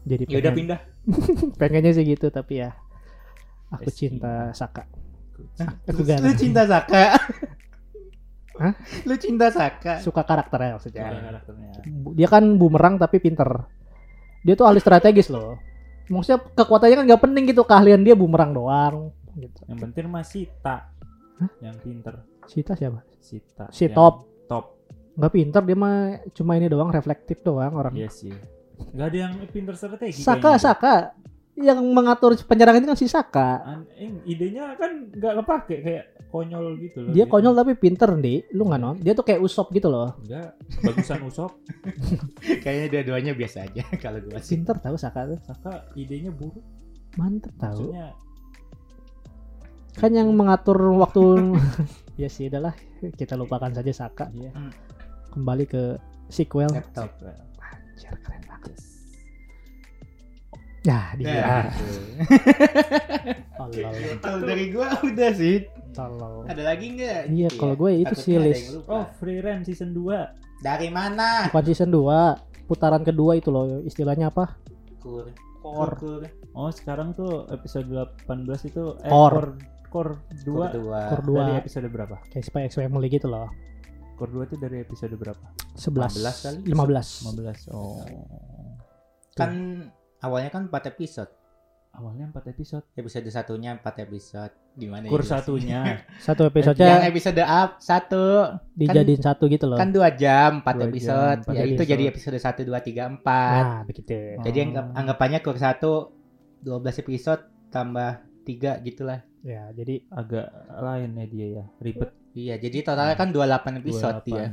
[0.00, 0.80] Jadi Ya udah pengen, pindah.
[1.60, 2.72] pengennya sih gitu, tapi ya
[3.68, 4.88] aku cinta Saka.
[5.86, 7.14] Aku lu cinta Saka.
[8.60, 8.76] Hah?
[9.08, 10.04] Lu cinta Saka.
[10.04, 11.08] suka karakternya maksudnya.
[11.08, 11.70] Suka karakternya.
[12.12, 13.48] Dia kan bumerang tapi pinter.
[14.44, 15.56] Dia tuh ahli strategis loh.
[16.12, 19.16] Maksudnya kekuatannya kan nggak penting gitu keahlian dia bumerang doang.
[19.32, 19.64] Gitu.
[19.64, 20.76] Yang penting mah Sita.
[21.40, 21.50] Hah?
[21.64, 22.14] Yang pinter.
[22.44, 23.00] Sita siapa?
[23.16, 23.64] Sita.
[23.72, 24.28] Si Top.
[24.44, 24.76] Top.
[25.16, 25.96] Nggak pinter dia mah
[26.36, 27.96] cuma ini doang reflektif doang orang.
[27.96, 28.34] Iya sih.
[28.92, 30.20] Gak ada yang pinter strategi.
[30.20, 30.60] Saka kayaknya.
[30.60, 30.92] Saka
[31.60, 33.50] yang mengatur penyerangan itu kan si Saka.
[33.62, 37.12] An- eh, idenya kan nggak kepake kayak konyol gitu loh.
[37.12, 37.32] Dia gitu.
[37.32, 38.40] konyol tapi pinter di.
[38.52, 38.96] Lu nggak non?
[38.98, 40.14] Dia tuh kayak Usop gitu loh.
[40.22, 41.52] Enggak, bagusan Usop.
[42.64, 44.56] Kayaknya dua-duanya biasa aja kalau gua sih.
[44.56, 45.38] Pinter tahu Saka tuh.
[45.42, 46.62] Saka idenya buruk.
[47.18, 47.90] Mantep tahu.
[47.90, 48.08] Maksudnya
[49.90, 51.58] Kan yang mengatur waktu
[52.22, 52.72] ya sih udahlah
[53.18, 54.30] kita lupakan saja Saka.
[54.32, 54.54] iya.
[55.30, 55.98] Kembali ke
[56.30, 56.70] sequel.
[56.70, 57.10] Laptop.
[57.58, 58.78] Anjir, keren banget.
[60.80, 61.28] Ya, dia.
[61.28, 61.64] Nah,
[63.60, 63.92] Allah.
[64.18, 65.68] Kalau dari gua udah sih.
[65.92, 66.48] Tolong.
[66.48, 67.28] Ada lagi nggak?
[67.28, 67.80] Iya, Gitu kalau ya?
[67.82, 68.64] gue itu sih list.
[68.86, 70.62] Oh, Free Rent season 2.
[70.62, 71.50] Dari mana?
[71.50, 74.56] Bukan season 2, putaran kedua itu loh, istilahnya apa?
[75.02, 75.28] Kur.
[75.60, 75.96] Core.
[75.98, 76.22] Kur.
[76.56, 77.84] Oh, sekarang tuh episode
[78.24, 78.24] 18
[78.64, 79.58] itu eh, Core.
[79.90, 80.98] Core, core 2 Kedua.
[81.10, 82.16] Core dari 2 episode berapa?
[82.30, 83.50] kayak Spy X Family gitu loh.
[84.16, 85.44] Core 2 itu dari episode berapa?
[85.76, 86.58] 11 15 kali?
[86.64, 87.68] 15.
[87.68, 87.74] 15.
[87.74, 88.00] Oh.
[89.34, 89.52] Kan
[90.20, 91.30] awalnya kan 4 episode.
[91.90, 92.84] Awalnya 4 episode.
[92.92, 94.52] Episode satunya 4 episode.
[94.72, 95.34] Gimana ya Kur jelasin?
[95.34, 95.80] satunya.
[96.22, 98.22] Satu Yang episodenya episode up satu
[98.72, 99.74] dijadiin satu gitu loh.
[99.74, 101.18] kan 2 jam 4 Dua episode.
[101.34, 101.90] jam, empat ya itu episode.
[101.90, 103.26] jadi episode 1 2 3 4.
[103.26, 104.14] nah, begitu.
[104.38, 104.64] Jadi Oh.
[104.64, 105.90] anggap, anggapannya kur 1
[106.62, 108.10] 12 episode tambah
[108.44, 109.20] 3 gitulah.
[109.40, 111.64] Ya, jadi Agak lain ya dia ya.
[111.78, 112.10] Ribet.
[112.30, 114.30] Iya, jadi totalnya kan 28 episode 28.
[114.30, 114.48] ya.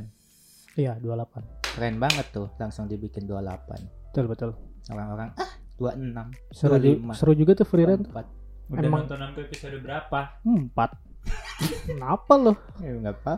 [0.74, 1.46] iya 28.
[1.70, 3.78] Keren banget tuh, langsung dibikin 28.
[4.10, 4.50] Betul betul.
[4.88, 5.47] Orang-orang ah
[5.78, 6.34] 26.
[6.50, 7.14] Seru, ju- 25.
[7.14, 8.04] seru juga tuh free rent.
[8.04, 8.14] 4.
[8.68, 10.20] Udah Emang- nonton sampai episode berapa?
[10.42, 10.90] Empat.
[11.88, 12.56] Kenapa loh?
[12.78, 13.34] Ya enggak apa.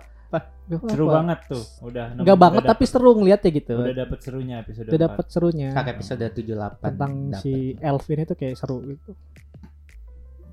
[0.70, 1.16] Gak Seru apa-apa.
[1.18, 1.64] banget tuh.
[1.82, 3.74] Udah Enggak udah banget dapet- tapi seru ngeliatnya gitu.
[3.74, 5.06] udah dapet serunya episode Udah 4.
[5.10, 5.68] dapet serunya.
[5.70, 7.40] Sak episode 78 Tentang dapet.
[7.42, 9.10] si Elf ini tuh kayak seru gitu.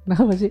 [0.03, 0.49] Kenapa sih?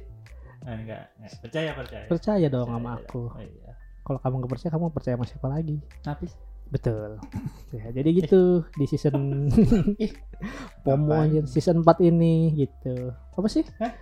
[0.62, 1.32] Eh, enggak, enggak.
[1.43, 2.05] Percaya, percaya.
[2.07, 2.99] Percaya dong Percaya, sama ya.
[3.03, 3.22] aku.
[3.26, 3.72] Oh, iya.
[4.01, 5.76] Kalau kamu nggak percaya, kamu percaya sama siapa lagi?
[6.05, 6.32] Napis.
[6.71, 7.11] Betul.
[7.77, 9.53] Ya, jadi gitu di season
[10.87, 13.12] Pomo aja season 4 ini gitu.
[13.37, 13.69] Apa sih?
[13.77, 13.93] Hah?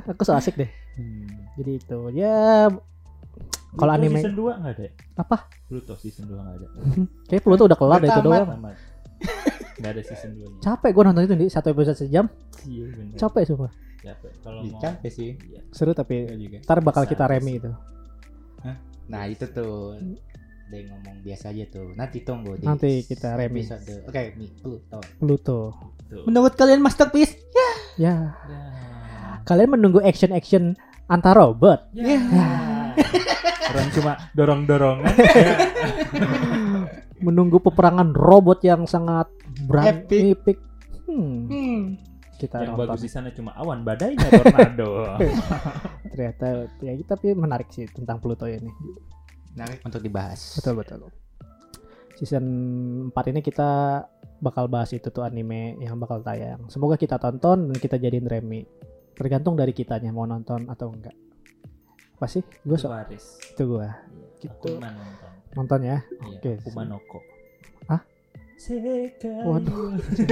[0.16, 0.70] Aku so asik deh.
[0.96, 1.44] Hmm.
[1.60, 2.70] Jadi itu ya
[3.76, 4.84] kalau anime season 2 enggak ada.
[5.20, 5.36] apa?
[5.68, 6.66] Pluto season 2 enggak ada.
[7.28, 8.48] Kayak Pluto udah kelar deh itu doang.
[9.76, 10.60] Enggak ada season 2 nya.
[10.64, 12.24] Capek gua nonton itu di satu episode sejam.
[12.64, 13.18] Iya bener.
[13.20, 13.68] Capek semua.
[14.00, 14.32] Capek.
[14.40, 15.30] Kalau mau capek sih.
[15.36, 15.60] Iya.
[15.68, 16.32] Seru tapi
[16.64, 17.68] ntar bakal kita remi itu.
[19.04, 20.00] Nah, itu tuh.
[20.74, 21.86] Ada yang ngomong biasa aja tuh.
[21.94, 23.62] Nanti tunggu di Nanti kita remi.
[24.10, 24.98] Oke, nih Pluto.
[25.22, 25.60] Pluto.
[26.04, 26.26] Tuh.
[26.26, 27.38] Menurut kalian masterpiece?
[27.54, 28.14] Ya, Ya.
[29.46, 30.74] kalian menunggu action-action
[31.06, 31.94] antar robot.
[31.94, 32.18] Ya.
[33.70, 35.14] Orang cuma dorong-dorongan.
[37.22, 39.30] Menunggu peperangan robot yang sangat
[39.64, 40.34] berat Epic.
[40.34, 40.58] epic.
[41.06, 41.82] Hmm, Hmm.
[42.34, 42.90] kita yang nonton.
[42.90, 45.14] bagus di sana cuma awan badainya tornado.
[46.10, 46.46] Ternyata
[46.82, 48.74] ya tapi menarik sih tentang Pluto ini.
[49.54, 50.58] Menarik untuk dibahas.
[50.58, 50.98] Betul betul.
[52.14, 52.44] Season
[53.10, 54.02] 4 ini kita
[54.38, 56.62] bakal bahas itu tuh anime yang bakal tayang.
[56.70, 58.62] Semoga kita tonton dan kita jadiin remi.
[59.14, 61.14] Tergantung dari kitanya mau nonton atau enggak.
[62.18, 62.42] Apa sih?
[62.62, 63.38] Gue so Baris.
[63.54, 63.86] itu gue
[64.50, 65.30] Aku mah nonton.
[65.54, 65.98] nonton ya.
[66.02, 66.50] Iya, Oke.
[66.66, 67.18] Kumanoko.
[67.90, 68.02] Hah?
[69.46, 69.98] Waduh.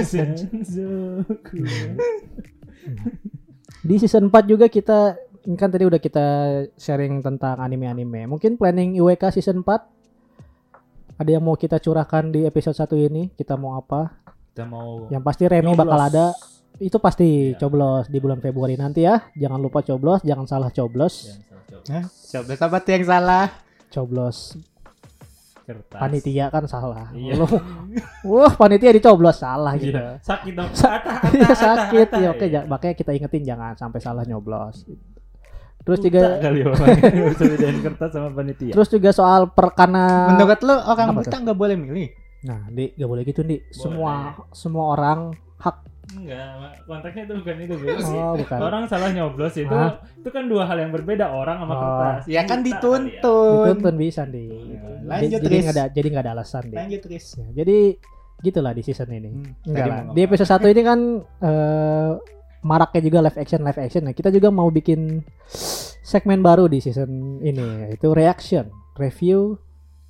[3.87, 6.25] Di season 4 juga kita ini kan tadi udah kita
[6.73, 8.27] sharing tentang anime-anime.
[8.27, 9.67] Mungkin planning IWK season 4
[11.13, 13.29] ada yang mau kita curahkan di episode 1 ini?
[13.29, 14.23] Kita mau apa?
[14.49, 15.81] Kita mau Yang pasti Remi nyoblos.
[15.81, 16.25] bakal ada.
[16.75, 17.59] Itu pasti Iya.
[17.59, 19.21] coblos di bulan Februari nanti ya.
[19.31, 21.27] Jangan lupa coblos, jangan salah coblos.
[21.27, 21.83] Yang salah.
[21.91, 22.03] Hah?
[22.09, 23.45] Coba apa tuh yang salah?
[23.89, 24.37] Coblos
[25.63, 25.95] Kertas.
[25.97, 27.07] panitia kan salah.
[27.13, 27.37] Iya.
[27.37, 27.63] Lu-
[28.25, 29.93] Wah, panitia dicoblos salah gitu.
[29.93, 30.17] Iya.
[30.19, 30.69] Sakit dong.
[30.73, 30.97] Sa-
[31.31, 32.33] Iya sakit ata, ya ata.
[32.33, 34.83] oke ja- makanya kita ingetin jangan sampai salah nyoblos.
[35.83, 36.59] Terus Buta juga kali
[37.29, 38.71] bisa bedain kertas sama panitia.
[38.71, 42.07] terus juga soal perkana Menurut lu orang Apa buta nggak boleh milih?
[42.43, 43.59] Nah, Di, gak boleh gitu, Di.
[43.69, 45.75] Semua semua orang hak
[46.13, 47.89] Enggak, konteksnya itu bukan itu, Bro.
[47.95, 48.57] Oh, bukan.
[48.59, 50.03] Orang salah nyoblos itu Hah?
[50.13, 51.79] itu kan dua hal yang berbeda orang sama Oh.
[51.79, 52.23] kertas.
[52.27, 53.07] Ya kan dituntun.
[53.09, 54.51] dituntun bisa, Di.
[55.01, 55.63] lanjut, jadi Riz.
[55.63, 56.75] nggak ada jadi nggak ada alasan, Di.
[56.75, 57.25] Lanjut, Riz.
[57.33, 57.77] Ya, jadi
[58.39, 59.29] gitulah di season ini.
[59.31, 59.99] Hmm, Enggak lah.
[60.11, 60.99] Di episode 1 ini kan
[61.41, 62.11] eh
[62.63, 64.03] maraknya juga live action live action.
[64.03, 65.21] Nah, kita juga mau bikin
[66.03, 69.55] segmen baru di season ini yaitu reaction, review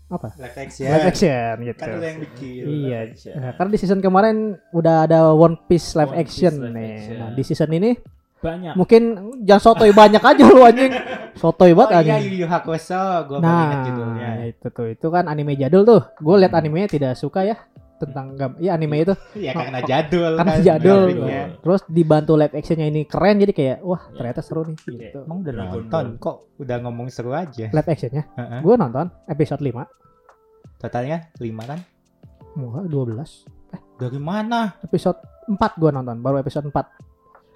[0.08, 0.30] apa?
[0.38, 0.88] Live action.
[0.88, 1.82] Live action gitu.
[1.82, 2.64] Kan yang bikin.
[2.64, 3.00] Iya,
[3.34, 4.36] nah, karena di season kemarin
[4.70, 6.90] udah ada One Piece live One Piece action live nih.
[6.94, 7.16] action.
[7.18, 7.92] Nah, di season ini
[8.38, 8.74] Banyak.
[8.76, 9.02] mungkin
[9.42, 10.92] jangan sotoy banyak aja lu anjing.
[11.34, 12.22] Sotoy Oh banget iya, anjing.
[12.30, 13.04] Yu Yu Hakusho.
[13.26, 14.30] Gue baru ingat Nah, judulnya.
[14.46, 16.02] itu tuh itu kan anime jadul tuh.
[16.20, 17.58] Gue liat animenya tidak suka ya
[18.06, 21.02] tentang gam iya anime itu Ya karena jadul karena kan jadul.
[21.06, 21.42] grafiknya.
[21.58, 24.16] Terus dibantu live actionnya ini keren jadi kayak wah Iya.
[24.16, 24.92] ternyata seru nih Oke.
[24.94, 25.20] gitu.
[25.22, 26.22] Emang udah Dragon nonton Ball.
[26.22, 27.66] kok udah ngomong seru aja.
[27.68, 28.60] Live actionnya Heeh.
[28.60, 29.86] gue nonton episode 5
[30.78, 31.80] Totalnya 5 kan?
[32.56, 33.48] Wah, 12
[33.96, 34.76] Dari mana?
[34.80, 36.76] episode 4 gue nonton baru episode 4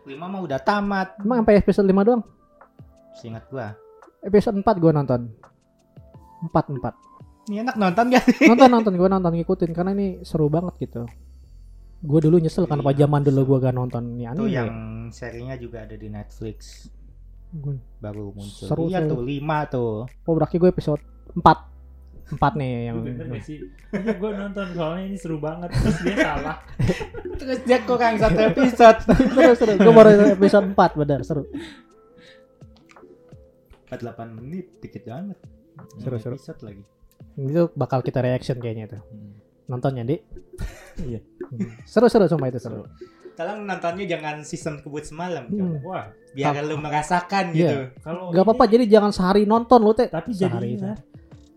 [0.04, 1.20] 5 mah udah tamat.
[1.20, 2.24] emang sampai episode 5 doang
[3.14, 3.76] Seingat gua.
[4.20, 5.22] episode 4 gue nonton
[6.44, 7.07] 4 4
[7.48, 8.46] Ini enak nonton gak sih?
[8.46, 11.08] nonton nonton gue nonton ngikutin karena ini seru banget gitu
[11.98, 13.00] gue dulu nyesel kan apa Iya.
[13.04, 14.70] zaman dulu gue gak nonton ini anime yang
[15.10, 16.86] serinya juga ada di Netflix.
[17.50, 18.68] Gua- Baru muncul.
[18.68, 19.34] Seru, iya tuh 5
[19.66, 20.06] tuh.
[20.06, 21.02] oh berarti gue episode
[21.34, 21.42] 4
[22.30, 23.64] 4 nih yang Lu bener gak sih?
[23.90, 26.58] Iya gue nonton soalnya ini seru banget Terus dia salah
[27.40, 29.00] Terus dia kurang satu episode.
[29.34, 31.48] seru seru gue baru episode 4 bener seru
[33.88, 34.04] 48
[34.36, 35.40] menit dikit banget.
[35.98, 36.36] Seru, seru.
[36.36, 36.84] Episode lagi.
[37.36, 39.02] Itu bakal kita reaction kayaknya tuh.
[39.06, 39.34] Hmm.
[39.68, 40.18] Nontonnya, Di.
[40.98, 41.22] Iya.
[41.86, 42.82] Seru-seru sumpah itu seru.
[43.38, 45.46] Tolong nontonnya jangan season kebut semalam.
[45.46, 45.78] Hmm.
[45.86, 47.54] Wah, Biar lu merasakan Iya.
[47.54, 47.78] gitu.
[48.02, 50.10] kalau Gak apa-apa jadi jangan sehari nonton lu teh.
[50.10, 51.00] tapi Sehari, jadi ingat.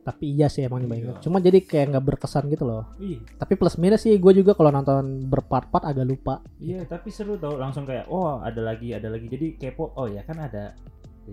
[0.00, 0.84] Tapi iya sih emang.
[0.84, 1.16] Iya.
[1.20, 2.84] Cuma jadi kayak nggak berkesan gitu loh.
[2.96, 6.44] Ih, Tapi plus minus sih gue juga kalau nonton berpart-part agak lupa.
[6.56, 9.28] iya, tapi seru tau langsung kayak oh ada lagi, ada lagi.
[9.28, 9.92] Jadi kepo.
[9.94, 10.76] Oh ya kan ada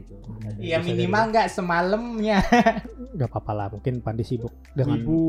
[0.02, 0.14] gitu.
[0.62, 2.40] Iya minimal nggak semalamnya.
[3.18, 5.20] Gak apa-apa lah mungkin Pandi sibuk dengan Ibu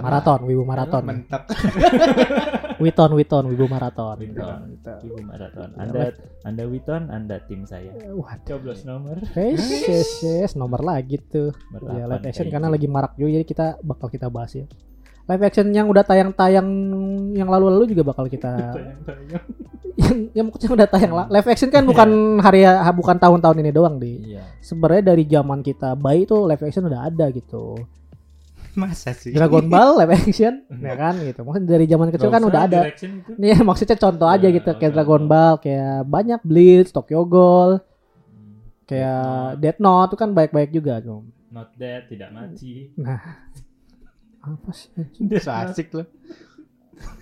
[0.00, 1.02] maraton, wibu maraton.
[1.06, 1.42] Mentok.
[2.82, 4.18] Witon, Witon, wibu maraton.
[4.18, 4.60] Witon.
[4.74, 4.92] Gitu.
[5.06, 5.68] Ibu maraton.
[5.70, 6.00] Ya, Anda
[6.42, 7.94] Anda Witon, Anda tim saya.
[8.10, 8.42] Waduh.
[8.42, 9.22] Coblos nomor.
[9.38, 11.54] Yes, yes, yes, nomor lagi tuh.
[11.94, 14.66] Ya live action kayak karena lagi marak juga jadi kita bakal kita bahas ya.
[15.24, 16.68] Live action yang udah tayang-tayang
[17.32, 19.42] yang lalu-lalu juga bakal kita Tayang-tayang.
[19.94, 21.26] yang yang maksudnya udah tayang lah.
[21.30, 24.34] Live action kan bukan hari bukan tahun-tahun ini doang di.
[24.34, 24.42] Iya.
[24.60, 27.78] Sebenarnya dari zaman kita bayi tuh live action udah ada gitu.
[28.74, 29.30] Masa sih?
[29.30, 31.40] Dragon Ball live action ya kan gitu.
[31.40, 32.80] Maksudnya dari zaman kecil Gak kan udah ada.
[33.38, 35.24] Nih maksudnya contoh aja Ya, gitu kayak Dragon.
[35.24, 38.60] Ball, kayak banyak Bleach, Tokyo Ghoul, Hmm.
[38.84, 40.98] kayak Death Note itu kan baik-baik juga.
[41.54, 42.90] Not dead, tidak mati.
[42.98, 43.22] Nah,
[44.44, 44.92] apa sih?
[45.40, 45.88] So asik.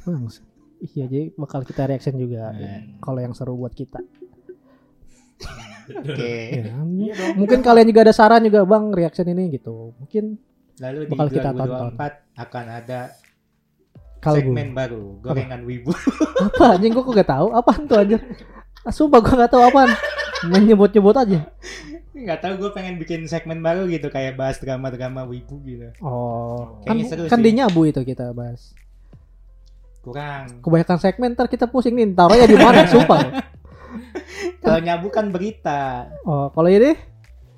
[0.02, 0.42] Bangsa.
[0.82, 2.58] Iya jadi bakal kita reaction juga Hmm.
[2.58, 4.02] ya, kalau yang seru buat kita.
[6.02, 6.34] Oke.
[6.62, 6.74] Ya,
[7.34, 9.94] mungkin kalian juga ada saran juga bang reaction ini gitu.
[9.98, 10.38] Mungkin
[10.80, 13.00] Lalu di Bakal kita 2024 akan ada
[14.22, 15.90] kalau segmen baru, gorengan wibu.
[16.46, 18.20] apa anjing gua kok gak tahu apaan tuh anjir.
[18.82, 19.90] Ah, Sumpah gua gak tahu apaan.
[20.50, 21.40] Menyebut-nyebut aja.
[22.12, 25.88] Nggak tahu gue pengen bikin segmen baru gitu kayak bahas drama-drama wibu gitu.
[25.98, 27.52] Oh, kan, seru kan sih.
[27.54, 28.76] nyabu itu kita bahas.
[30.00, 30.60] Kurang.
[30.60, 33.22] Kebanyakan segmen ntar kita pusing nih taruhnya di mana sumpah.
[34.58, 36.92] Kalau nyabu kan berita, Oh, kalau ini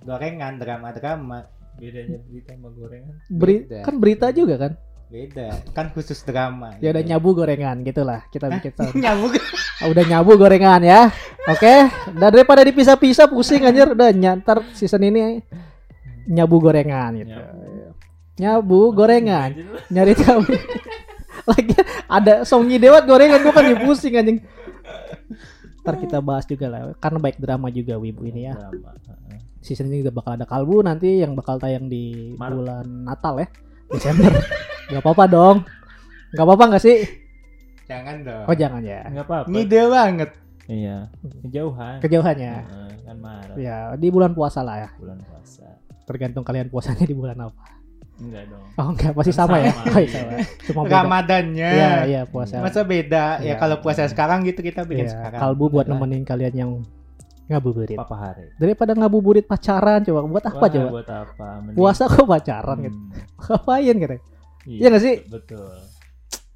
[0.00, 3.14] gorengan drama-drama Bedanya berita sama gorengan.
[3.26, 3.80] beri- Beda.
[3.82, 4.72] kan berita juga kan.
[5.14, 5.48] Beda.
[5.70, 6.74] Kan khusus drama.
[6.82, 7.10] Ya udah gitu.
[7.14, 8.94] nyabu gorengan gitulah kita bikin tahun.
[8.98, 9.26] nyabu.
[9.78, 11.14] Ah, udah nyabu gorengan ya.
[11.46, 11.86] Oke,
[12.18, 15.38] dan daripada dipisah-pisah pusing anjir udah nyantar season ini
[16.26, 17.30] nyabu gorengan gitu.
[17.30, 17.62] Nyabu.
[18.34, 19.50] Nyabu gorengan,
[19.94, 20.42] nyari tahu.
[21.44, 21.76] Lagi
[22.10, 24.38] ada songi dewat gorengan gua kan ya pusing anjing.
[25.84, 28.56] Ntar kita bahas juga lah karena baik drama juga wibu ini ya.
[28.56, 28.90] Drama.
[28.98, 29.38] Heeh.
[29.62, 32.56] Season ini juga bakal ada kalbu nanti yang bakal tayang di Maret.
[32.56, 33.48] bulan Natal ya.
[33.92, 34.32] Desember.
[34.86, 35.56] Gak apa-apa dong.
[36.30, 36.98] Gak apa-apa gak sih?
[37.84, 38.44] Jangan dong.
[38.44, 39.00] Oh jangan ya.
[39.04, 39.48] Enggak apa-apa.
[39.48, 40.30] Ngide banget.
[40.64, 40.96] Iya.
[41.42, 42.00] Kejauhan.
[42.00, 42.54] Kejauhannya.
[42.58, 43.56] Heeh, kan Maret.
[43.58, 44.90] Ya di bulan puasa lah ya.
[44.96, 45.68] Bulan puasa.
[46.04, 47.64] Tergantung kalian puasanya di bulan apa.
[48.14, 48.64] Enggak dong.
[48.74, 49.68] Oh enggak pasti Kan sama, ya.
[49.68, 50.12] sama, Oh, iya, iya.
[50.14, 50.32] sama.
[50.62, 50.94] Cuma beda.
[50.96, 51.68] Ramadannya.
[51.70, 52.56] Iya iya puasa.
[52.58, 53.24] Masa beda?
[53.38, 53.46] Iya.
[53.46, 55.38] Ya kalau puasa sekarang gitu kita bikin Iya, sekarang.
[55.38, 56.00] kalbu buat Udah lah.
[56.00, 56.70] nemenin kalian yang
[57.44, 57.98] ngabuburit.
[57.98, 58.48] Papa hari.
[58.56, 60.88] Daripada ngabuburit pacaran coba buat apa Wah, coba?
[60.90, 61.46] Buat apa?
[61.60, 62.96] Mending- Puasa kok pacaran gitu.
[62.96, 63.12] Hmm,
[63.44, 64.16] Ngapain gitu.
[64.64, 65.16] Iya Iya nggak sih?
[65.26, 65.72] Betul.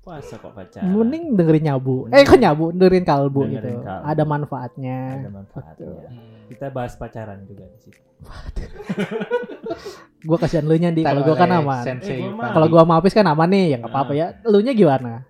[0.00, 0.88] Puasa kok pacaran.
[0.88, 1.96] Mending dengerin nyabu.
[2.04, 2.64] Mending- Eh kok nyabu?
[2.72, 3.84] Dengerin kalbu Dengerin gitu.
[3.84, 4.04] kalbu.
[4.06, 4.98] Ada manfaatnya.
[5.14, 6.08] ada manfaatnya.
[6.08, 6.36] Hmm.
[6.48, 8.00] Kita bahas pacaran juga di situ.
[10.18, 11.84] Gua kasihan lu nya di kalau gua kan aman.
[11.84, 12.32] Sensei Eh.
[12.32, 14.26] Kalau gua sama Apis kan aman nih, ya nggak apa-apa ya.
[14.42, 15.22] Lu nya gimana?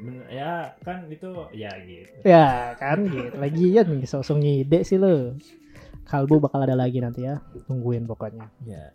[0.00, 2.16] Men- Ya kan itu ya gitu.
[2.24, 3.36] Ya kan gitu.
[3.36, 5.36] Lagi ya nih sosok ngide sih lu.
[6.02, 7.38] Kalbu bakal ada lagi nanti ya.
[7.68, 8.48] Tungguin pokoknya.
[8.64, 8.90] Ya.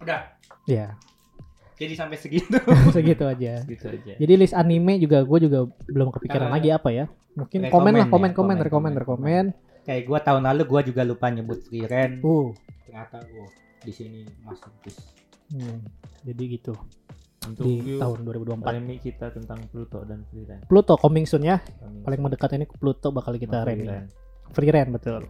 [0.00, 0.32] Udah.
[0.64, 0.96] Ya,
[1.80, 2.60] Jadi sampai segitu.
[2.96, 3.64] segitu aja.
[3.64, 4.12] Gitu aja.
[4.20, 7.08] Jadi list anime juga gue juga belum kepikiran Eh, lagi apa ya.
[7.32, 9.44] Mungkin komen lah, ya, komen, komen, komen, rekomen, komen, rekomen.
[9.80, 12.20] Kayak gua tahun lalu gua juga lupa nyebut free rent.
[12.20, 12.52] Uh,
[12.84, 13.48] Ternyata gua
[13.80, 15.00] di sini masterpiece.
[15.50, 15.78] hmm,
[16.28, 16.76] jadi gitu
[17.48, 18.76] Untuk di tahun 2024.
[18.76, 20.60] Remi kita tentang Pluto dan Freeran.
[20.68, 21.56] Pluto coming soon ya.
[21.64, 23.64] Kami Paling mendekat ini Pluto bakal kita.
[23.64, 24.04] Freeran.
[24.52, 25.24] Free rent betul.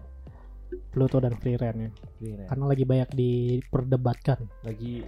[0.91, 1.91] Pluto dan free rent ya.
[2.19, 2.47] Freeran.
[2.51, 4.39] Karena lagi banyak diperdebatkan.
[4.67, 5.07] Lagi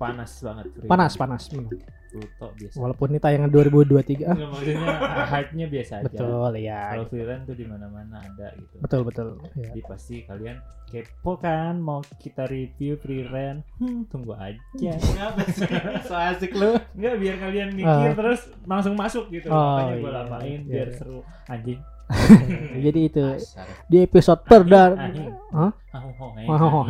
[0.00, 0.88] panas banget Freeran.
[0.88, 1.42] Panas, panas.
[1.52, 1.68] hmm.
[2.10, 2.74] Pluto biasa.
[2.74, 4.26] Walaupun ini tayangan 2023.
[4.26, 4.88] Ah, Nggak, maksudnya
[5.30, 6.04] hype-nya biasa aja.
[6.08, 6.80] betul ya.
[6.90, 8.74] Kalau Freeran tuh di mana-mana ada gitu.
[8.82, 9.26] Betul, betul.
[9.54, 9.70] Ya.
[9.70, 10.58] Jadi pasti kalian
[10.90, 13.62] kepo kan mau kita review Freeran.
[13.78, 14.58] Hmm, tunggu aja.
[14.98, 15.70] Kenapa sih?
[16.02, 16.74] So asik lu.
[16.98, 18.16] Enggak biar kalian mikir Ah.
[18.16, 19.46] terus langsung masuk gitu.
[19.46, 20.96] Oh, Makanya gue iya, lamain iya, biar iya.
[20.98, 21.78] seru anjing.
[22.90, 23.70] Jadi itu Dasar.
[23.86, 25.14] di episode perdana.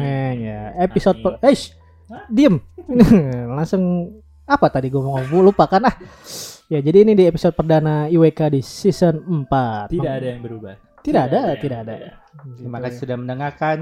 [0.00, 0.60] Heng ya.
[0.80, 1.52] Episode per eh
[2.10, 2.58] shh, diem.
[3.56, 3.82] Langsung
[4.44, 5.94] apa tadi gue mau ngomong lupa kan ah.
[6.66, 9.90] Ya, jadi ini di episode perdana IWK di season 4.
[9.90, 10.74] Tidak ada yang berubah.
[11.02, 11.94] Tidak ada, yang tidak ada.
[11.98, 12.54] berbeda.
[12.54, 13.78] Terima kasih sudah mendengarkan.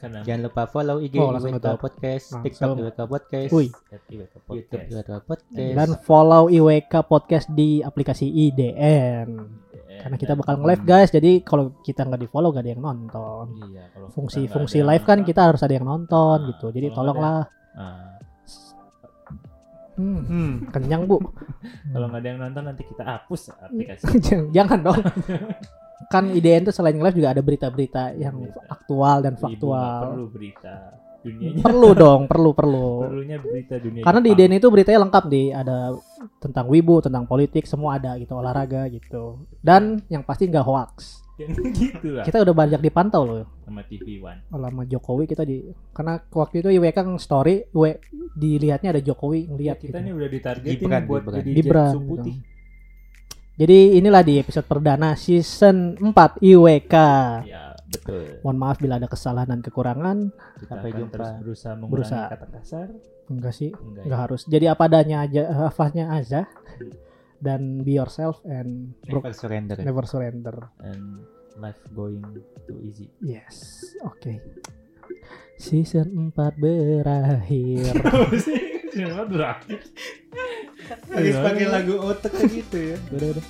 [0.00, 1.76] Karena Jangan lupa follow IG Oh, langsung IWK.
[1.76, 2.40] Podcast, Langsung.
[2.40, 3.50] TikTok IWK Podcast,
[3.92, 4.88] at IWK YouTube Podcast.
[4.88, 5.74] IWK Podcast.
[5.76, 9.28] Dan follow IWK Podcast di aplikasi IDN.
[10.00, 13.44] Karena kita bakal nge-live guys, jadi kalau kita nggak di follow gak ada yang nonton.
[13.68, 13.84] Iya,
[14.16, 16.72] Fungsi-fungsi ada live kan kita harus ada yang nonton Nah, gitu.
[16.72, 17.44] Jadi tolonglah.
[17.44, 18.06] nonton, ah,
[19.94, 20.52] Hmm, Hmm.
[20.72, 21.20] kenyang bu.
[21.92, 24.04] kalau nggak ada yang nonton nanti kita hapus aplikasi.
[24.24, 25.00] jangan, jangan dong.
[26.08, 28.60] kan IDN tuh selain live juga ada berita-berita yang Berita.
[28.66, 30.00] aktual dan Ibu faktual.
[30.08, 30.74] perlu berita
[31.20, 31.60] dunianya.
[31.60, 32.90] Perlu dong, perlu perlu.
[33.04, 34.00] Perlunya berita dunia.
[34.00, 34.40] Karena di Jepang.
[34.40, 35.76] IDN itu beritanya lengkap di ada
[36.40, 39.44] tentang wibu, tentang politik, semua ada gitu, olahraga gitu.
[39.60, 41.20] Dan yang pasti nggak hoax.
[41.40, 42.24] Gitu lah.
[42.24, 43.44] Kita udah banyak dipantau loh.
[43.70, 44.40] Sama TV One.
[44.50, 48.02] Lama Jokowi kita di karena waktu itu IWK kan story, we,
[48.32, 50.02] dilihatnya ada Jokowi Ya, ngeliat kita gitu.
[50.02, 51.38] nih udah ditargetin Gibran, buat Gibran.
[51.38, 52.08] jadi Gibran, gitu.
[52.10, 52.36] putih.
[53.54, 56.10] Jadi inilah di episode perdana season 4
[56.40, 56.94] IWK.
[57.44, 58.40] Ya, betul.
[58.40, 60.32] Mohon maaf bila ada kesalahan dan kekurangan.
[60.56, 61.12] Kita Sampai akan jumpa.
[61.12, 62.26] terus berusaha mengurangi Berusaha.
[62.26, 62.88] kata kasar.
[63.28, 64.02] Enggak sih, Enggak.
[64.02, 64.40] enggak harus.
[64.44, 66.50] Jadi apa adanya aja, hafaznya aja.
[67.36, 69.76] Dan be yourself and Never surrender.
[69.78, 70.56] never surrender.
[70.78, 71.24] And
[71.58, 72.22] life going
[72.68, 73.10] too easy.
[73.18, 74.38] Yes, oke.
[75.58, 77.92] Season 4 berakhir.
[78.46, 78.60] sih?
[78.90, 79.80] Kenapa berakhir?
[81.10, 82.96] Habis pakai lagu otak gitu ya.
[83.14, 83.46] udah, udah.